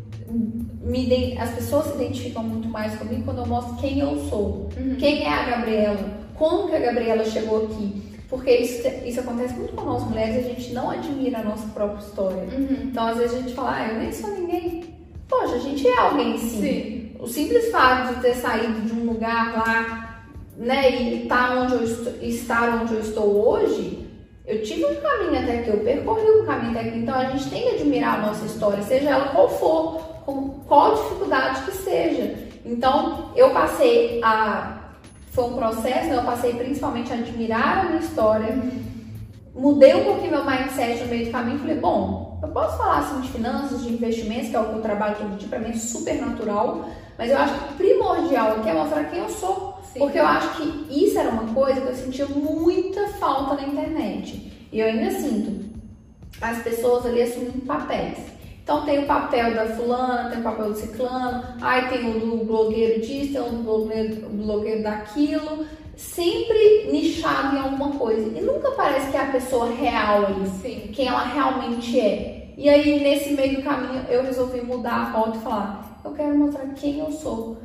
me, 0.83 1.39
as 1.39 1.51
pessoas 1.51 1.87
se 1.87 1.95
identificam 1.95 2.43
muito 2.43 2.69
mais 2.69 2.97
comigo 2.97 3.23
quando 3.25 3.39
eu 3.39 3.47
mostro 3.47 3.77
quem 3.77 4.01
eu 4.01 4.19
sou. 4.29 4.71
Uhum. 4.77 4.97
Quem 4.99 5.25
é 5.25 5.29
a 5.29 5.51
Gabriela? 5.51 6.21
Como 6.35 6.69
que 6.69 6.77
a 6.77 6.81
Gabriela 6.81 7.25
chegou 7.25 7.67
aqui? 7.67 8.03
Porque 8.29 8.51
isso, 8.51 8.89
isso 9.05 9.21
acontece 9.21 9.55
muito 9.55 9.75
com 9.75 9.85
nós 9.85 10.05
mulheres, 10.05 10.47
a 10.47 10.49
gente 10.49 10.73
não 10.73 10.91
admira 10.91 11.41
a 11.41 11.43
nossa 11.43 11.67
própria 11.69 11.99
história. 11.99 12.45
Uhum. 12.45 12.85
Então, 12.85 13.07
às 13.07 13.19
vezes, 13.19 13.35
a 13.35 13.41
gente 13.43 13.55
fala, 13.55 13.77
ah, 13.77 13.89
eu 13.89 13.99
nem 13.99 14.13
sou 14.13 14.31
ninguém. 14.31 14.85
Poxa, 15.29 15.57
a 15.57 15.59
gente 15.59 15.87
é 15.87 15.99
alguém 15.99 16.39
sim. 16.39 16.61
sim. 16.61 17.13
O 17.19 17.27
simples 17.27 17.71
fato 17.71 18.15
de 18.15 18.23
ter 18.23 18.35
saído 18.35 18.81
de 18.81 18.93
um 18.93 19.05
lugar 19.05 19.53
lá 19.53 20.10
né, 20.61 20.91
e 20.91 21.27
tá 21.27 21.55
onde 21.55 21.73
eu 21.73 21.85
estou, 21.85 22.13
estar 22.21 22.83
onde 22.83 22.93
eu 22.93 23.01
estou 23.01 23.49
hoje, 23.49 24.07
eu 24.47 24.63
tive 24.63 24.85
um 24.85 25.01
caminho 25.01 25.43
até 25.43 25.61
aqui, 25.61 25.71
eu 25.71 25.79
percorri 25.79 26.23
um 26.23 26.45
caminho 26.45 26.73
até 26.73 26.81
aqui. 26.89 26.99
Então 26.99 27.15
a 27.15 27.25
gente 27.31 27.49
tem 27.49 27.63
que 27.63 27.77
admirar 27.77 28.19
a 28.19 28.27
nossa 28.27 28.45
história, 28.45 28.83
seja 28.83 29.09
ela 29.09 29.29
qual 29.31 29.49
for, 29.49 29.99
com 30.27 30.51
qual 30.69 30.95
dificuldade 30.97 31.63
que 31.63 31.73
seja. 31.73 32.35
Então 32.65 33.31
eu 33.35 33.51
passei 33.51 34.21
a. 34.23 34.77
Foi 35.31 35.45
um 35.45 35.55
processo, 35.55 36.09
né? 36.09 36.17
eu 36.17 36.25
passei 36.25 36.53
principalmente 36.53 37.13
a 37.13 37.17
admirar 37.17 37.79
a 37.79 37.85
minha 37.85 38.01
história. 38.01 38.59
Mudei 39.55 39.95
um 39.95 40.05
pouquinho 40.05 40.33
meu 40.33 40.45
mindset 40.45 41.03
no 41.03 41.09
meio 41.09 41.27
do 41.27 41.33
caminho 41.33 41.57
e 41.57 41.61
falei, 41.61 41.77
bom, 41.77 42.39
eu 42.43 42.49
posso 42.49 42.77
falar 42.77 42.99
assim 42.99 43.21
de 43.21 43.29
finanças, 43.29 43.83
de 43.83 43.93
investimentos, 43.93 44.51
que 44.51 44.57
é 44.57 44.61
o 44.61 44.65
que 44.65 44.75
eu 44.75 44.83
trabalho 44.83 45.17
todo 45.17 45.39
dia, 45.39 45.49
para 45.49 45.59
mim 45.61 45.71
é 45.71 45.75
super 45.75 46.21
natural, 46.21 46.85
mas 47.17 47.31
eu 47.31 47.39
acho 47.39 47.55
que 47.55 47.75
primordial 47.75 48.57
aqui 48.57 48.69
é 48.69 48.75
mostrar 48.75 49.05
quem 49.05 49.21
eu 49.21 49.29
sou. 49.29 49.70
Sim. 49.93 49.99
Porque 49.99 50.19
eu 50.19 50.27
acho 50.27 50.57
que 50.57 51.05
isso 51.05 51.19
era 51.19 51.31
uma 51.31 51.53
coisa 51.53 51.81
que 51.81 51.89
eu 51.89 51.95
sentia 51.95 52.27
muita 52.27 53.09
falta 53.09 53.57
na 53.57 53.67
internet. 53.67 54.53
E 54.73 54.79
eu 54.79 54.87
ainda 54.87 55.11
sinto. 55.11 55.69
As 56.41 56.63
pessoas 56.63 57.07
ali 57.07 57.23
assumindo 57.23 57.67
papéis. 57.67 58.19
Então 58.63 58.85
tem 58.85 59.01
o 59.01 59.07
papel 59.07 59.53
da 59.53 59.67
fulana, 59.67 60.31
tem 60.31 60.39
o 60.39 60.45
papel 60.45 60.71
do 60.71 60.77
ciclano, 60.77 61.43
aí 61.61 61.89
tem 61.89 62.09
o 62.09 62.21
do 62.21 62.45
blogueiro 62.45 63.01
disso, 63.01 63.33
tem 63.33 63.41
o 63.41 63.51
do 63.51 63.63
blogueiro, 63.65 64.29
blogueiro 64.29 64.83
daquilo, 64.85 65.67
sempre 65.97 66.89
nichado 66.93 67.57
em 67.57 67.61
alguma 67.61 67.91
coisa. 67.99 68.39
E 68.39 68.41
nunca 68.41 68.71
parece 68.73 69.11
que 69.11 69.17
é 69.17 69.21
a 69.23 69.33
pessoa 69.33 69.73
real 69.75 70.27
ali, 70.27 70.47
Sim. 70.63 70.91
quem 70.93 71.09
ela 71.09 71.25
realmente 71.25 71.99
é. 71.99 72.53
E 72.57 72.69
aí, 72.69 73.01
nesse 73.01 73.33
meio 73.33 73.57
do 73.57 73.63
caminho, 73.63 74.05
eu 74.09 74.23
resolvi 74.23 74.61
mudar 74.61 74.93
a 74.93 75.11
rota 75.11 75.39
e 75.39 75.41
falar: 75.41 76.01
eu 76.05 76.13
quero 76.13 76.39
mostrar 76.39 76.67
quem 76.75 77.01
eu 77.01 77.11
sou 77.11 77.57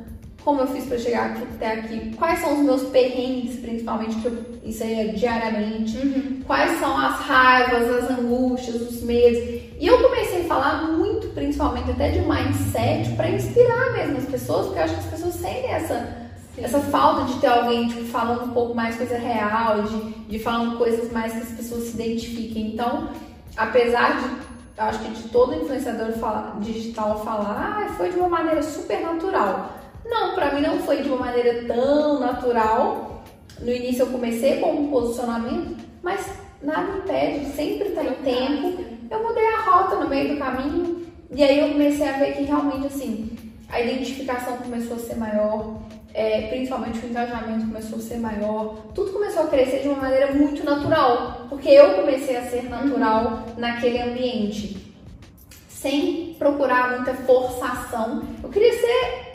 como 0.46 0.60
eu 0.60 0.68
fiz 0.68 0.84
para 0.84 0.96
chegar 0.96 1.32
aqui, 1.32 1.42
até 1.56 1.72
aqui, 1.72 2.14
quais 2.16 2.38
são 2.38 2.52
os 2.52 2.60
meus 2.60 2.82
perrengues, 2.90 3.58
principalmente, 3.58 4.14
que 4.14 4.26
eu, 4.26 4.44
isso 4.62 4.80
aí 4.84 5.08
é 5.08 5.12
diariamente, 5.12 5.96
uhum. 5.96 6.40
quais 6.46 6.78
são 6.78 6.96
as 6.96 7.18
raivas, 7.18 8.04
as 8.04 8.10
angústias, 8.16 8.76
os 8.76 9.02
medos. 9.02 9.40
E 9.40 9.84
eu 9.84 10.00
comecei 10.00 10.42
a 10.42 10.44
falar 10.44 10.92
muito, 10.92 11.26
principalmente 11.34 11.90
até 11.90 12.10
de 12.10 12.20
mindset, 12.20 13.12
para 13.16 13.28
inspirar 13.28 13.92
mesmo 13.92 14.18
as 14.18 14.24
pessoas, 14.26 14.66
porque 14.66 14.78
eu 14.78 14.84
acho 14.84 14.94
que 14.94 15.00
as 15.00 15.06
pessoas 15.06 15.34
sentem 15.34 15.68
essa, 15.68 16.28
essa 16.56 16.78
falta 16.78 17.24
de 17.24 17.40
ter 17.40 17.48
alguém 17.48 17.88
tipo, 17.88 18.04
falando 18.04 18.44
um 18.44 18.54
pouco 18.54 18.72
mais 18.72 18.94
coisa 18.94 19.18
real, 19.18 19.82
de, 19.82 19.98
de 20.28 20.38
falando 20.38 20.78
coisas 20.78 21.10
mais 21.10 21.32
que 21.32 21.40
as 21.40 21.50
pessoas 21.50 21.88
se 21.88 22.00
identifiquem. 22.00 22.68
Então, 22.68 23.10
apesar 23.56 24.20
de 24.20 24.46
acho 24.78 24.98
que 25.00 25.10
de 25.10 25.28
todo 25.30 25.56
influenciador 25.56 26.12
digital 26.60 27.24
falar, 27.24 27.82
ah, 27.88 27.94
foi 27.94 28.10
de 28.10 28.16
uma 28.16 28.28
maneira 28.28 28.62
super 28.62 29.00
natural. 29.00 29.72
Não, 30.08 30.34
para 30.34 30.52
mim 30.52 30.62
não 30.62 30.78
foi 30.80 31.02
de 31.02 31.08
uma 31.08 31.18
maneira 31.18 31.64
tão 31.66 32.20
natural. 32.20 33.24
No 33.60 33.70
início 33.70 34.02
eu 34.02 34.08
comecei 34.08 34.60
com 34.60 34.72
um 34.72 34.90
posicionamento, 34.90 35.76
mas 36.02 36.26
nada 36.62 36.98
impede, 36.98 37.46
sempre 37.46 37.90
tem 37.90 38.12
tempo. 38.24 38.84
Eu 39.10 39.22
mudei 39.22 39.46
a 39.46 39.60
rota 39.62 39.96
no 39.96 40.08
meio 40.08 40.34
do 40.34 40.38
caminho 40.38 41.06
e 41.30 41.42
aí 41.42 41.60
eu 41.60 41.68
comecei 41.70 42.08
a 42.08 42.18
ver 42.18 42.34
que 42.34 42.42
realmente 42.42 42.86
assim 42.86 43.30
a 43.68 43.80
identificação 43.80 44.56
começou 44.58 44.96
a 44.96 45.00
ser 45.00 45.16
maior, 45.16 45.80
é, 46.14 46.48
principalmente 46.48 47.04
o 47.04 47.08
engajamento 47.08 47.66
começou 47.66 47.98
a 47.98 48.02
ser 48.02 48.18
maior, 48.18 48.76
tudo 48.94 49.12
começou 49.12 49.42
a 49.42 49.48
crescer 49.48 49.80
de 49.80 49.88
uma 49.88 50.00
maneira 50.00 50.32
muito 50.32 50.64
natural, 50.64 51.46
porque 51.48 51.68
eu 51.68 51.94
comecei 51.94 52.36
a 52.36 52.42
ser 52.42 52.68
natural 52.68 53.24
uhum. 53.24 53.54
naquele 53.58 54.00
ambiente, 54.00 54.94
sem 55.68 56.34
procurar 56.38 56.96
muita 56.96 57.12
forçação. 57.14 58.22
Eu 58.42 58.48
queria 58.48 58.72
ser 58.72 59.25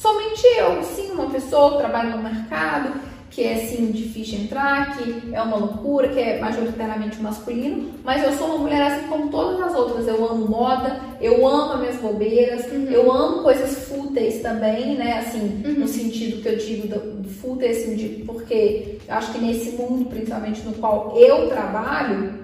Somente 0.00 0.46
eu, 0.56 0.82
sim, 0.82 1.10
uma 1.10 1.28
pessoa 1.28 1.72
que 1.72 1.78
trabalha 1.78 2.16
no 2.16 2.22
mercado, 2.22 2.98
que 3.30 3.44
é 3.44 3.52
assim 3.52 3.90
difícil 3.90 4.38
de 4.38 4.44
entrar, 4.44 4.96
que 4.96 5.34
é 5.34 5.42
uma 5.42 5.58
loucura, 5.58 6.08
que 6.08 6.18
é 6.18 6.40
majoritariamente 6.40 7.20
masculino, 7.20 7.90
mas 8.02 8.24
eu 8.24 8.32
sou 8.32 8.46
uma 8.46 8.58
mulher 8.60 8.80
assim 8.80 9.06
como 9.08 9.28
todas 9.28 9.60
as 9.60 9.74
outras. 9.74 10.08
Eu 10.08 10.26
amo 10.26 10.48
moda, 10.48 10.98
eu 11.20 11.46
amo 11.46 11.74
as 11.74 11.80
minhas 11.80 11.96
bobeiras, 11.96 12.64
uhum. 12.72 12.86
eu 12.90 13.12
amo 13.12 13.42
coisas 13.42 13.88
fúteis 13.88 14.40
também, 14.40 14.96
né? 14.96 15.18
Assim, 15.18 15.62
uhum. 15.66 15.80
no 15.80 15.86
sentido 15.86 16.40
que 16.40 16.48
eu 16.48 16.56
digo 16.56 16.88
do, 16.88 17.20
do 17.20 17.28
fúteis, 17.28 17.82
assim, 17.82 18.24
porque 18.24 18.96
acho 19.06 19.32
que 19.32 19.38
nesse 19.38 19.72
mundo, 19.72 20.08
principalmente 20.08 20.62
no 20.62 20.72
qual 20.72 21.14
eu 21.14 21.46
trabalho, 21.50 22.40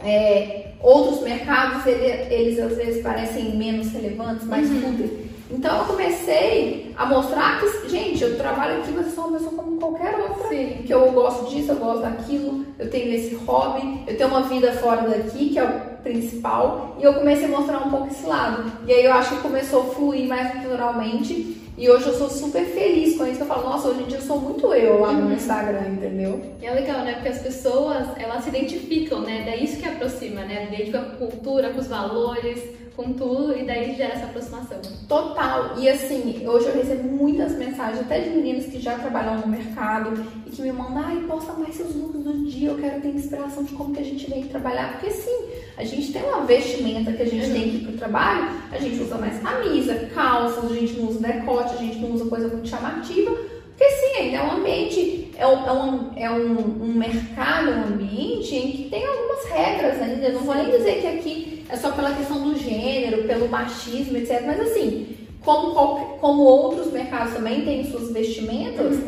é, 0.00 0.72
outros 0.82 1.22
mercados 1.22 1.86
ele, 1.86 2.34
eles 2.34 2.58
às 2.58 2.76
vezes 2.76 3.00
parecem 3.00 3.56
menos 3.56 3.92
relevantes, 3.92 4.44
mais 4.44 4.68
uhum. 4.68 4.80
fúteis. 4.80 5.29
Então 5.50 5.78
eu 5.78 5.84
comecei 5.84 6.92
a 6.96 7.06
mostrar 7.06 7.60
que, 7.60 7.88
gente, 7.88 8.22
eu 8.22 8.36
trabalho 8.36 8.80
aqui, 8.80 8.92
mas 8.92 9.06
eu 9.06 9.12
sou 9.12 9.24
uma 9.24 9.38
pessoa 9.38 9.52
como 9.52 9.78
qualquer 9.78 10.14
outra. 10.16 10.48
Sim. 10.48 10.82
Que 10.86 10.94
eu 10.94 11.10
gosto 11.12 11.50
disso, 11.50 11.72
eu 11.72 11.76
gosto 11.76 12.02
daquilo, 12.02 12.64
eu 12.78 12.88
tenho 12.88 13.12
esse 13.12 13.34
hobby, 13.34 14.02
eu 14.06 14.16
tenho 14.16 14.28
uma 14.28 14.42
vida 14.42 14.72
fora 14.72 15.08
daqui, 15.08 15.50
que 15.50 15.58
é 15.58 15.64
o 15.64 16.02
principal. 16.02 16.96
E 16.98 17.02
eu 17.02 17.14
comecei 17.14 17.46
a 17.46 17.48
mostrar 17.48 17.86
um 17.86 17.90
pouco 17.90 18.08
esse 18.08 18.26
lado. 18.26 18.70
E 18.86 18.92
aí 18.92 19.04
eu 19.04 19.12
acho 19.12 19.36
que 19.36 19.42
começou 19.42 19.82
a 19.82 19.94
fluir 19.94 20.28
mais 20.28 20.54
naturalmente. 20.54 21.58
E 21.76 21.88
hoje 21.88 22.08
eu 22.08 22.14
sou 22.14 22.28
super 22.28 22.62
feliz 22.66 23.16
com 23.16 23.26
isso, 23.26 23.40
eu 23.40 23.46
falo, 23.46 23.70
nossa, 23.70 23.88
hoje 23.88 24.02
em 24.02 24.06
dia 24.06 24.18
eu 24.18 24.22
sou 24.22 24.38
muito 24.38 24.70
eu 24.74 25.00
lá 25.00 25.12
uhum. 25.12 25.28
no 25.28 25.32
Instagram, 25.32 25.88
entendeu? 25.88 26.38
E 26.60 26.66
é 26.66 26.74
legal, 26.74 26.98
né? 27.04 27.14
Porque 27.14 27.30
as 27.30 27.38
pessoas, 27.38 28.06
elas 28.18 28.44
se 28.44 28.50
identificam, 28.50 29.20
né? 29.20 29.44
Daí 29.46 29.64
isso 29.64 29.78
que 29.78 29.88
aproxima, 29.88 30.42
né? 30.42 30.66
Identifica 30.66 30.98
com 30.98 31.24
a 31.24 31.28
cultura, 31.28 31.70
com 31.70 31.80
os 31.80 31.86
valores, 31.86 32.62
com 33.00 33.14
tudo, 33.14 33.56
e 33.56 33.64
daí 33.64 33.94
gera 33.96 34.12
essa 34.12 34.26
aproximação. 34.26 34.78
Total. 35.08 35.78
E 35.78 35.88
assim, 35.88 36.46
hoje 36.46 36.66
eu 36.66 36.74
recebo 36.74 37.08
muitas 37.08 37.52
mensagens, 37.52 38.00
até 38.00 38.20
de 38.20 38.30
meninas 38.30 38.66
que 38.66 38.78
já 38.78 38.98
trabalham 38.98 39.38
no 39.40 39.48
mercado 39.48 40.12
e 40.46 40.50
que 40.50 40.60
me 40.60 40.70
mandam, 40.70 41.02
ai, 41.02 41.24
posta 41.26 41.54
mais 41.54 41.74
seus 41.74 41.94
looks 41.94 42.22
do 42.22 42.44
dia, 42.44 42.68
eu 42.68 42.78
quero 42.78 43.00
ter 43.00 43.08
inspiração 43.08 43.64
de 43.64 43.72
como 43.72 43.94
que 43.94 44.00
a 44.00 44.04
gente 44.04 44.28
vem 44.28 44.44
trabalhar. 44.44 44.92
Porque 44.92 45.10
sim, 45.10 45.44
a 45.78 45.84
gente 45.84 46.12
tem 46.12 46.22
uma 46.22 46.42
vestimenta 46.42 47.12
que 47.12 47.22
a 47.22 47.26
gente 47.26 47.50
tem 47.50 47.70
que 47.70 47.76
ir 47.76 47.86
pro 47.86 47.96
trabalho, 47.96 48.50
a 48.70 48.78
gente 48.78 49.02
usa 49.02 49.16
mais 49.16 49.38
camisa, 49.40 49.94
calças, 50.14 50.70
a 50.70 50.74
gente 50.74 51.00
não 51.00 51.08
usa 51.08 51.20
decote, 51.20 51.74
a 51.74 51.78
gente 51.78 51.98
não 51.98 52.10
usa 52.12 52.26
coisa 52.26 52.48
muito 52.48 52.68
chamativa, 52.68 53.34
porque 53.80 53.92
sim, 53.92 54.16
ainda 54.18 54.36
é 54.36 54.42
um 54.42 54.50
ambiente, 54.58 55.30
é 55.38 55.46
um, 55.46 55.66
é 55.66 55.72
um, 55.72 56.10
é 56.14 56.30
um, 56.30 56.82
um 56.82 56.92
mercado, 56.92 57.70
um 57.70 57.94
ambiente 57.94 58.54
em 58.54 58.72
que 58.72 58.90
tem 58.90 59.06
algumas 59.06 59.46
regras 59.46 60.02
ainda. 60.02 60.26
Eu 60.26 60.34
não 60.34 60.40
vou 60.42 60.54
nem 60.54 60.70
dizer 60.70 61.00
que 61.00 61.06
aqui 61.06 61.64
é 61.66 61.76
só 61.78 61.90
pela 61.92 62.14
questão 62.14 62.42
do 62.42 62.58
gênero, 62.58 63.24
pelo 63.26 63.48
machismo, 63.48 64.18
etc. 64.18 64.42
Mas 64.44 64.60
assim, 64.60 65.16
como, 65.42 65.74
como 66.18 66.42
outros 66.42 66.92
mercados 66.92 67.32
também 67.32 67.64
têm 67.64 67.90
suas 67.90 68.12
vestimentas, 68.12 68.98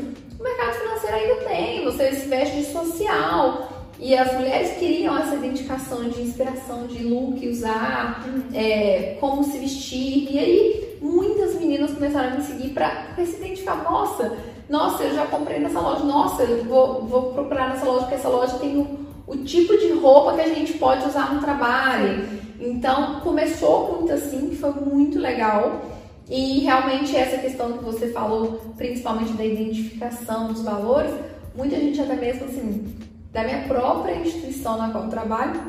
O 0.41 0.43
mercado 0.43 0.73
financeiro 0.73 1.17
ainda 1.17 1.35
tem, 1.45 1.85
você 1.85 2.13
se 2.15 2.27
veste 2.27 2.57
de 2.57 2.65
social. 2.73 3.69
E 4.01 4.17
as 4.17 4.33
mulheres 4.33 4.79
queriam 4.79 5.17
essa 5.19 5.35
identificação 5.35 6.09
de 6.09 6.23
inspiração, 6.23 6.87
de 6.87 7.05
look, 7.05 7.47
usar, 7.47 8.27
uhum. 8.27 8.43
é, 8.55 9.19
como 9.21 9.45
se 9.45 9.59
vestir. 9.59 10.33
E 10.33 10.39
aí 10.39 10.99
muitas 11.01 11.55
meninas 11.57 11.93
começaram 11.93 12.33
a 12.33 12.37
me 12.37 12.43
seguir 12.43 12.71
para 12.71 13.15
se 13.17 13.37
identificar. 13.37 13.77
Nossa, 13.85 14.33
nossa, 14.69 15.03
eu 15.03 15.15
já 15.15 15.27
comprei 15.27 15.59
nessa 15.61 15.81
loja. 15.81 16.05
Nossa, 16.05 16.43
eu 16.43 16.65
vou, 16.65 17.03
vou 17.03 17.33
procurar 17.33 17.71
nessa 17.71 17.85
loja, 17.85 18.01
porque 18.01 18.15
essa 18.15 18.29
loja 18.29 18.59
tem 18.59 18.77
o, 18.77 18.99
o 19.27 19.37
tipo 19.39 19.77
de 19.77 19.93
roupa 19.93 20.35
que 20.35 20.41
a 20.41 20.49
gente 20.49 20.75
pode 20.75 21.07
usar 21.07 21.35
no 21.35 21.41
trabalho. 21.41 22.27
Então 22.59 23.21
começou 23.21 23.99
muito 23.99 24.13
assim, 24.13 24.51
que 24.51 24.57
foi 24.57 24.73
muito 24.73 25.19
legal. 25.19 25.83
E 26.31 26.61
realmente 26.61 27.17
essa 27.17 27.39
questão 27.39 27.73
que 27.73 27.85
você 27.85 28.09
falou, 28.09 28.61
principalmente 28.77 29.33
da 29.33 29.45
identificação 29.45 30.49
dos 30.49 30.63
valores, 30.63 31.13
muita 31.55 31.77
gente 31.77 32.01
até 32.01 32.15
mesmo 32.15 32.45
assim, 32.45 32.97
da 33.33 33.45
minha 33.45 33.65
própria 33.65 34.15
instituição 34.15 34.79
na 34.79 34.91
qual 34.91 35.05
eu 35.05 35.11
trabalho, 35.11 35.61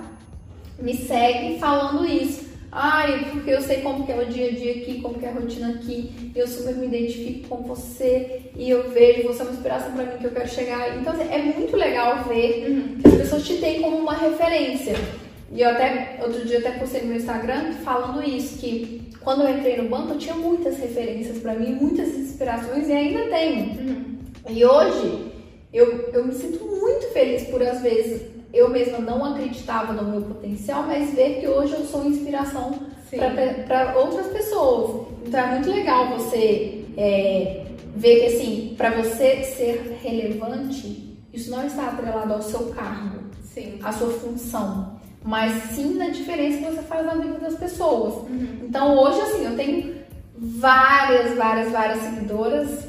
me 0.80 0.96
segue 0.96 1.60
falando 1.60 2.06
isso. 2.06 2.53
Ai, 2.76 3.28
porque 3.32 3.52
eu 3.52 3.62
sei 3.62 3.82
como 3.82 4.04
que 4.04 4.12
é 4.12 4.18
o 4.18 4.26
dia 4.26 4.48
a 4.48 4.52
dia 4.52 4.72
aqui, 4.72 5.00
como 5.00 5.20
que 5.20 5.26
é 5.26 5.30
a 5.30 5.34
rotina 5.34 5.70
aqui, 5.76 6.32
eu 6.36 6.48
super 6.48 6.76
me 6.76 6.88
identifico 6.88 7.48
com 7.48 7.64
você 7.64 8.42
e 8.56 8.68
eu 8.68 8.90
vejo 8.90 9.28
você 9.28 9.42
é 9.42 9.46
uma 9.46 9.54
inspiração 9.54 9.92
para 9.92 10.06
mim 10.06 10.18
que 10.18 10.26
eu 10.26 10.32
quero 10.32 10.50
chegar. 10.50 10.98
Então, 10.98 11.14
assim, 11.14 11.32
é 11.32 11.38
muito 11.38 11.78
legal 11.78 12.24
ver 12.24 12.66
uhum. 12.68 12.98
que 13.00 13.08
as 13.08 13.14
pessoas 13.16 13.46
te 13.46 13.58
têm 13.58 13.80
como 13.80 13.98
uma 13.98 14.16
referência. 14.16 14.96
E 15.52 15.62
eu 15.62 15.70
até, 15.70 16.18
outro 16.20 16.44
dia 16.46 16.58
até 16.58 16.72
postei 16.72 17.02
no 17.02 17.10
meu 17.10 17.18
Instagram 17.18 17.74
falando 17.84 18.28
isso, 18.28 18.58
que 18.58 19.04
quando 19.22 19.44
eu 19.44 19.56
entrei 19.56 19.78
no 19.78 19.88
banco 19.88 20.14
eu 20.14 20.18
tinha 20.18 20.36
muitas 20.36 20.80
referências 20.80 21.38
para 21.38 21.54
mim, 21.54 21.74
muitas 21.74 22.08
inspirações 22.08 22.90
e 22.90 22.92
ainda 22.92 23.30
tenho. 23.30 23.66
Uhum. 23.66 24.18
E 24.50 24.66
hoje 24.66 25.32
eu, 25.72 26.10
eu 26.12 26.26
me 26.26 26.34
sinto 26.34 26.66
muito 26.66 27.14
feliz 27.14 27.44
por 27.44 27.62
às 27.62 27.84
vezes 27.84 28.33
eu 28.54 28.70
mesma 28.70 29.00
não 29.00 29.26
acreditava 29.26 29.94
no 29.94 30.04
meu 30.04 30.22
potencial, 30.22 30.84
mas 30.84 31.14
ver 31.14 31.40
que 31.40 31.48
hoje 31.48 31.74
eu 31.74 31.86
sou 31.86 32.06
inspiração 32.06 32.80
para 33.68 33.98
outras 33.98 34.28
pessoas. 34.28 35.08
Então 35.26 35.40
é 35.40 35.52
muito 35.52 35.72
legal 35.72 36.10
você 36.18 36.86
é, 36.96 37.66
ver 37.96 38.20
que 38.20 38.26
assim, 38.36 38.74
para 38.78 38.92
você 38.92 39.44
ser 39.44 40.00
relevante, 40.04 41.18
isso 41.34 41.50
não 41.50 41.66
está 41.66 41.88
atrelado 41.88 42.34
ao 42.34 42.42
seu 42.42 42.68
cargo, 42.68 43.20
sim. 43.44 43.80
à 43.82 43.92
sua 43.92 44.12
função 44.12 44.94
mas 45.24 45.54
sim 45.72 45.96
na 45.96 46.10
diferença 46.10 46.58
que 46.58 46.66
você 46.66 46.82
faz 46.82 47.06
na 47.06 47.16
vida 47.16 47.40
das 47.40 47.56
pessoas. 47.56 48.16
Uhum. 48.30 48.60
Então 48.64 48.98
hoje, 48.98 49.22
assim, 49.22 49.46
eu 49.46 49.56
tenho 49.56 49.96
várias, 50.38 51.36
várias, 51.38 51.72
várias 51.72 52.00
seguidoras, 52.00 52.88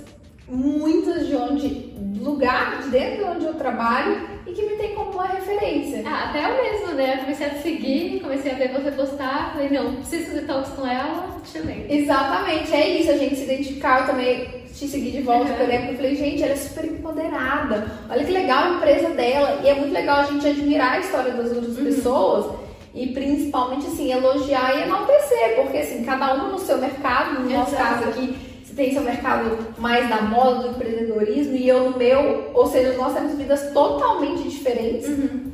muitas 0.48 1.26
de 1.26 1.36
onde, 1.36 1.83
lugar 2.22 2.82
de 2.82 2.88
dentro 2.90 3.18
de 3.18 3.24
onde 3.24 3.44
eu 3.46 3.54
trabalho 3.54 4.28
e 4.46 4.52
que 4.52 4.62
me 4.62 4.76
tem 4.76 4.94
como 4.94 5.12
uma 5.12 5.26
referência. 5.26 6.02
Ah, 6.04 6.28
até 6.28 6.44
eu 6.44 6.62
mesmo, 6.62 6.94
né? 6.94 7.14
Eu 7.14 7.18
comecei 7.20 7.46
a 7.46 7.50
te 7.50 7.62
seguir, 7.62 8.20
comecei 8.20 8.52
a 8.52 8.54
ver 8.54 8.72
você 8.72 8.90
postar, 8.90 9.52
falei, 9.52 9.70
não, 9.70 9.96
preciso 9.96 10.26
fazer 10.26 10.46
talks 10.46 10.70
com 10.72 10.86
ela, 10.86 11.34
lembro. 11.54 11.86
Exatamente, 11.88 12.74
é 12.74 12.88
isso, 13.00 13.10
a 13.10 13.16
gente 13.16 13.36
se 13.36 13.44
identificar, 13.44 14.00
eu 14.00 14.06
também 14.06 14.64
te 14.74 14.88
seguir 14.88 15.12
de 15.12 15.22
volta, 15.22 15.50
uhum. 15.50 15.56
por 15.56 15.64
exemplo, 15.64 15.90
eu 15.90 15.96
falei, 15.96 16.16
gente, 16.16 16.42
ela 16.42 16.52
é 16.52 16.56
super 16.56 16.84
empoderada, 16.84 17.86
olha 18.10 18.24
que 18.24 18.32
legal 18.32 18.64
a 18.64 18.70
empresa 18.76 19.10
dela, 19.10 19.60
e 19.62 19.68
é 19.68 19.74
muito 19.74 19.92
legal 19.92 20.20
a 20.20 20.24
gente 20.24 20.46
admirar 20.46 20.94
a 20.94 21.00
história 21.00 21.32
das 21.32 21.52
outras 21.52 21.78
uhum. 21.78 21.84
pessoas 21.84 22.64
e 22.94 23.08
principalmente 23.08 23.86
assim, 23.86 24.12
elogiar 24.12 24.76
e 24.76 24.82
enaltecer, 24.82 25.56
porque 25.56 25.78
assim, 25.78 26.04
cada 26.04 26.34
um 26.34 26.52
no 26.52 26.58
seu 26.58 26.78
mercado, 26.78 27.40
no 27.40 27.50
nosso 27.50 27.74
Exato. 27.74 27.94
caso 27.94 28.08
aqui, 28.10 28.36
tem 28.74 28.92
seu 28.92 29.02
mercado 29.02 29.58
mais 29.78 30.08
da 30.08 30.22
moda, 30.22 30.68
do 30.68 30.76
empreendedorismo, 30.76 31.54
e 31.54 31.68
eu 31.68 31.90
no 31.90 31.98
meu, 31.98 32.50
ou 32.54 32.66
seja, 32.66 32.92
nós 32.94 33.14
temos 33.14 33.34
vidas 33.34 33.72
totalmente 33.72 34.48
diferentes. 34.48 35.08
Uhum. 35.08 35.52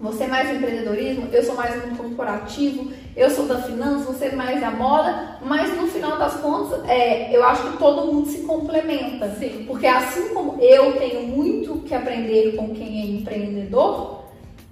Você 0.00 0.24
é 0.24 0.28
mais 0.28 0.48
do 0.48 0.56
empreendedorismo, 0.56 1.28
eu 1.30 1.42
sou 1.42 1.54
mais 1.54 1.74
do 1.74 1.94
corporativo, 1.94 2.90
eu 3.14 3.28
sou 3.28 3.46
da 3.46 3.58
finança, 3.58 4.10
você 4.10 4.26
é 4.26 4.34
mais 4.34 4.58
da 4.58 4.70
moda, 4.70 5.36
mas 5.42 5.76
no 5.76 5.86
final 5.88 6.16
das 6.18 6.40
contas, 6.40 6.88
é, 6.88 7.36
eu 7.36 7.44
acho 7.44 7.70
que 7.70 7.76
todo 7.76 8.10
mundo 8.10 8.26
se 8.26 8.38
complementa. 8.38 9.28
Sim. 9.38 9.64
Porque 9.66 9.86
assim 9.86 10.32
como 10.32 10.58
eu 10.58 10.92
tenho 10.92 11.26
muito 11.26 11.80
que 11.80 11.94
aprender 11.94 12.56
com 12.56 12.70
quem 12.70 13.02
é 13.02 13.06
empreendedor, 13.20 14.20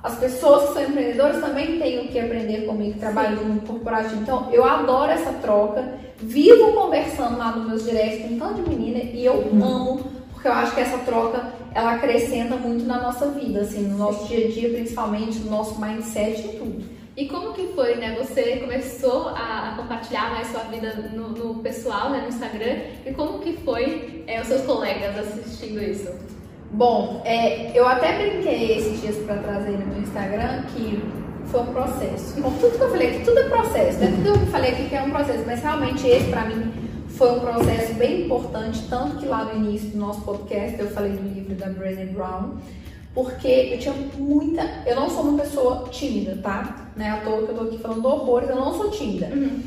as 0.02 0.16
pessoas 0.18 0.68
que 0.68 0.74
são 0.74 0.82
empreendedoras 0.84 1.40
também 1.40 1.78
têm 1.78 2.06
o 2.06 2.08
que 2.08 2.18
aprender 2.18 2.64
comigo, 2.64 2.94
que 2.94 3.00
trabalham 3.00 3.44
no 3.44 3.60
corporativo. 3.60 4.22
Então, 4.22 4.48
eu 4.50 4.64
adoro 4.64 5.10
essa 5.10 5.32
troca, 5.34 5.92
vivo 6.20 6.72
conversando 6.72 7.38
lá 7.38 7.52
nos 7.52 7.66
meus 7.66 7.84
diretos 7.84 8.28
com 8.28 8.38
tanto 8.38 8.62
de 8.62 8.68
menina 8.68 8.98
e 8.98 9.24
eu 9.24 9.34
uhum. 9.34 9.64
amo 9.64 10.18
porque 10.32 10.46
eu 10.46 10.52
acho 10.52 10.74
que 10.74 10.80
essa 10.80 10.98
troca 10.98 11.52
ela 11.74 11.94
acrescenta 11.94 12.54
muito 12.54 12.84
na 12.84 13.02
nossa 13.02 13.28
vida, 13.30 13.60
assim, 13.60 13.82
no 13.82 13.98
nosso 13.98 14.28
dia 14.28 14.46
a 14.46 14.50
dia, 14.50 14.70
principalmente 14.70 15.38
no 15.40 15.50
nosso 15.50 15.80
mindset 15.80 16.40
e 16.40 16.56
tudo. 16.56 16.84
E 17.16 17.26
como 17.26 17.52
que 17.52 17.66
foi, 17.74 17.96
né? 17.96 18.16
Você 18.20 18.58
começou 18.58 19.30
a, 19.30 19.74
compartilhar 19.76 20.30
mais 20.30 20.46
sua 20.46 20.60
vida 20.60 21.10
no, 21.12 21.30
no, 21.30 21.54
pessoal, 21.56 22.10
né, 22.10 22.20
no 22.20 22.28
Instagram, 22.28 22.76
e 23.04 23.12
como 23.12 23.40
que 23.40 23.54
foi 23.64 24.22
é, 24.28 24.40
os 24.40 24.46
seus 24.46 24.62
colegas 24.62 25.18
assistindo 25.18 25.82
isso? 25.82 26.12
Bom, 26.70 27.20
é, 27.24 27.76
eu 27.76 27.88
até 27.88 28.16
brinquei 28.16 28.78
esses 28.78 29.00
dias 29.00 29.16
para 29.24 29.38
trazer 29.38 29.72
no 29.72 29.86
meu 29.86 30.00
Instagram 30.00 30.62
que 30.74 31.02
foi 31.50 31.60
um 31.60 31.66
processo. 31.66 32.40
Como 32.40 32.58
tudo 32.58 32.76
que 32.76 32.82
eu 32.82 32.90
falei 32.90 33.08
aqui, 33.08 33.24
tudo 33.24 33.38
é 33.38 33.48
processo, 33.48 33.98
né? 33.98 34.12
Tudo 34.16 34.38
que 34.38 34.44
eu 34.44 34.46
falei 34.46 34.70
aqui 34.72 34.88
que 34.88 34.94
é 34.94 35.02
um 35.02 35.10
processo, 35.10 35.44
mas 35.46 35.62
realmente 35.62 36.06
esse 36.06 36.28
para 36.28 36.44
mim 36.44 36.72
foi 37.08 37.32
um 37.32 37.40
processo 37.40 37.94
bem 37.94 38.24
importante, 38.24 38.86
tanto 38.88 39.16
que 39.16 39.26
lá 39.26 39.44
no 39.44 39.66
início 39.66 39.90
do 39.90 39.98
nosso 39.98 40.20
podcast 40.22 40.78
eu 40.78 40.88
falei 40.90 41.12
do 41.12 41.22
livro 41.22 41.54
da 41.54 41.68
Brené 41.68 42.06
Brown, 42.06 42.58
porque 43.14 43.48
eu 43.48 43.78
tinha 43.78 43.94
muita. 44.16 44.62
Eu 44.86 44.96
não 44.96 45.10
sou 45.10 45.22
uma 45.22 45.42
pessoa 45.42 45.88
tímida, 45.90 46.36
tá? 46.42 46.88
Não 46.96 47.04
é 47.04 47.10
à 47.10 47.16
toa 47.18 47.42
que 47.42 47.50
eu 47.50 47.54
tô 47.56 47.64
aqui 47.64 47.78
falando 47.78 48.04
horrores, 48.06 48.48
eu 48.48 48.56
não 48.56 48.74
sou 48.74 48.90
tímida. 48.90 49.26
Uhum. 49.26 49.60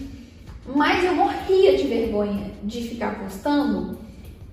Mas 0.75 1.03
eu 1.03 1.15
morria 1.15 1.75
de 1.75 1.87
vergonha 1.87 2.51
de 2.63 2.87
ficar 2.87 3.19
postando, 3.19 3.97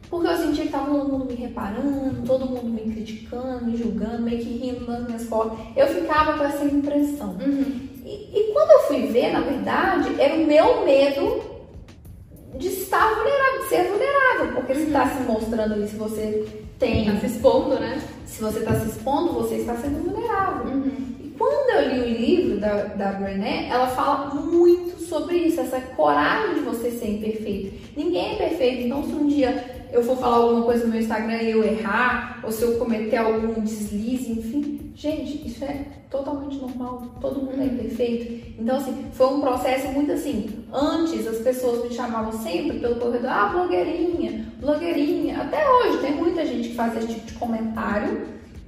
porque 0.09 0.27
eu 0.27 0.37
sentia 0.37 0.65
que 0.65 0.73
tava 0.73 0.91
todo 0.91 1.09
mundo 1.09 1.25
me 1.27 1.35
reparando, 1.35 2.27
todo 2.27 2.47
mundo 2.47 2.65
me 2.65 2.93
criticando, 2.93 3.65
me 3.65 3.77
julgando, 3.77 4.23
meio 4.23 4.39
que 4.39 4.59
rindo 4.59 4.87
nas 4.87 5.07
minhas 5.07 5.27
costas. 5.27 5.59
Eu 5.77 5.87
ficava 5.89 6.39
com 6.39 6.45
essa 6.45 6.65
impressão. 6.65 7.37
Uhum. 7.41 7.89
E, 8.05 8.31
e 8.35 8.53
quando 8.53 8.71
eu 8.71 8.81
fui 8.89 9.07
ver, 9.09 9.33
na 9.33 9.41
verdade, 9.41 10.19
era 10.19 10.35
o 10.35 10.47
meu 10.47 10.85
medo 10.85 11.43
de 12.57 12.69
estar 12.69 13.15
vulnerável, 13.15 13.61
de 13.61 13.69
ser 13.69 13.85
vulnerável, 13.85 14.55
porque 14.55 14.73
uhum. 14.73 14.79
se 14.79 14.87
está 14.87 15.09
se 15.09 15.23
mostrando 15.25 15.75
ali, 15.75 15.89
se 15.89 15.97
você 15.97 16.47
tem. 16.79 17.07
Está 17.07 17.21
se 17.21 17.27
expondo, 17.27 17.79
né? 17.79 18.01
Se 18.25 18.41
você 18.41 18.61
está 18.61 18.81
se 18.81 18.89
expondo, 18.89 19.33
você 19.35 19.57
está 19.57 19.77
sendo 19.77 20.03
vulnerável. 20.05 20.73
Uhum. 20.73 20.93
E 21.23 21.29
quando 21.39 21.71
eu 21.71 21.95
li 21.95 22.01
o 22.01 22.19
livro 22.19 22.61
da, 22.61 22.85
da 22.85 23.13
Brené, 23.13 23.69
ela 23.69 23.89
fala 23.89 24.35
muito 24.35 24.99
sobre 25.03 25.37
isso, 25.37 25.61
essa 25.61 25.81
coragem 25.81 26.55
de 26.55 26.61
você 26.61 26.91
ser 26.93 27.11
imperfeito. 27.11 27.75
Ninguém 27.97 28.35
é 28.35 28.37
perfeito, 28.37 28.87
então 28.87 29.03
se 29.05 29.13
um 29.13 29.27
dia 29.27 29.78
eu 29.93 30.03
for 30.03 30.17
falar 30.17 30.37
alguma 30.37 30.63
coisa 30.63 30.85
no 30.85 30.91
meu 30.91 31.01
Instagram 31.01 31.43
e 31.43 31.51
eu 31.51 31.65
errar, 31.65 32.41
ou 32.43 32.53
se 32.53 32.63
eu 32.63 32.77
cometer 32.79 33.17
algum 33.17 33.61
deslize, 33.61 34.33
enfim. 34.33 34.93
Gente, 34.95 35.47
isso 35.47 35.65
é 35.65 35.85
totalmente 36.11 36.57
normal, 36.57 37.07
todo 37.21 37.41
mundo 37.41 37.61
é 37.61 37.67
imperfeito. 37.67 38.55
Então, 38.59 38.77
assim, 38.77 39.07
foi 39.13 39.27
um 39.29 39.41
processo 39.41 39.89
muito 39.89 40.11
assim. 40.11 40.65
Antes 40.73 41.27
as 41.27 41.39
pessoas 41.39 41.89
me 41.89 41.95
chamavam 41.95 42.33
sempre 42.33 42.81
pelo 42.81 42.97
corredor, 42.97 43.31
ah, 43.31 43.47
blogueirinha, 43.47 44.53
blogueirinha. 44.61 45.43
Até 45.43 45.69
hoje 45.71 45.99
tem 45.99 46.17
muita 46.17 46.45
gente 46.45 46.71
que 46.71 46.75
faz 46.75 46.97
esse 46.97 47.15
tipo 47.15 47.27
de 47.27 47.35
comentário 47.35 48.27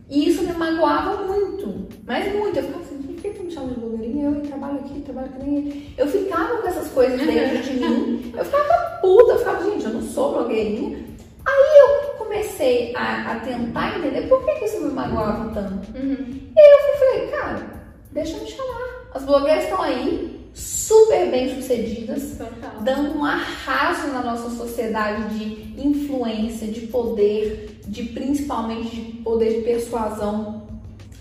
e 0.08 0.28
isso 0.28 0.42
me 0.42 0.52
magoava 0.52 1.24
muito, 1.24 1.86
mas 2.06 2.32
muito. 2.34 2.58
Eu 2.58 2.64
ficava 2.64 2.84
assim, 2.84 2.98
por 2.98 3.14
que 3.14 3.30
tu 3.30 3.42
me 3.44 3.50
chama 3.50 3.68
de 3.68 3.80
blogueirinha? 3.80 4.24
Eu 4.26 4.40
trabalho 4.42 4.78
aqui, 4.80 5.00
trabalho 5.00 5.28
aqui 5.28 5.50
nem. 5.50 5.94
Eu 5.96 6.06
ficava 6.06 6.58
com 6.58 6.68
essas 6.68 6.88
coisas 6.90 7.20
dentro 7.20 7.62
de 7.62 7.74
mim, 7.74 8.32
eu 8.36 8.44
ficava 8.44 8.98
puta, 9.00 9.32
eu 9.32 9.38
ficava, 9.38 9.70
gente, 9.70 9.84
eu 9.84 9.94
não 9.94 10.02
sou 10.02 10.32
blogueirinha. 10.32 11.09
Aí 11.50 11.78
eu 11.78 12.10
comecei 12.14 12.94
a, 12.94 13.32
a 13.32 13.40
tentar 13.40 13.98
entender 13.98 14.28
por 14.28 14.44
que, 14.44 14.52
que 14.52 14.64
isso 14.66 14.80
me 14.80 14.92
magoava 14.92 15.52
tanto. 15.52 15.96
Uhum. 15.96 16.50
E 16.56 16.60
aí 16.60 16.70
eu 16.72 16.98
falei, 16.98 17.28
cara, 17.28 17.82
deixa 18.12 18.36
eu 18.36 18.42
me 18.44 18.50
chamar. 18.50 19.10
As 19.12 19.24
blogueiras 19.24 19.64
estão 19.64 19.82
aí, 19.82 20.48
super 20.54 21.30
bem 21.30 21.54
sucedidas, 21.54 22.36
Total. 22.38 22.80
dando 22.82 23.18
um 23.18 23.24
arraso 23.24 24.08
na 24.08 24.22
nossa 24.22 24.50
sociedade 24.50 25.38
de 25.38 25.80
influência, 25.80 26.68
de 26.68 26.86
poder, 26.86 27.80
de 27.86 28.04
principalmente 28.04 28.96
de 28.96 29.12
poder 29.22 29.54
de 29.54 29.62
persuasão. 29.62 30.68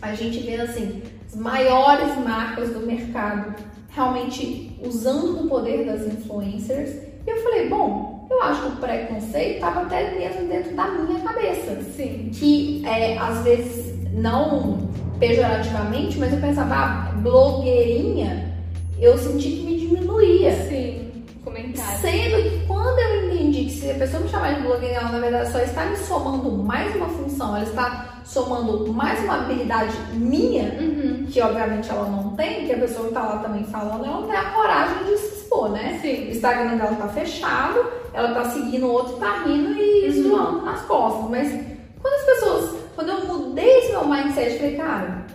A 0.01 0.13
gente 0.13 0.39
vê 0.39 0.55
assim, 0.55 1.01
as 1.27 1.35
maiores 1.35 2.15
marcas 2.23 2.69
do 2.69 2.79
mercado 2.79 3.55
realmente 3.89 4.79
usando 4.83 5.45
o 5.45 5.49
poder 5.49 5.85
das 5.85 6.05
influencers. 6.05 6.89
E 7.25 7.29
eu 7.29 7.43
falei, 7.43 7.67
bom, 7.67 8.18
eu 8.29 8.41
acho 8.43 8.61
que 8.61 8.67
o 8.67 8.75
preconceito 8.77 9.55
estava 9.55 9.81
até 9.81 10.11
mesmo 10.17 10.47
dentro 10.47 10.75
da 10.75 10.87
minha 10.87 11.19
cabeça. 11.21 11.81
Sim. 11.95 12.29
Que 12.33 12.83
é, 12.85 13.17
às 13.17 13.39
vezes, 13.43 13.95
não 14.13 14.87
pejorativamente, 15.19 16.17
mas 16.17 16.31
eu 16.33 16.39
pensava, 16.39 16.75
ah, 16.75 17.11
blogueirinha, 17.17 18.55
eu 18.99 19.17
senti 19.17 19.49
que 19.49 19.63
me 19.63 19.77
diminuía. 19.77 20.51
Sim, 20.67 21.11
comentário. 21.43 21.99
Sendo 21.99 22.43
que 22.43 22.65
quando 22.67 22.99
eu 22.99 23.25
entendi 23.31 23.65
que 23.65 23.71
se 23.71 23.91
a 23.91 23.95
pessoa 23.95 24.23
me 24.23 24.29
chamar 24.29 24.55
de 24.55 24.61
blogueira, 24.61 24.95
ela 24.95 25.09
na 25.09 25.19
verdade 25.19 25.51
só 25.51 25.59
está 25.59 25.85
me 25.85 25.97
somando 25.97 26.51
mais 26.51 26.95
uma 26.95 27.07
função, 27.09 27.55
ela 27.55 27.65
está 27.65 28.21
somando 28.25 28.91
mais 28.93 29.19
uma 29.23 29.35
habilidade 29.41 29.93
minha, 30.13 30.65
Uhum. 30.79 31.25
que 31.29 31.41
obviamente 31.41 31.89
ela 31.89 32.07
não 32.09 32.35
tem, 32.35 32.65
que 32.65 32.73
a 32.73 32.77
pessoa 32.77 33.03
que 33.03 33.07
está 33.09 33.21
lá 33.21 33.37
também 33.39 33.63
falando, 33.65 34.05
ela 34.05 34.21
não 34.21 34.27
tem 34.27 34.35
a 34.37 34.51
coragem 34.51 35.03
de 35.05 35.17
se 35.17 35.35
expor, 35.41 35.69
né? 35.69 35.99
Sim. 36.01 36.27
O 36.27 36.31
Instagram 36.31 36.77
dela 36.77 36.95
tá 36.95 37.07
fechado, 37.07 37.79
ela 38.13 38.33
tá 38.33 38.45
seguindo 38.51 38.85
o 38.85 38.91
outro, 38.91 39.17
tá 39.17 39.43
rindo 39.43 39.73
e 39.79 40.05
Uhum. 40.07 40.23
zoando 40.23 40.65
nas 40.65 40.81
costas. 40.81 41.29
Mas 41.29 41.65
quando 42.01 42.13
as 42.13 42.25
pessoas, 42.25 42.75
quando 42.95 43.09
eu 43.09 43.25
mudei 43.25 43.79
esse 43.79 43.91
meu 43.91 44.05
mindset, 44.07 44.57
falei, 44.57 44.75
cara, 44.75 45.25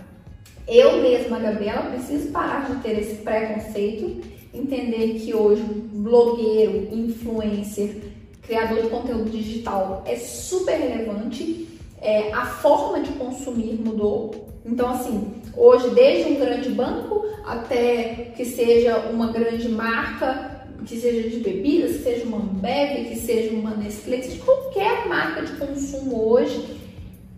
eu 0.67 1.01
mesma, 1.01 1.39
Gabriela, 1.39 1.91
preciso 1.91 2.31
parar 2.31 2.69
de 2.69 2.75
ter 2.77 2.99
esse 2.99 3.15
preconceito, 3.15 4.21
entender 4.53 5.19
que 5.19 5.33
hoje 5.33 5.61
blogueiro, 5.63 6.87
influencer, 6.91 7.97
criador 8.41 8.81
de 8.81 8.89
conteúdo 8.89 9.29
digital 9.29 10.03
é 10.05 10.15
super 10.15 10.75
relevante. 10.75 11.67
É, 12.01 12.31
a 12.33 12.45
forma 12.45 12.99
de 12.99 13.11
consumir 13.13 13.73
mudou. 13.83 14.47
Então, 14.63 14.89
assim, 14.89 15.33
hoje, 15.57 15.89
desde 15.91 16.31
um 16.33 16.35
grande 16.35 16.69
banco 16.69 17.25
até 17.45 18.31
que 18.35 18.45
seja 18.45 18.97
uma 19.11 19.31
grande 19.31 19.69
marca, 19.69 20.54
que 20.85 20.99
seja 20.99 21.29
de 21.29 21.37
bebidas, 21.37 21.97
que 21.97 22.03
seja 22.03 22.25
uma 22.25 22.37
Ambev, 22.37 23.05
que 23.09 23.15
seja 23.19 23.53
uma 23.55 23.71
Nestlé, 23.71 24.17
que 24.17 24.25
seja 24.27 24.43
qualquer 24.43 25.07
marca 25.07 25.41
de 25.41 25.51
consumo 25.53 26.29
hoje, 26.29 26.79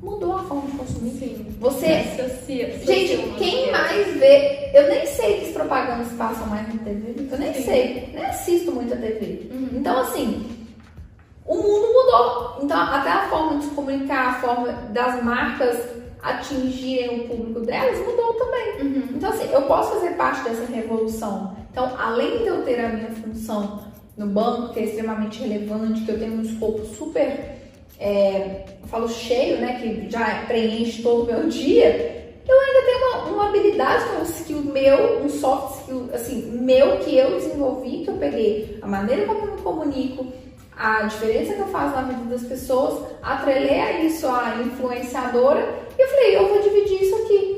mudou 0.01 0.33
a 0.35 0.43
forma 0.43 0.69
de 0.69 0.77
consumir. 0.77 1.11
Sim. 1.11 1.45
Você 1.59 1.85
Associa- 1.85 2.67
associa 2.67 2.79
Gente, 2.95 3.33
quem 3.37 3.71
mais 3.71 4.07
vê? 4.17 4.69
Eu 4.73 4.87
nem 4.89 5.05
sei 5.05 5.39
que 5.39 5.45
as 5.47 5.51
propagandas 5.53 6.11
passam 6.13 6.45
mais 6.47 6.67
na 6.67 6.79
TV. 6.83 7.15
Eu 7.31 7.37
nem 7.39 7.53
Sim. 7.53 7.63
sei. 7.63 8.09
Nem 8.13 8.25
assisto 8.25 8.71
muito 8.71 8.93
a 8.93 8.97
TV. 8.97 9.49
Uhum. 9.51 9.69
Então, 9.73 9.99
assim, 10.01 10.45
o 11.45 11.55
mundo 11.55 11.87
mudou. 11.93 12.57
Então, 12.63 12.77
até 12.79 13.09
a 13.09 13.29
forma 13.29 13.57
de 13.59 13.65
se 13.65 13.71
comunicar, 13.71 14.27
a 14.27 14.33
forma 14.41 14.71
das 14.91 15.23
marcas 15.23 15.77
atingirem 16.21 17.21
o 17.21 17.27
público 17.29 17.61
delas 17.61 17.97
mudou 17.99 18.33
também. 18.33 18.81
Uhum. 18.81 19.03
Então, 19.15 19.29
assim, 19.29 19.49
eu 19.51 19.61
posso 19.63 19.93
fazer 19.95 20.11
parte 20.15 20.43
dessa 20.43 20.65
revolução. 20.71 21.55
Então, 21.77 21.91
além 21.95 22.39
de 22.39 22.47
eu 22.47 22.63
ter 22.63 22.79
a 22.79 22.89
minha 22.89 23.11
função 23.11 23.83
no 24.17 24.25
banco, 24.25 24.73
que 24.73 24.79
é 24.79 24.85
extremamente 24.85 25.43
relevante, 25.43 26.01
que 26.01 26.09
eu 26.09 26.17
tenho 26.17 26.33
um 26.33 26.41
escopo 26.41 26.83
super, 26.83 27.55
é, 27.99 28.65
falo 28.87 29.07
cheio, 29.07 29.61
né, 29.61 29.79
que 29.79 30.09
já 30.09 30.43
preenche 30.47 31.03
todo 31.03 31.21
o 31.21 31.25
meu 31.27 31.47
dia, 31.47 32.33
eu 32.47 32.59
ainda 32.59 32.81
tenho 32.83 32.97
uma, 32.97 33.25
uma 33.25 33.49
habilidade, 33.49 34.05
um 34.19 34.23
skill 34.23 34.63
meu, 34.63 35.23
um 35.23 35.29
soft 35.29 35.81
skill, 35.81 36.09
assim, 36.11 36.49
meu 36.59 36.97
que 36.97 37.15
eu 37.15 37.35
desenvolvi, 37.35 38.03
que 38.03 38.09
eu 38.09 38.17
peguei 38.17 38.79
a 38.81 38.87
maneira 38.87 39.27
como 39.27 39.45
eu 39.45 39.55
me 39.55 39.61
comunico, 39.61 40.25
a 40.75 41.03
diferença 41.03 41.53
que 41.53 41.61
eu 41.61 41.67
faço 41.67 41.95
na 41.95 42.01
vida 42.01 42.23
das 42.23 42.41
pessoas, 42.41 43.03
atrelei 43.21 43.79
a 43.79 44.01
isso 44.01 44.27
a 44.27 44.63
influenciadora 44.65 45.75
e 45.95 46.01
eu 46.01 46.07
falei, 46.07 46.37
eu 46.37 46.47
vou 46.47 46.59
dividir 46.59 47.03
isso 47.03 47.15
aqui. 47.17 47.56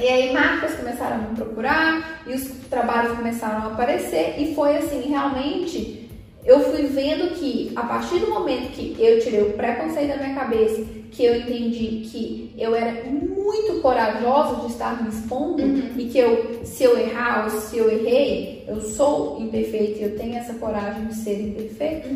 E 0.00 0.08
aí 0.08 0.32
marcas 0.32 0.74
começaram 0.74 1.16
a 1.16 1.18
me 1.18 1.36
procurar 1.36 2.22
e 2.26 2.34
os 2.34 2.44
trabalhos 2.68 3.16
começaram 3.16 3.62
a 3.62 3.72
aparecer 3.72 4.34
e 4.38 4.54
foi 4.54 4.76
assim, 4.76 5.02
realmente 5.08 6.10
eu 6.44 6.60
fui 6.60 6.82
vendo 6.82 7.34
que 7.34 7.72
a 7.74 7.82
partir 7.82 8.18
do 8.18 8.28
momento 8.28 8.72
que 8.72 8.94
eu 8.98 9.18
tirei 9.20 9.42
o 9.42 9.52
preconceito 9.54 10.08
da 10.08 10.16
minha 10.16 10.34
cabeça, 10.34 10.84
que 11.10 11.24
eu 11.24 11.36
entendi 11.36 12.06
que 12.10 12.54
eu 12.58 12.74
era 12.74 13.04
muito 13.04 13.80
corajosa 13.80 14.66
de 14.66 14.72
estar 14.72 15.02
me 15.02 15.08
expondo 15.08 15.62
e 15.96 16.06
que 16.06 16.18
eu, 16.18 16.60
se 16.64 16.84
eu 16.84 16.98
errar 16.98 17.44
ou 17.44 17.50
se 17.60 17.78
eu 17.78 17.88
errei, 17.90 18.64
eu 18.68 18.80
sou 18.80 19.40
imperfeita 19.40 20.00
e 20.00 20.02
eu 20.02 20.18
tenho 20.18 20.36
essa 20.36 20.54
coragem 20.54 21.06
de 21.06 21.14
ser 21.14 21.40
imperfeita, 21.40 22.08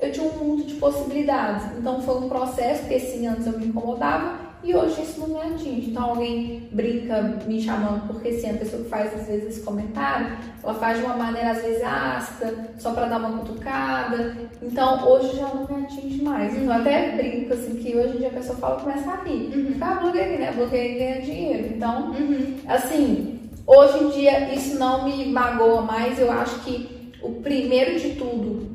eu 0.00 0.12
tinha 0.12 0.26
um 0.26 0.44
mundo 0.44 0.64
de 0.64 0.74
possibilidades. 0.74 1.64
Então 1.78 2.00
foi 2.02 2.16
um 2.16 2.28
processo 2.28 2.86
que 2.86 3.00
sim, 3.00 3.26
antes 3.26 3.46
eu 3.46 3.58
me 3.58 3.66
incomodava 3.66 4.41
e 4.64 4.74
hoje 4.74 5.02
isso 5.02 5.20
não 5.20 5.28
me 5.28 5.40
atinge. 5.54 5.90
Então 5.90 6.10
alguém 6.10 6.68
brinca 6.72 7.20
me 7.46 7.60
chamando 7.60 8.06
porque 8.06 8.32
sim, 8.32 8.50
a 8.50 8.54
pessoa 8.54 8.82
que 8.82 8.88
faz 8.88 9.12
às 9.14 9.26
vezes 9.26 9.48
esse 9.48 9.60
comentário, 9.62 10.36
ela 10.62 10.74
faz 10.74 10.98
de 10.98 11.04
uma 11.04 11.16
maneira 11.16 11.50
às 11.50 11.62
vezes 11.62 11.82
ácida, 11.82 12.70
só 12.78 12.92
para 12.92 13.06
dar 13.06 13.18
uma 13.18 13.38
cutucada. 13.38 14.36
Então 14.62 15.08
hoje 15.08 15.36
já 15.36 15.48
não 15.48 15.66
me 15.66 15.84
atinge 15.84 16.22
mais. 16.22 16.52
Então 16.56 16.74
eu 16.74 16.80
até 16.80 17.12
brinco 17.16 17.52
assim 17.54 17.74
que 17.76 17.96
hoje 17.96 18.14
em 18.16 18.18
dia 18.18 18.28
a 18.28 18.32
pessoa 18.32 18.56
fala 18.58 18.78
e 18.78 18.82
começa 18.82 19.10
a 19.10 19.24
rir. 19.24 19.52
Uhum. 19.56 19.76
Ah, 19.80 19.94
blogueira, 20.00 20.38
né? 20.38 20.52
Blogueira 20.54 20.98
ganha 20.98 21.20
dinheiro. 21.22 21.68
Então 21.76 22.10
Uhum. 22.12 22.56
assim, 22.68 23.40
hoje 23.66 24.04
em 24.04 24.08
dia 24.10 24.54
isso 24.54 24.78
não 24.78 25.04
me 25.04 25.26
magoa 25.26 25.82
mais. 25.82 26.18
Eu 26.18 26.30
acho 26.30 26.60
que 26.60 27.10
o 27.22 27.30
primeiro 27.40 27.98
de 27.98 28.10
tudo, 28.16 28.70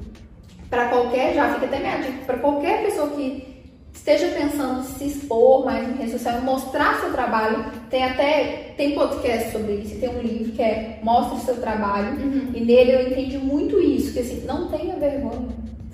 para 0.69 0.89
qualquer, 0.89 1.33
já 1.33 1.53
fica 1.53 1.65
até 1.65 1.79
minha 1.79 1.97
dica, 1.97 2.25
para 2.25 2.37
qualquer 2.39 2.83
pessoa 2.85 3.09
que 3.09 3.56
esteja 3.97 4.27
pensando 4.29 4.79
em 4.79 4.83
se 4.83 5.05
expor 5.07 5.65
mais 5.65 5.87
em 5.87 5.93
rede 5.97 6.11
social, 6.11 6.41
mostrar 6.41 6.99
seu 7.01 7.11
trabalho, 7.11 7.65
tem 7.89 8.03
até 8.03 8.73
tem 8.77 8.93
podcast 8.95 9.51
sobre 9.51 9.73
isso, 9.73 9.99
tem 9.99 10.09
um 10.09 10.21
livro 10.21 10.51
que 10.53 10.61
é 10.61 10.99
Mostre 11.03 11.39
seu 11.41 11.59
trabalho, 11.59 12.15
Uhum. 12.19 12.51
e 12.53 12.61
nele 12.61 12.91
eu 12.93 13.07
entendi 13.07 13.37
muito 13.37 13.79
isso, 13.79 14.13
que 14.13 14.19
assim, 14.19 14.43
não 14.45 14.67
tenha 14.69 14.95
vergonha. 14.95 15.49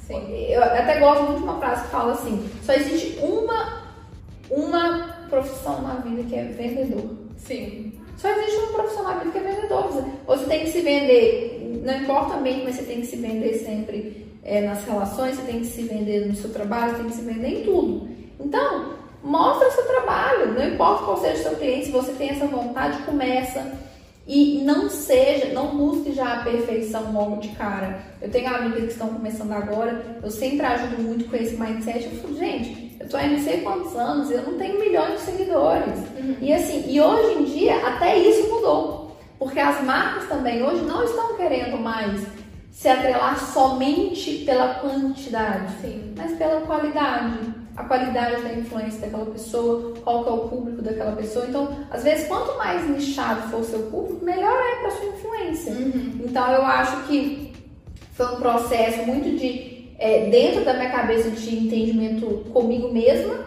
Sim. 0.05 0.21
Eu 0.49 0.61
até 0.63 0.99
gosto 0.99 1.23
muito 1.23 1.37
de 1.37 1.43
uma 1.43 1.57
frase 1.59 1.83
que 1.85 1.89
fala 1.91 2.11
assim: 2.13 2.45
só 2.63 2.73
existe 2.73 3.19
uma, 3.21 3.83
uma 4.51 5.15
profissão 5.29 5.81
na 5.81 5.95
vida 5.95 6.23
que 6.23 6.35
é 6.35 6.43
vendedor. 6.43 7.09
Sim. 7.37 7.93
Só 8.17 8.29
existe 8.29 8.57
uma 8.57 8.73
profissão 8.73 9.03
na 9.03 9.13
vida 9.15 9.31
que 9.31 9.37
é 9.37 9.41
vendedor. 9.53 9.83
Você- 9.87 10.03
Você 10.27 10.45
tem 10.45 10.59
que 10.65 10.71
se 10.71 10.81
vender, 10.81 11.81
não 11.83 11.97
importa 12.01 12.37
mesmo, 12.37 12.65
mas 12.65 12.75
você 12.75 12.83
tem 12.83 13.01
que 13.01 13.07
se 13.07 13.15
vender 13.15 13.53
sempre 13.55 14.27
é, 14.43 14.61
nas 14.61 14.83
relações, 14.83 15.35
você 15.35 15.43
tem 15.43 15.59
que 15.59 15.67
se 15.67 15.83
vender 15.83 16.27
no 16.27 16.35
seu 16.35 16.51
trabalho, 16.51 16.91
você 16.91 16.97
tem 16.97 17.09
que 17.09 17.15
se 17.15 17.21
vender 17.21 17.47
em 17.47 17.63
tudo. 17.63 18.07
Então, 18.39 18.93
mostra 19.23 19.67
o 19.69 19.71
seu 19.71 19.85
trabalho, 19.85 20.53
não 20.53 20.67
importa 20.67 21.05
qual 21.05 21.17
seja 21.17 21.35
o 21.35 21.43
seu 21.43 21.55
cliente, 21.55 21.85
se 21.85 21.91
você 21.91 22.11
tem 22.13 22.29
essa 22.29 22.45
vontade, 22.45 23.03
começa. 23.03 23.71
E 24.25 24.61
não 24.63 24.89
seja, 24.89 25.53
não 25.53 25.75
busque 25.75 26.13
já 26.13 26.35
a 26.35 26.43
perfeição 26.43 27.11
logo 27.11 27.41
de 27.41 27.49
cara. 27.49 27.99
Eu 28.21 28.31
tenho 28.31 28.47
amigas 28.47 28.83
que 28.83 28.91
estão 28.91 29.09
começando 29.09 29.51
agora, 29.51 30.19
eu 30.23 30.31
sempre 30.31 30.65
ajudo 30.65 31.01
muito 31.01 31.25
com 31.25 31.35
esse 31.35 31.57
mindset. 31.57 32.05
Eu 32.05 32.21
falo, 32.21 32.37
gente, 32.37 32.95
eu 33.01 33.09
tô 33.09 33.17
aí 33.17 33.29
não 33.29 33.43
sei 33.43 33.61
quantos 33.61 33.93
anos, 33.95 34.31
eu 34.31 34.41
não 34.43 34.57
tenho 34.57 34.79
milhões 34.79 35.19
de 35.19 35.25
seguidores. 35.25 35.99
E 36.41 36.53
assim, 36.53 36.85
e 36.87 37.01
hoje 37.01 37.39
em 37.39 37.43
dia 37.43 37.85
até 37.85 38.17
isso 38.17 38.49
mudou. 38.49 39.17
Porque 39.37 39.59
as 39.59 39.83
marcas 39.83 40.29
também 40.29 40.63
hoje 40.63 40.83
não 40.83 41.03
estão 41.03 41.35
querendo 41.35 41.77
mais 41.77 42.21
se 42.73 42.89
atrelar 42.89 43.39
somente 43.39 44.39
pela 44.45 44.73
quantidade, 44.75 45.71
Sim. 45.79 46.13
mas 46.17 46.31
pela 46.37 46.61
qualidade. 46.61 47.37
A 47.75 47.83
qualidade 47.85 48.43
da 48.43 48.53
influência 48.53 48.99
daquela 48.99 49.25
pessoa, 49.27 49.93
qual 50.03 50.23
que 50.23 50.29
é 50.29 50.33
o 50.33 50.37
público 50.47 50.81
daquela 50.83 51.13
pessoa. 51.13 51.45
Então, 51.47 51.69
às 51.89 52.03
vezes, 52.03 52.27
quanto 52.27 52.55
mais 52.57 52.87
nichado 52.87 53.49
for 53.49 53.61
o 53.61 53.63
seu 53.63 53.79
público, 53.83 54.23
melhor 54.23 54.53
é 54.55 54.81
para 54.81 54.91
sua 54.91 55.05
influência. 55.07 55.71
Uhum. 55.71 56.19
Então, 56.23 56.51
eu 56.51 56.61
acho 56.63 57.07
que 57.07 57.51
foi 58.13 58.27
um 58.27 58.35
processo 58.35 59.03
muito 59.07 59.39
de 59.39 59.87
é, 59.97 60.29
dentro 60.29 60.63
da 60.63 60.73
minha 60.75 60.91
cabeça 60.91 61.31
de 61.31 61.55
entendimento 61.65 62.43
comigo 62.53 62.91
mesma, 62.93 63.39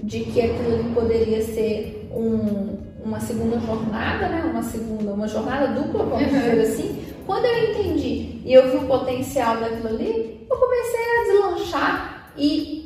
de 0.00 0.20
que 0.20 0.40
aquilo 0.40 0.84
poderia 0.94 1.42
ser 1.42 2.08
um, 2.14 2.76
uma 3.04 3.18
segunda 3.18 3.58
jornada, 3.58 4.28
né? 4.28 4.48
Uma 4.48 4.62
segunda, 4.62 5.12
uma 5.12 5.26
jornada 5.26 5.68
dupla, 5.68 6.04
vamos 6.04 6.32
Uhum. 6.32 6.38
dizer 6.38 6.60
assim. 6.60 7.01
Quando 7.26 7.44
eu 7.46 7.70
entendi 7.70 8.40
e 8.44 8.52
eu 8.52 8.70
vi 8.70 8.76
o 8.78 8.86
potencial 8.86 9.56
daquilo 9.58 9.88
ali, 9.88 10.46
eu 10.50 10.56
comecei 10.56 11.00
a 11.00 11.24
deslanchar 11.32 12.26
e 12.36 12.82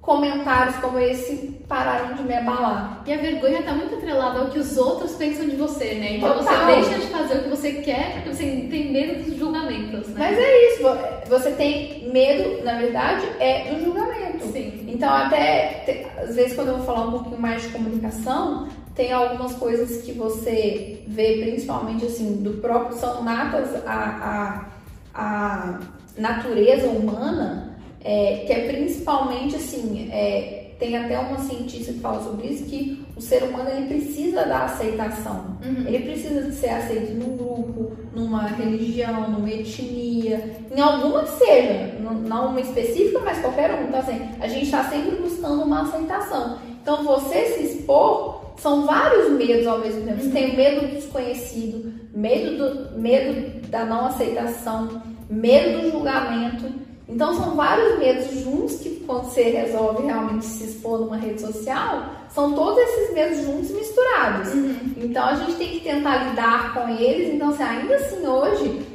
comentários 0.00 0.76
como 0.76 0.98
esse 0.98 1.60
pararam 1.68 2.14
de 2.14 2.22
me 2.22 2.34
abalar. 2.34 3.02
E 3.06 3.12
a 3.12 3.16
vergonha 3.18 3.62
tá 3.62 3.72
muito 3.74 3.94
atrelada 3.94 4.40
ao 4.40 4.46
que 4.48 4.58
os 4.58 4.76
outros 4.76 5.12
pensam 5.12 5.46
de 5.46 5.56
você, 5.56 5.94
né? 5.94 6.16
Então 6.16 6.38
Total. 6.38 6.54
você 6.66 6.74
deixa 6.74 6.98
de 6.98 7.06
fazer 7.12 7.34
o 7.38 7.42
que 7.44 7.48
você 7.50 7.72
quer 7.74 8.12
porque 8.14 8.30
você 8.34 8.44
tem 8.70 8.90
medo 8.92 9.22
dos 9.24 9.36
julgamentos, 9.38 10.08
né? 10.08 10.14
Mas 10.18 10.38
é 10.38 10.68
isso, 10.72 10.82
vo- 10.82 10.96
você 11.28 11.50
tem 11.52 12.08
medo, 12.10 12.64
na 12.64 12.78
verdade, 12.78 13.26
é 13.38 13.72
do 13.74 13.84
julgamento. 13.84 14.46
Sim. 14.46 14.84
Então, 14.88 15.08
até 15.14 16.06
às 16.22 16.34
vezes, 16.34 16.54
quando 16.54 16.68
eu 16.68 16.76
vou 16.78 16.86
falar 16.86 17.06
um 17.06 17.12
pouquinho 17.12 17.40
mais 17.40 17.62
de 17.62 17.68
comunicação, 17.68 18.68
tem 19.00 19.12
algumas 19.12 19.54
coisas 19.54 20.02
que 20.02 20.12
você 20.12 21.02
vê, 21.08 21.38
principalmente 21.38 22.04
assim, 22.04 22.42
do 22.42 22.60
próprio, 22.60 22.98
são 22.98 23.24
natas 23.24 23.74
a, 23.86 24.68
a, 25.14 25.18
a 25.18 25.80
natureza 26.18 26.86
humana, 26.86 27.78
é, 28.04 28.44
que 28.46 28.52
é 28.52 28.68
principalmente 28.70 29.56
assim, 29.56 30.10
é, 30.12 30.72
tem 30.78 30.98
até 30.98 31.18
uma 31.18 31.38
cientista 31.38 31.94
que 31.94 32.00
fala 32.00 32.22
sobre 32.22 32.48
isso, 32.48 32.66
que 32.66 33.02
o 33.16 33.22
ser 33.22 33.42
humano 33.42 33.70
ele 33.70 33.86
precisa 33.86 34.44
da 34.44 34.64
aceitação. 34.64 35.56
Uhum. 35.64 35.86
Ele 35.86 36.00
precisa 36.00 36.42
de 36.42 36.54
ser 36.54 36.68
aceito 36.68 37.14
num 37.14 37.38
grupo, 37.38 37.92
numa 38.14 38.48
religião, 38.48 39.30
numa 39.30 39.50
etnia, 39.50 40.58
em 40.70 40.78
alguma 40.78 41.22
que 41.22 41.38
seja, 41.38 41.94
não 42.00 42.50
uma 42.50 42.60
específica, 42.60 43.20
mas 43.24 43.38
qualquer 43.40 43.70
uma. 43.72 43.84
Então, 43.84 44.00
assim, 44.00 44.28
a 44.38 44.46
gente 44.46 44.66
está 44.66 44.84
sempre 44.84 45.16
buscando 45.16 45.62
uma 45.62 45.84
aceitação. 45.84 46.58
Então, 46.82 47.04
você 47.04 47.46
se 47.46 47.62
expor 47.64 48.40
são 48.60 48.84
vários 48.84 49.30
medos 49.30 49.66
ao 49.66 49.78
mesmo 49.78 50.04
tempo. 50.04 50.22
Você 50.22 50.30
tem 50.30 50.50
o 50.50 50.56
medo 50.56 50.80
do 50.82 50.94
desconhecido, 50.94 51.92
medo, 52.14 52.56
do, 52.58 52.98
medo 52.98 53.68
da 53.68 53.86
não 53.86 54.06
aceitação, 54.06 55.02
medo 55.30 55.80
do 55.80 55.90
julgamento. 55.90 56.66
Então 57.08 57.34
são 57.34 57.56
vários 57.56 57.98
medos 57.98 58.30
juntos 58.40 58.76
que 58.76 59.02
quando 59.06 59.24
você 59.24 59.42
resolve 59.44 60.06
realmente 60.06 60.44
se 60.44 60.64
expor 60.64 61.00
numa 61.00 61.16
rede 61.16 61.40
social, 61.40 62.04
são 62.28 62.52
todos 62.52 62.78
esses 62.78 63.14
medos 63.14 63.38
juntos 63.38 63.70
misturados. 63.70 64.52
Uhum. 64.52 64.76
Então 64.98 65.24
a 65.24 65.34
gente 65.34 65.54
tem 65.54 65.70
que 65.70 65.80
tentar 65.80 66.28
lidar 66.28 66.74
com 66.74 66.88
eles. 66.88 67.34
Então, 67.34 67.48
assim, 67.48 67.62
ainda 67.62 67.96
assim 67.96 68.24
hoje, 68.26 68.86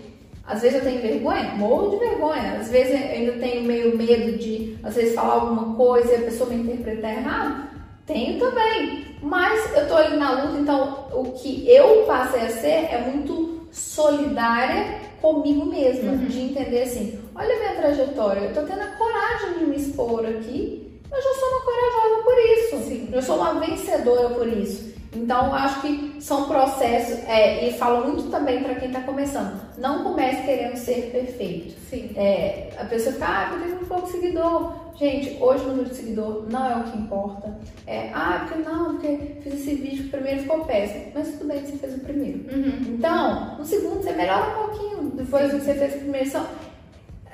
às 0.48 0.62
vezes 0.62 0.78
eu 0.78 0.86
tenho 0.86 1.02
vergonha, 1.02 1.56
morro 1.56 1.90
de 1.90 1.98
vergonha. 1.98 2.58
Às 2.60 2.70
vezes 2.70 2.94
eu 2.94 3.08
ainda 3.10 3.32
tenho 3.34 3.64
meio 3.64 3.98
medo 3.98 4.38
de, 4.38 4.78
às 4.84 4.96
vezes, 4.96 5.16
falar 5.16 5.34
alguma 5.34 5.76
coisa 5.76 6.12
e 6.12 6.16
a 6.16 6.22
pessoa 6.22 6.50
me 6.50 6.56
interpretar 6.56 7.12
errado. 7.12 7.65
Tenho 8.06 8.40
também. 8.40 9.06
Mas 9.22 9.76
eu 9.76 9.88
tô 9.88 9.96
ali 9.96 10.18
na 10.18 10.44
luta, 10.44 10.60
então 10.60 11.08
o 11.12 11.32
que 11.32 11.70
eu 11.70 12.04
passei 12.06 12.42
a 12.42 12.50
ser 12.50 12.94
é 12.94 13.02
muito 13.08 13.68
solidária 13.72 15.00
comigo 15.22 15.66
mesma, 15.66 16.12
uhum. 16.12 16.26
de 16.26 16.42
entender 16.42 16.84
assim, 16.84 17.20
olha 17.34 17.56
a 17.56 17.60
minha 17.60 17.76
trajetória, 17.76 18.42
eu 18.42 18.54
tô 18.54 18.62
tendo 18.62 18.82
a 18.82 18.88
coragem 18.88 19.58
de 19.58 19.66
me 19.66 19.76
expor 19.76 20.26
aqui, 20.26 21.02
eu 21.12 21.22
já 21.22 21.34
sou 21.34 21.50
uma 21.50 21.62
corajosa 21.62 22.24
por 22.24 22.38
isso, 22.38 22.78
Sim. 22.88 23.10
eu 23.12 23.22
sou 23.22 23.36
uma 23.38 23.60
vencedora 23.60 24.30
por 24.30 24.48
isso. 24.48 24.95
Então, 25.16 25.54
acho 25.54 25.82
que 25.82 26.18
são 26.20 26.48
processos, 26.48 27.24
é, 27.28 27.68
e 27.68 27.74
falo 27.74 28.08
muito 28.08 28.30
também 28.30 28.62
para 28.62 28.76
quem 28.76 28.90
está 28.90 29.02
começando, 29.02 29.62
não 29.78 30.04
comece 30.04 30.44
querendo 30.44 30.76
ser 30.76 31.12
perfeito. 31.12 31.74
Sim. 31.90 32.12
É, 32.16 32.70
a 32.78 32.86
pessoa 32.86 33.14
fica, 33.14 33.26
ah, 33.26 33.50
eu 33.54 33.60
tenho 33.60 33.76
muito 33.76 33.88
pouco 33.88 34.12
seguidor. 34.12 34.74
Gente, 34.96 35.38
hoje 35.42 35.64
o 35.66 35.68
número 35.70 35.90
de 35.90 35.96
seguidor 35.96 36.46
não 36.50 36.66
é 36.66 36.76
o 36.78 36.84
que 36.84 36.98
importa. 36.98 37.58
É, 37.86 38.10
ah, 38.14 38.46
porque 38.48 38.68
não, 38.68 38.94
porque 38.94 39.38
fiz 39.42 39.54
esse 39.54 39.76
vídeo, 39.76 40.06
o 40.06 40.10
primeiro 40.10 40.42
ficou 40.42 40.66
péssimo. 40.66 41.12
Mas 41.14 41.32
tudo 41.32 41.48
bem 41.48 41.62
que 41.62 41.72
você 41.72 41.78
fez 41.78 41.96
o 41.96 42.00
primeiro. 42.00 42.40
Uhum. 42.52 42.96
Então, 42.96 43.58
no 43.58 43.66
segundo 43.66 44.02
você 44.02 44.14
melhora 44.14 44.50
um 44.52 44.68
pouquinho, 44.68 45.12
depois 45.16 45.52
que 45.52 45.60
você 45.60 45.74
fez 45.74 45.96
o 45.96 46.00
primeiro. 46.00 46.30
Só, 46.30 46.46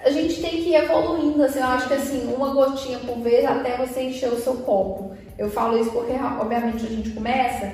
a 0.04 0.10
gente 0.10 0.42
tem 0.42 0.52
que 0.52 0.70
ir 0.70 0.76
evoluindo, 0.76 1.44
assim, 1.44 1.60
eu 1.60 1.66
acho 1.66 1.88
que 1.88 1.94
assim, 1.94 2.34
uma 2.34 2.54
gotinha 2.54 3.00
por 3.00 3.18
vez 3.20 3.46
até 3.46 3.78
você 3.78 4.04
encher 4.04 4.30
o 4.30 4.40
seu 4.40 4.56
copo. 4.56 5.12
Eu 5.38 5.50
falo 5.50 5.78
isso 5.78 5.92
porque, 5.92 6.14
obviamente, 6.14 6.86
a 6.86 6.90
gente 6.90 7.12
começa, 7.12 7.72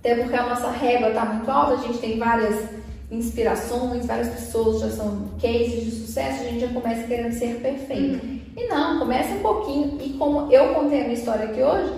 até 0.00 0.14
porque 0.16 0.36
a 0.36 0.46
nossa 0.46 0.70
régua 0.70 1.08
está 1.08 1.24
muito 1.24 1.50
alta, 1.50 1.74
a 1.74 1.86
gente 1.86 1.98
tem 1.98 2.18
várias 2.18 2.68
inspirações, 3.10 4.06
várias 4.06 4.28
pessoas 4.28 4.80
já 4.80 4.90
são 4.90 5.28
cases 5.40 5.84
de 5.84 5.90
sucesso, 5.90 6.42
a 6.42 6.44
gente 6.46 6.60
já 6.60 6.68
começa 6.68 7.06
querendo 7.06 7.32
ser 7.32 7.60
perfeito. 7.60 8.24
Uhum. 8.24 8.40
E 8.56 8.68
não, 8.68 8.98
começa 8.98 9.34
um 9.34 9.40
pouquinho, 9.40 9.98
e 10.00 10.10
como 10.14 10.50
eu 10.50 10.74
contei 10.74 11.00
a 11.00 11.04
minha 11.04 11.14
história 11.14 11.44
aqui 11.44 11.62
hoje, 11.62 11.92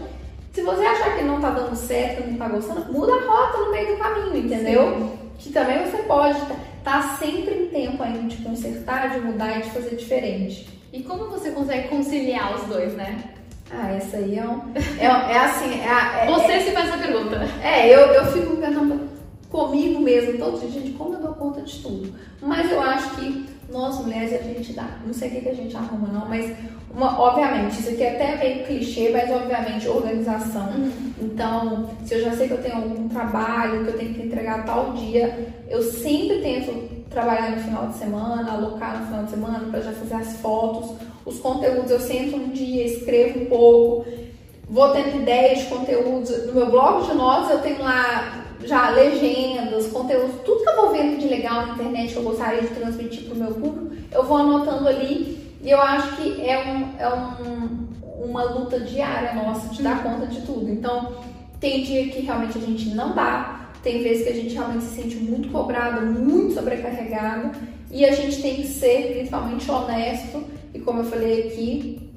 se 0.52 0.62
você 0.62 0.84
achar 0.84 1.16
que 1.16 1.22
não 1.22 1.40
tá 1.40 1.50
dando 1.50 1.76
certo, 1.76 2.28
não 2.28 2.36
tá 2.36 2.48
gostando, 2.48 2.92
muda 2.92 3.12
a 3.12 3.20
rota 3.20 3.58
no 3.58 3.70
meio 3.70 3.94
do 3.94 3.96
caminho, 3.96 4.36
entendeu? 4.36 4.92
Sim. 4.92 5.18
Que 5.38 5.52
também 5.52 5.84
você 5.84 5.98
pode 5.98 6.36
estar 6.36 6.56
tá 6.88 7.16
sempre 7.18 7.54
em 7.54 7.68
tempo 7.68 8.02
ainda 8.02 8.22
de 8.22 8.42
consertar, 8.42 9.10
de 9.10 9.20
mudar 9.20 9.58
e 9.58 9.62
de 9.62 9.70
fazer 9.70 9.94
diferente. 9.94 10.66
E 10.90 11.02
como 11.02 11.28
você 11.28 11.50
consegue 11.50 11.88
conciliar 11.88 12.56
os 12.56 12.66
dois, 12.66 12.94
né? 12.94 13.24
Ah, 13.70 13.92
essa 13.92 14.16
aí 14.16 14.38
é 14.38 14.48
um. 14.48 14.62
É, 14.98 15.04
é 15.04 15.38
assim. 15.38 15.80
É, 15.82 16.24
é, 16.24 16.26
Você 16.30 16.52
é, 16.52 16.60
se 16.60 16.70
faz 16.70 16.88
essa 16.88 16.96
pergunta. 16.96 17.36
É, 17.62 17.94
eu, 17.94 18.00
eu 18.14 18.24
fico 18.32 18.56
pensando 18.56 19.06
comigo 19.50 20.00
mesmo, 20.00 20.38
todo 20.38 20.58
dia, 20.58 20.70
gente, 20.70 20.92
como 20.92 21.14
eu 21.14 21.20
dou 21.20 21.34
conta 21.34 21.60
de 21.60 21.78
tudo? 21.82 22.14
Mas 22.40 22.70
eu 22.70 22.80
acho 22.80 23.16
que 23.16 23.46
nós 23.70 24.00
mulheres 24.00 24.32
a 24.32 24.42
gente 24.42 24.72
dá. 24.72 24.98
Não 25.04 25.12
sei 25.12 25.28
o 25.28 25.32
que, 25.32 25.40
que 25.40 25.48
a 25.48 25.54
gente 25.54 25.76
arruma, 25.76 26.08
não, 26.08 26.28
mas 26.28 26.54
uma, 26.90 27.20
obviamente, 27.20 27.78
isso 27.78 27.90
aqui 27.90 28.02
é 28.02 28.14
até 28.14 28.36
meio 28.36 28.66
clichê, 28.66 29.10
mas 29.10 29.30
obviamente 29.30 29.88
organização. 29.88 30.68
Uhum. 30.70 31.12
Então, 31.20 31.90
se 32.04 32.14
eu 32.14 32.22
já 32.22 32.32
sei 32.32 32.48
que 32.48 32.54
eu 32.54 32.62
tenho 32.62 32.76
algum 32.76 33.08
trabalho, 33.08 33.84
que 33.84 33.90
eu 33.90 33.98
tenho 33.98 34.14
que 34.14 34.22
entregar 34.22 34.64
tal 34.64 34.92
dia, 34.94 35.54
eu 35.68 35.82
sempre 35.82 36.40
tento 36.40 36.98
trabalhar 37.10 37.50
no 37.50 37.62
final 37.62 37.88
de 37.88 37.96
semana, 37.96 38.52
alocar 38.52 39.00
no 39.00 39.06
final 39.06 39.24
de 39.24 39.30
semana 39.30 39.70
para 39.70 39.80
já 39.80 39.92
fazer 39.92 40.14
as 40.14 40.36
fotos, 40.38 40.96
os 41.24 41.38
conteúdos. 41.38 41.90
Eu 41.90 42.00
sento 42.00 42.36
um 42.36 42.48
dia, 42.48 42.86
escrevo 42.86 43.40
um 43.40 43.46
pouco, 43.46 44.06
vou 44.68 44.90
tendo 44.90 45.20
ideias 45.22 45.60
de 45.60 45.66
conteúdos. 45.66 46.46
No 46.46 46.54
meu 46.54 46.70
blog 46.70 47.06
de 47.06 47.14
notas 47.14 47.50
eu 47.50 47.60
tenho 47.60 47.82
lá 47.82 48.47
já 48.68 48.90
legendas, 48.90 49.86
conteúdos, 49.88 50.42
tudo 50.44 50.62
que 50.62 50.68
eu 50.68 50.76
vou 50.76 50.92
vendo 50.92 51.18
de 51.18 51.26
legal 51.26 51.66
na 51.66 51.72
internet 51.74 52.12
que 52.12 52.18
eu 52.18 52.22
gostaria 52.22 52.60
de 52.60 52.68
transmitir 52.68 53.24
para 53.24 53.34
o 53.34 53.38
meu 53.38 53.54
público, 53.54 53.96
eu 54.12 54.24
vou 54.24 54.36
anotando 54.36 54.86
ali 54.88 55.56
e 55.62 55.70
eu 55.70 55.80
acho 55.80 56.16
que 56.16 56.40
é, 56.42 56.58
um, 56.58 57.00
é 57.00 57.08
um, 57.14 57.88
uma 58.24 58.44
luta 58.44 58.78
diária 58.80 59.34
nossa 59.34 59.68
de 59.74 59.82
dar 59.82 60.02
conta 60.02 60.26
de 60.26 60.42
tudo. 60.42 60.70
Então, 60.70 61.16
tem 61.58 61.82
dia 61.82 62.08
que 62.08 62.20
realmente 62.20 62.58
a 62.58 62.60
gente 62.60 62.90
não 62.90 63.14
dá, 63.14 63.70
tem 63.82 64.02
vezes 64.02 64.24
que 64.24 64.32
a 64.32 64.34
gente 64.34 64.54
realmente 64.54 64.84
se 64.84 65.02
sente 65.02 65.16
muito 65.16 65.48
cobrado, 65.50 66.04
muito 66.06 66.54
sobrecarregado, 66.54 67.50
e 67.90 68.04
a 68.04 68.12
gente 68.12 68.40
tem 68.42 68.56
que 68.56 68.66
ser 68.66 69.14
principalmente 69.14 69.70
honesto, 69.70 70.44
e 70.74 70.78
como 70.78 71.00
eu 71.00 71.04
falei 71.04 71.48
aqui, 71.48 72.10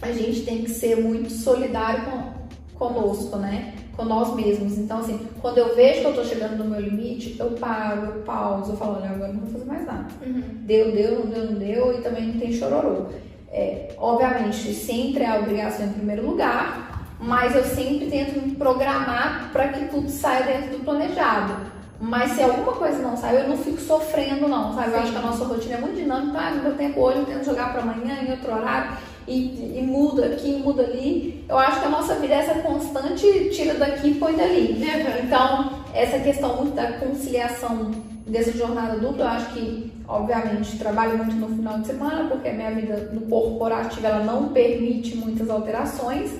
a 0.00 0.12
gente 0.12 0.42
tem 0.42 0.62
que 0.62 0.70
ser 0.70 0.96
muito 0.96 1.30
solidário 1.30 2.04
com, 2.04 2.35
conosco, 2.78 3.36
né? 3.36 3.74
Com 3.96 4.04
nós 4.04 4.34
mesmos. 4.34 4.78
Então, 4.78 4.98
assim, 4.98 5.26
quando 5.40 5.58
eu 5.58 5.74
vejo 5.74 6.00
que 6.00 6.06
eu 6.06 6.14
tô 6.14 6.24
chegando 6.24 6.56
no 6.56 6.70
meu 6.70 6.80
limite, 6.80 7.36
eu 7.38 7.50
paro, 7.52 8.06
eu 8.06 8.22
pauso, 8.22 8.72
eu 8.72 8.76
falo, 8.76 8.96
olha, 8.96 9.10
agora 9.10 9.32
não 9.32 9.40
vou 9.40 9.50
fazer 9.50 9.64
mais 9.64 9.86
nada. 9.86 10.06
Uhum. 10.24 10.42
Deu, 10.60 10.92
deu, 10.92 11.18
não 11.18 11.26
deu, 11.26 11.44
não 11.46 11.54
deu, 11.54 11.98
e 11.98 12.02
também 12.02 12.26
não 12.26 12.38
tem 12.40 12.52
chororô. 12.52 13.06
É, 13.50 13.94
obviamente, 13.96 14.72
sempre 14.74 15.22
é 15.22 15.28
a 15.28 15.38
obrigação 15.38 15.86
em 15.86 15.92
primeiro 15.92 16.26
lugar, 16.26 17.06
mas 17.18 17.54
eu 17.54 17.64
sempre 17.64 18.06
tento 18.06 18.38
me 18.40 18.54
programar 18.54 19.50
para 19.52 19.68
que 19.68 19.86
tudo 19.86 20.10
saia 20.10 20.44
dentro 20.44 20.78
do 20.78 20.84
planejado. 20.84 21.76
Mas 21.98 22.32
se 22.32 22.42
alguma 22.42 22.72
coisa 22.72 22.98
não 22.98 23.16
sai, 23.16 23.42
eu 23.42 23.48
não 23.48 23.56
fico 23.56 23.80
sofrendo, 23.80 24.46
não, 24.46 24.74
sabe? 24.74 24.92
Eu 24.92 24.98
acho 24.98 25.12
que 25.12 25.18
a 25.18 25.22
nossa 25.22 25.44
rotina 25.44 25.76
é 25.76 25.80
muito 25.80 25.96
dinâmica. 25.96 26.38
Ah, 26.38 26.50
no 26.50 26.62
meu 26.62 26.74
tempo 26.74 27.00
hoje 27.00 27.18
eu 27.20 27.24
tento 27.24 27.44
jogar 27.44 27.72
para 27.72 27.80
amanhã, 27.80 28.22
em 28.22 28.32
outro 28.32 28.52
horário, 28.52 28.98
e, 29.26 29.78
e, 29.78 29.82
muda 29.82 30.26
aqui, 30.26 30.52
muda 30.52 30.82
ali. 30.82 31.44
Eu 31.48 31.58
acho 31.58 31.80
que 31.80 31.86
a 31.86 31.90
nossa 31.90 32.14
vida 32.16 32.34
é 32.34 32.38
essa 32.38 32.54
constante, 32.60 33.50
tira 33.50 33.74
daqui 33.74 34.08
e 34.08 34.14
põe 34.14 34.34
dali. 34.34 34.80
Então, 35.24 35.72
essa 35.92 36.18
questão 36.18 36.56
muito 36.56 36.74
da 36.74 36.92
conciliação 36.92 37.90
dessa 38.26 38.52
jornada 38.52 38.98
dupla, 38.98 39.24
eu 39.24 39.28
acho 39.28 39.52
que, 39.52 39.92
obviamente, 40.06 40.78
trabalho 40.78 41.18
muito 41.18 41.36
no 41.36 41.48
final 41.48 41.78
de 41.78 41.86
semana, 41.86 42.28
porque 42.28 42.48
a 42.48 42.52
minha 42.52 42.70
vida 42.72 43.10
no 43.12 43.22
corporativo 43.22 44.06
ela 44.06 44.24
não 44.24 44.48
permite 44.48 45.16
muitas 45.16 45.48
alterações. 45.48 46.32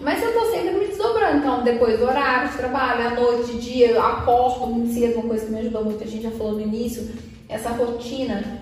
Mas 0.00 0.22
eu 0.22 0.32
tô 0.32 0.46
sempre 0.52 0.78
me 0.78 0.86
desdobrando, 0.86 1.38
então 1.38 1.64
depois 1.64 1.98
do 1.98 2.04
horário 2.04 2.50
de 2.50 2.56
trabalho, 2.56 3.08
à 3.08 3.10
noite, 3.20 3.58
dia, 3.58 3.90
eu 3.90 4.00
acordo 4.00 4.66
muito 4.68 4.94
cedo, 4.94 5.18
uma 5.18 5.28
coisa 5.28 5.46
que 5.46 5.52
me 5.52 5.58
ajudou 5.58 5.84
muito, 5.84 6.04
a 6.04 6.06
gente 6.06 6.22
já 6.22 6.30
falou 6.30 6.52
no 6.52 6.60
início, 6.60 7.08
essa 7.48 7.70
rotina. 7.70 8.57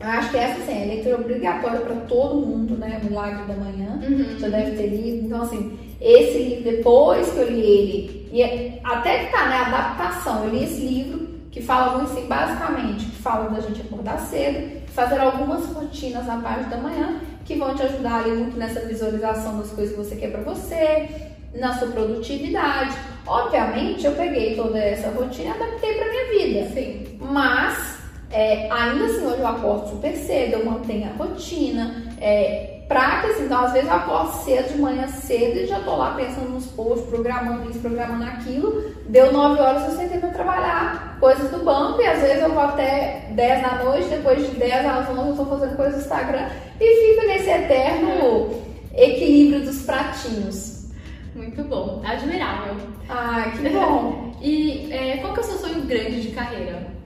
Eu 0.00 0.06
acho 0.06 0.30
que 0.30 0.36
essa 0.36 0.62
assim, 0.62 0.82
é 0.82 0.84
leitura 0.86 1.16
obrigatória 1.16 1.80
para 1.80 1.96
todo 2.02 2.46
mundo, 2.46 2.76
né? 2.76 3.00
Milagre 3.02 3.46
da 3.46 3.54
Manhã, 3.54 4.00
uhum. 4.00 4.38
já 4.38 4.48
deve 4.48 4.76
ter 4.76 4.86
lido. 4.86 5.26
Então, 5.26 5.42
assim, 5.42 5.78
esse 6.00 6.38
livro, 6.38 6.64
depois 6.64 7.30
que 7.30 7.38
eu 7.38 7.50
li 7.50 7.60
ele, 7.60 8.28
e 8.32 8.42
é, 8.42 8.80
até 8.84 9.24
que 9.24 9.32
tá, 9.32 9.46
né? 9.48 9.56
Adaptação, 9.56 10.44
eu 10.44 10.50
li 10.50 10.64
esse 10.64 10.80
livro 10.80 11.28
que 11.50 11.60
fala 11.60 11.98
muito 11.98 12.12
assim, 12.12 12.26
basicamente, 12.26 13.06
que 13.06 13.16
fala 13.16 13.50
da 13.50 13.60
gente 13.60 13.80
acordar 13.80 14.18
cedo, 14.20 14.78
fazer 14.92 15.18
algumas 15.18 15.66
rotinas 15.66 16.26
na 16.26 16.36
parte 16.36 16.68
da 16.68 16.76
manhã 16.76 17.20
que 17.44 17.56
vão 17.56 17.74
te 17.74 17.82
ajudar 17.82 18.20
ali 18.20 18.30
muito 18.32 18.56
nessa 18.56 18.80
visualização 18.80 19.58
das 19.58 19.70
coisas 19.70 19.96
que 19.96 19.98
você 19.98 20.16
quer 20.16 20.30
para 20.30 20.42
você, 20.42 21.08
na 21.54 21.76
sua 21.78 21.88
produtividade. 21.88 22.94
Obviamente, 23.26 24.04
eu 24.04 24.12
peguei 24.12 24.54
toda 24.54 24.78
essa 24.78 25.08
rotina 25.10 25.48
e 25.48 25.62
adaptei 25.62 25.94
para 25.94 26.08
minha 26.08 26.26
vida. 26.26 26.74
Sim. 26.74 27.18
Mas, 27.20 27.97
é, 28.30 28.70
ainda 28.70 29.06
assim, 29.06 29.26
hoje 29.26 29.40
eu 29.40 29.46
acordo 29.46 29.88
super 29.88 30.14
cedo, 30.14 30.54
eu 30.54 30.64
mantenho 30.64 31.08
a 31.08 31.16
rotina. 31.16 32.08
É, 32.20 32.78
práticas, 32.88 33.38
então 33.40 33.64
às 33.64 33.72
vezes 33.72 33.88
eu 33.88 33.94
acordo 33.94 34.32
cedo, 34.42 34.72
de 34.72 34.80
manhã 34.80 35.06
cedo 35.08 35.58
e 35.58 35.66
já 35.66 35.78
tô 35.80 35.94
lá 35.94 36.14
pensando 36.14 36.50
nos 36.50 36.66
posts, 36.66 37.08
programando 37.08 37.70
isso, 37.70 37.78
programando 37.80 38.24
aquilo. 38.24 38.92
Deu 39.08 39.30
9 39.30 39.60
horas, 39.60 39.84
eu 39.84 39.96
sentei 39.96 40.18
para 40.18 40.30
trabalhar 40.30 41.18
coisas 41.20 41.50
do 41.50 41.62
banco 41.62 42.00
e 42.00 42.06
às 42.06 42.20
vezes 42.20 42.42
eu 42.42 42.50
vou 42.50 42.62
até 42.62 43.28
10 43.30 43.62
da 43.62 43.84
noite, 43.84 44.08
depois 44.08 44.40
de 44.40 44.56
10 44.56 44.86
às 44.86 45.10
11 45.10 45.28
eu 45.28 45.36
tô 45.36 45.44
fazendo 45.44 45.76
coisas 45.76 45.94
do 45.94 46.00
Instagram 46.00 46.48
e 46.80 47.14
fico 47.14 47.26
nesse 47.26 47.50
eterno 47.50 48.50
equilíbrio 48.94 49.60
dos 49.60 49.82
pratinhos. 49.82 50.88
Muito 51.34 51.62
bom, 51.64 52.02
admirável. 52.04 52.74
Ah, 53.08 53.52
que 53.54 53.68
bom. 53.68 54.32
e 54.42 54.90
é, 54.90 55.18
qual 55.18 55.34
que 55.34 55.40
é 55.40 55.42
o 55.42 55.46
seu 55.46 55.58
sonho 55.58 55.82
grande 55.82 56.22
de 56.22 56.30
carreira? 56.30 56.97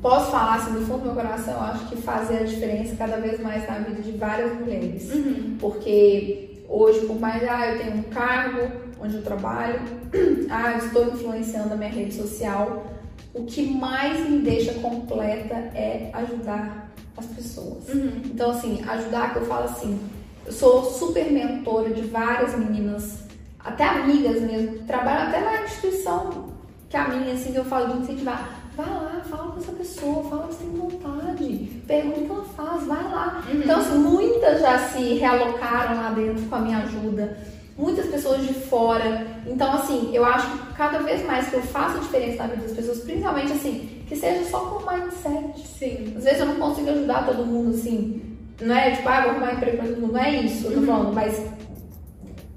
Posso 0.00 0.30
falar 0.30 0.56
assim, 0.56 0.72
do 0.72 0.80
fundo 0.82 1.00
do 1.00 1.04
meu 1.06 1.14
coração, 1.14 1.54
eu 1.54 1.60
acho 1.60 1.86
que 1.86 1.96
fazer 1.96 2.38
a 2.38 2.44
diferença 2.44 2.96
cada 2.96 3.16
vez 3.16 3.40
mais 3.40 3.66
na 3.68 3.78
vida 3.78 4.00
de 4.00 4.12
várias 4.12 4.54
mulheres. 4.54 5.12
Uhum. 5.12 5.56
Porque 5.58 6.62
hoje, 6.68 7.00
por 7.06 7.18
mais, 7.18 7.42
ah, 7.48 7.66
eu 7.66 7.78
tenho 7.78 7.96
um 7.96 8.02
cargo 8.04 8.70
onde 9.00 9.16
eu 9.16 9.22
trabalho, 9.22 9.80
ah, 10.50 10.72
eu 10.72 10.78
estou 10.78 11.08
influenciando 11.08 11.74
a 11.74 11.76
minha 11.76 11.90
rede 11.90 12.14
social, 12.14 12.86
o 13.34 13.44
que 13.44 13.62
mais 13.62 14.28
me 14.28 14.38
deixa 14.38 14.74
completa 14.74 15.54
é 15.54 16.10
ajudar 16.12 16.90
as 17.16 17.26
pessoas. 17.26 17.88
Uhum. 17.88 18.22
Então, 18.26 18.50
assim, 18.50 18.82
ajudar, 18.86 19.32
que 19.32 19.40
eu 19.40 19.46
falo 19.46 19.64
assim, 19.64 19.98
eu 20.46 20.52
sou 20.52 20.84
super 20.84 21.30
mentora 21.30 21.90
de 21.90 22.02
várias 22.02 22.56
meninas, 22.56 23.18
até 23.58 23.84
amigas 23.84 24.40
mesmo, 24.40 24.78
trabalham 24.86 25.28
até 25.28 25.40
na 25.40 25.62
instituição 25.64 26.56
que 26.88 26.96
a 26.96 27.08
minha, 27.08 27.34
assim, 27.34 27.52
que 27.52 27.58
eu 27.58 27.64
falo 27.64 27.92
de 27.92 28.02
incentivar. 28.02 28.58
Vá 28.74 28.84
lá, 28.84 29.22
fala 29.28 29.52
pessoa, 29.98 30.22
fala 30.24 30.48
que 30.48 30.54
você 30.54 30.64
tem 30.64 30.80
vontade, 30.80 31.82
pergunta 31.86 32.20
o 32.20 32.24
que 32.24 32.30
ela 32.30 32.44
faz, 32.44 32.86
vai 32.86 33.02
lá. 33.02 33.44
Uhum. 33.48 33.60
Então, 33.60 33.80
assim, 33.80 33.98
muitas 33.98 34.60
já 34.60 34.78
se 34.90 35.14
realocaram 35.14 35.96
lá 35.96 36.10
dentro 36.10 36.42
com 36.46 36.54
a 36.54 36.60
minha 36.60 36.78
ajuda, 36.78 37.38
muitas 37.76 38.06
pessoas 38.06 38.46
de 38.46 38.54
fora. 38.54 39.26
Então, 39.46 39.72
assim, 39.72 40.10
eu 40.14 40.24
acho 40.24 40.50
que 40.50 40.74
cada 40.74 40.98
vez 41.00 41.24
mais 41.26 41.48
que 41.48 41.56
eu 41.56 41.62
faço 41.62 41.98
diferença 42.00 42.44
na 42.44 42.54
vida 42.54 42.62
das 42.62 42.76
pessoas, 42.76 42.98
principalmente 43.00 43.52
assim, 43.52 44.02
que 44.08 44.16
seja 44.16 44.44
só 44.48 44.60
com 44.60 44.90
mindset. 44.90 45.66
Sim. 45.66 46.14
Às 46.16 46.24
vezes 46.24 46.40
eu 46.40 46.46
não 46.46 46.56
consigo 46.56 46.90
ajudar 46.90 47.26
todo 47.26 47.44
mundo 47.44 47.74
assim, 47.74 48.22
não 48.60 48.74
é 48.74 48.92
tipo, 48.92 49.08
ah, 49.08 49.20
vou 49.22 49.30
arrumar 49.30 49.54
emprego 49.54 49.76
pra 49.76 49.86
todo 49.86 50.00
mundo, 50.00 50.12
não 50.12 50.20
é 50.20 50.40
isso, 50.40 50.66
eu 50.66 50.72
tô 50.72 50.80
uhum. 50.80 50.86
falando, 50.86 51.14
mas 51.14 51.46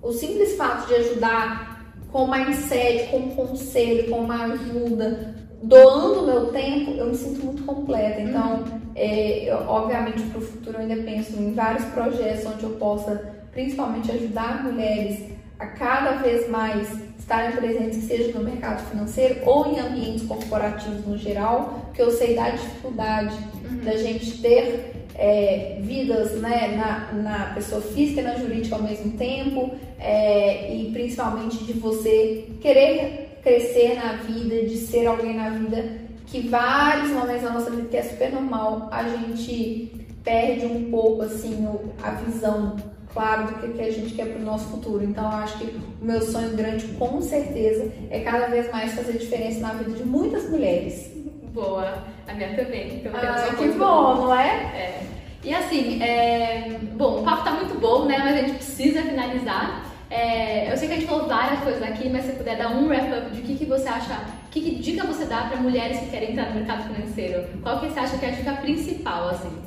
o 0.02 0.12
simples 0.12 0.56
fato 0.56 0.88
de 0.88 0.96
ajudar 0.96 1.70
com 2.12 2.28
mindset, 2.28 3.10
com 3.10 3.30
conselho, 3.36 4.10
com 4.10 4.20
uma 4.20 4.46
ajuda, 4.46 5.41
doando 5.62 6.26
meu 6.26 6.47
tempo, 6.47 6.91
eu 6.91 7.07
me 7.07 7.16
sinto 7.16 7.45
muito 7.45 7.64
completa. 7.64 8.22
Então, 8.22 8.57
uhum. 8.57 8.80
é, 8.95 9.51
eu, 9.51 9.57
obviamente, 9.68 10.22
para 10.24 10.39
o 10.39 10.41
futuro 10.41 10.78
eu 10.78 10.82
ainda 10.82 11.03
penso 11.03 11.34
em 11.39 11.53
vários 11.53 11.86
projetos 11.86 12.45
onde 12.45 12.64
eu 12.64 12.72
possa, 12.72 13.34
principalmente, 13.51 14.12
ajudar 14.12 14.64
mulheres 14.64 15.32
a 15.59 15.68
cada 15.68 16.14
vez 16.14 16.49
mais 16.49 16.88
estarem 17.20 17.55
presentes, 17.55 18.03
seja 18.03 18.38
no 18.38 18.43
mercado 18.43 18.84
financeiro 18.89 19.41
ou 19.45 19.68
em 19.68 19.80
ambientes 19.80 20.26
corporativos 20.26 21.05
no 21.05 21.18
geral, 21.18 21.86
porque 21.86 22.01
eu 22.01 22.12
sei 22.12 22.36
da 22.36 22.49
dificuldade 22.49 23.36
uhum. 23.64 23.78
da 23.84 23.95
gente 23.95 24.41
ter 24.41 25.05
é, 25.16 25.78
vidas 25.82 26.41
né, 26.41 26.76
na, 26.76 27.22
na, 27.22 27.53
pessoa 27.53 27.80
física 27.82 28.22
e 28.22 28.24
na 28.24 28.36
jurídica 28.36 28.76
ao 28.76 28.82
mesmo 28.82 29.12
tempo, 29.18 29.72
é, 29.99 30.74
e 30.74 30.91
principalmente 30.91 31.64
de 31.64 31.74
você 31.74 32.47
querer 32.59 33.31
crescer 33.42 33.96
na 33.96 34.14
vida, 34.14 34.64
de 34.68 34.78
ser 34.78 35.06
alguém 35.06 35.36
na 35.36 35.50
vida, 35.50 36.00
que 36.28 36.48
vários 36.48 37.10
momentos 37.10 37.44
da 37.44 37.52
nossa 37.52 37.72
vida, 37.72 37.88
que 37.88 37.98
é 37.98 38.04
super 38.04 38.32
normal, 38.32 38.89
a 38.92 39.04
gente 39.04 39.92
perde 40.24 40.66
um 40.66 40.89
pouco 40.92 41.24
assim 41.24 41.68
a 42.02 42.12
visão 42.12 42.76
claro 43.14 43.48
do 43.48 43.74
que, 43.74 43.82
a 43.82 43.92
gente 43.92 44.14
quer 44.14 44.28
para 44.28 44.39
o 44.39 44.46
nosso 44.46 44.66
futuro. 44.70 45.04
Então, 45.04 45.24
eu 45.24 45.38
acho 45.39 45.58
que 45.58 45.66
o 45.66 46.06
meu 46.06 46.22
sonho 46.22 46.56
grande, 46.56 46.88
com 46.89 47.22
certeza, 47.22 47.92
é 48.10 48.22
cada 48.22 48.48
vez 48.48 48.72
mais 48.72 48.94
fazer 48.94 49.14
diferença 49.14 49.60
na 49.60 49.74
vida 49.74 49.92
de 49.92 50.04
muitas 50.04 50.50
mulheres. 50.50 51.12
Boa, 51.54 52.04
a 52.28 52.34
minha 52.34 52.56
também. 52.56 52.96
Então, 52.96 53.12
ah, 53.14 53.56
que 53.58 53.68
bom, 53.70 54.16
não 54.16 54.39
é? 54.39 54.48
É. 54.48 55.04
E 55.44 55.54
assim, 55.54 56.02
é... 56.02 56.80
bom, 56.94 57.22
o 57.22 57.24
papo 57.24 57.44
tá 57.44 57.52
muito 57.52 57.78
bom, 57.80 58.06
né? 58.06 58.20
Mas 58.20 58.36
a 58.36 58.42
gente 58.42 58.54
precisa 58.54 59.02
finalizar. 59.02 59.91
É... 60.12 60.70
eu 60.70 60.78
sei 60.78 60.89
que 60.89 60.93
a 60.93 60.97
gente 60.97 61.07
falou 61.07 61.26
várias 61.26 61.62
coisas 61.62 61.82
aqui, 61.82 62.09
mas 62.09 62.26
se 62.26 62.34
puder 62.34 62.57
dar 62.57 62.76
um 62.76 62.88
wrap-up 62.88 63.32
de 63.32 63.41
que, 63.41 63.55
que 63.55 63.66
você 63.66 63.88
acha, 63.88 64.26
que, 64.51 64.59
que 64.59 64.76
dica 64.76 65.07
você 65.07 65.24
dá 65.24 65.45
para 65.45 65.62
mulheres 65.62 65.99
que 66.01 66.09
querem 66.09 66.32
entrar 66.32 66.49
no 66.49 66.55
mercado 66.55 66.93
financeiro? 66.93 67.47
Qual 67.64 67.80
que 67.80 67.88
você 67.88 67.99
acha 67.99 68.18
que 68.18 68.26
é 68.26 68.30
a 68.30 68.36
dica 68.36 68.53
principal, 68.57 69.30
assim? 69.30 69.57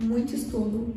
Muito 0.00 0.34
estudo, 0.34 0.96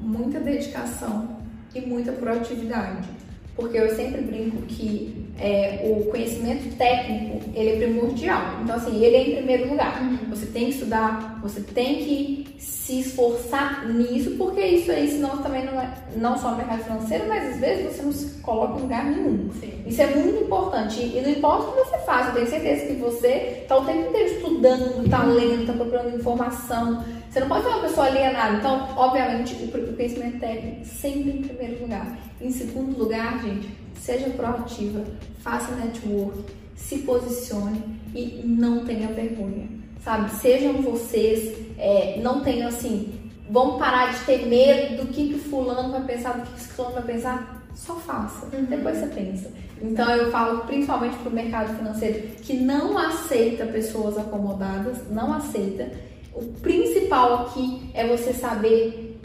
muita 0.00 0.38
dedicação 0.38 1.40
e 1.74 1.80
muita 1.80 2.12
proatividade. 2.12 3.08
Porque 3.56 3.78
eu 3.78 3.94
sempre 3.96 4.20
brinco 4.20 4.62
que 4.66 5.26
é, 5.38 5.80
o 5.84 6.10
conhecimento 6.10 6.76
técnico 6.76 7.40
ele 7.54 7.70
é 7.70 7.76
primordial. 7.76 8.60
Então, 8.62 8.76
assim, 8.76 9.02
ele 9.02 9.16
é 9.16 9.30
em 9.30 9.36
primeiro 9.36 9.70
lugar. 9.70 10.02
Uhum. 10.02 10.30
Você 10.30 10.46
tem 10.46 10.66
que 10.66 10.72
estudar, 10.72 11.38
você 11.42 11.60
tem 11.60 11.96
que 11.96 12.56
se 12.58 13.00
esforçar 13.00 13.88
nisso, 13.88 14.32
porque 14.38 14.60
isso 14.60 14.90
aí, 14.90 15.08
senão 15.08 15.38
também 15.38 15.64
não 15.64 15.80
é 15.80 15.92
não 16.16 16.38
só 16.38 16.50
no 16.50 16.56
mercado 16.56 16.84
financeiro, 16.84 17.24
mas 17.28 17.54
às 17.54 17.60
vezes 17.60 17.96
você 17.96 18.02
não 18.02 18.12
se 18.12 18.40
coloca 18.40 18.78
em 18.78 18.82
lugar 18.82 19.04
nenhum. 19.04 19.50
Sim. 19.60 19.82
Isso 19.86 20.02
é 20.02 20.14
muito 20.14 20.44
importante. 20.44 21.00
E 21.00 21.20
não 21.20 21.30
importa 21.30 21.68
o 21.68 21.72
que 21.72 21.90
você 21.90 21.98
faz, 21.98 22.28
eu 22.28 22.34
tenho 22.34 22.46
certeza 22.46 22.86
que 22.86 22.94
você 22.94 23.60
está 23.62 23.76
o 23.76 23.84
tempo 23.84 24.08
inteiro 24.08 24.34
estudando, 24.34 25.04
está 25.04 25.24
lendo, 25.24 25.60
está 25.62 25.72
procurando 25.72 26.16
informação. 26.16 27.04
Você 27.36 27.40
não 27.40 27.48
pode 27.48 27.64
ser 27.64 27.68
uma 27.68 27.80
pessoa 27.80 28.06
alienada. 28.06 28.56
Então, 28.56 28.88
obviamente, 28.96 29.52
o 29.62 29.94
conhecimento 29.94 30.40
técnico 30.40 30.86
sempre 30.86 31.32
em 31.32 31.42
primeiro 31.42 31.82
lugar. 31.82 32.18
Em 32.40 32.50
segundo 32.50 32.98
lugar, 32.98 33.42
gente, 33.42 33.68
seja 34.00 34.30
proativa, 34.30 35.04
faça 35.40 35.74
network, 35.74 36.44
se 36.74 37.00
posicione 37.00 37.82
e 38.14 38.40
não 38.42 38.86
tenha 38.86 39.08
vergonha, 39.08 39.68
sabe? 40.02 40.30
Sejam 40.36 40.80
vocês, 40.80 41.54
é, 41.76 42.18
não 42.22 42.40
tenham 42.40 42.68
assim, 42.68 43.12
vamos 43.50 43.78
parar 43.78 44.14
de 44.14 44.20
ter 44.24 44.46
medo 44.46 45.04
do 45.04 45.12
que, 45.12 45.28
que 45.28 45.34
o 45.34 45.38
fulano 45.38 45.92
vai 45.92 46.04
pensar, 46.04 46.38
do 46.38 46.46
que, 46.46 46.54
que 46.54 46.70
o 46.70 46.74
fulano 46.74 46.94
vai 46.94 47.04
pensar. 47.04 47.66
Só 47.74 47.96
faça, 47.96 48.46
uhum. 48.46 48.64
depois 48.64 48.96
você 48.96 49.08
pensa. 49.08 49.52
Então 49.82 50.10
eu 50.10 50.30
falo 50.30 50.60
principalmente 50.60 51.18
para 51.18 51.28
o 51.28 51.34
mercado 51.34 51.76
financeiro 51.76 52.28
que 52.40 52.54
não 52.54 52.96
aceita 52.96 53.66
pessoas 53.66 54.16
acomodadas, 54.16 54.96
não 55.10 55.34
aceita. 55.34 55.92
O 56.36 56.44
principal 56.60 57.46
aqui 57.46 57.90
é 57.94 58.06
você 58.06 58.32
saber 58.32 59.18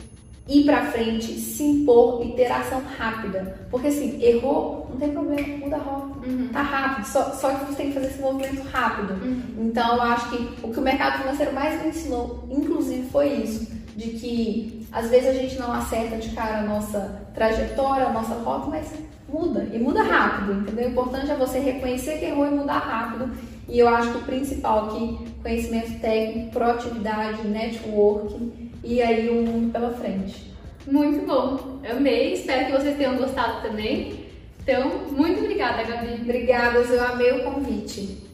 ir 0.47 0.65
para 0.65 0.85
frente, 0.85 1.33
se 1.39 1.63
impor 1.63 2.25
e 2.25 2.31
ter 2.33 2.51
ação 2.51 2.81
rápida. 2.97 3.57
Porque 3.69 3.87
assim, 3.87 4.21
errou, 4.21 4.87
não 4.89 4.97
tem 4.97 5.11
problema, 5.11 5.57
muda 5.57 5.75
a 5.75 5.79
rota. 5.79 6.27
Uhum. 6.27 6.49
Tá 6.51 6.61
rápido, 6.61 7.05
só, 7.05 7.31
só 7.31 7.53
que 7.53 7.65
você 7.65 7.75
tem 7.75 7.87
que 7.87 7.93
fazer 7.93 8.07
esse 8.07 8.21
movimento 8.21 8.61
rápido. 8.69 9.13
Uhum. 9.13 9.41
Então 9.59 9.95
eu 9.95 10.01
acho 10.01 10.29
que 10.29 10.49
o 10.63 10.71
que 10.71 10.79
o 10.79 10.83
mercado 10.83 11.19
financeiro 11.19 11.53
mais 11.53 11.81
me 11.81 11.89
ensinou, 11.89 12.47
inclusive, 12.49 13.09
foi 13.09 13.29
isso. 13.29 13.81
De 13.95 14.11
que 14.11 14.87
às 14.91 15.09
vezes 15.09 15.29
a 15.29 15.33
gente 15.33 15.59
não 15.59 15.71
acerta 15.71 16.17
de 16.17 16.29
cara 16.29 16.59
a 16.59 16.63
nossa 16.63 17.21
trajetória, 17.33 18.07
a 18.07 18.13
nossa 18.13 18.35
rota, 18.35 18.67
mas 18.67 18.87
muda. 19.27 19.67
E 19.71 19.79
muda 19.79 20.01
rápido, 20.01 20.53
entendeu? 20.53 20.87
O 20.87 20.91
importante 20.91 21.31
é 21.31 21.35
você 21.35 21.59
reconhecer 21.59 22.19
que 22.19 22.25
errou 22.25 22.45
e 22.47 22.51
mudar 22.51 22.79
rápido. 22.79 23.31
E 23.67 23.79
eu 23.79 23.87
acho 23.87 24.11
que 24.11 24.17
o 24.17 24.21
principal 24.23 24.87
aqui, 24.87 25.17
conhecimento 25.41 25.99
técnico, 25.99 26.51
proatividade, 26.51 27.47
networking 27.47 28.71
e 28.83 29.01
aí 29.01 29.29
o 29.29 29.45
mundo 29.45 29.71
pela 29.71 29.91
frente. 29.91 30.51
Muito 30.87 31.25
bom, 31.25 31.79
amei, 31.89 32.33
espero 32.33 32.65
que 32.65 32.71
vocês 32.71 32.97
tenham 32.97 33.17
gostado 33.17 33.61
também. 33.61 34.25
Então, 34.61 34.89
muito 35.11 35.39
obrigada, 35.41 35.83
Gabi. 35.83 36.21
Obrigada, 36.21 36.79
eu 36.79 37.03
amei 37.03 37.31
o 37.31 37.43
convite. 37.43 38.30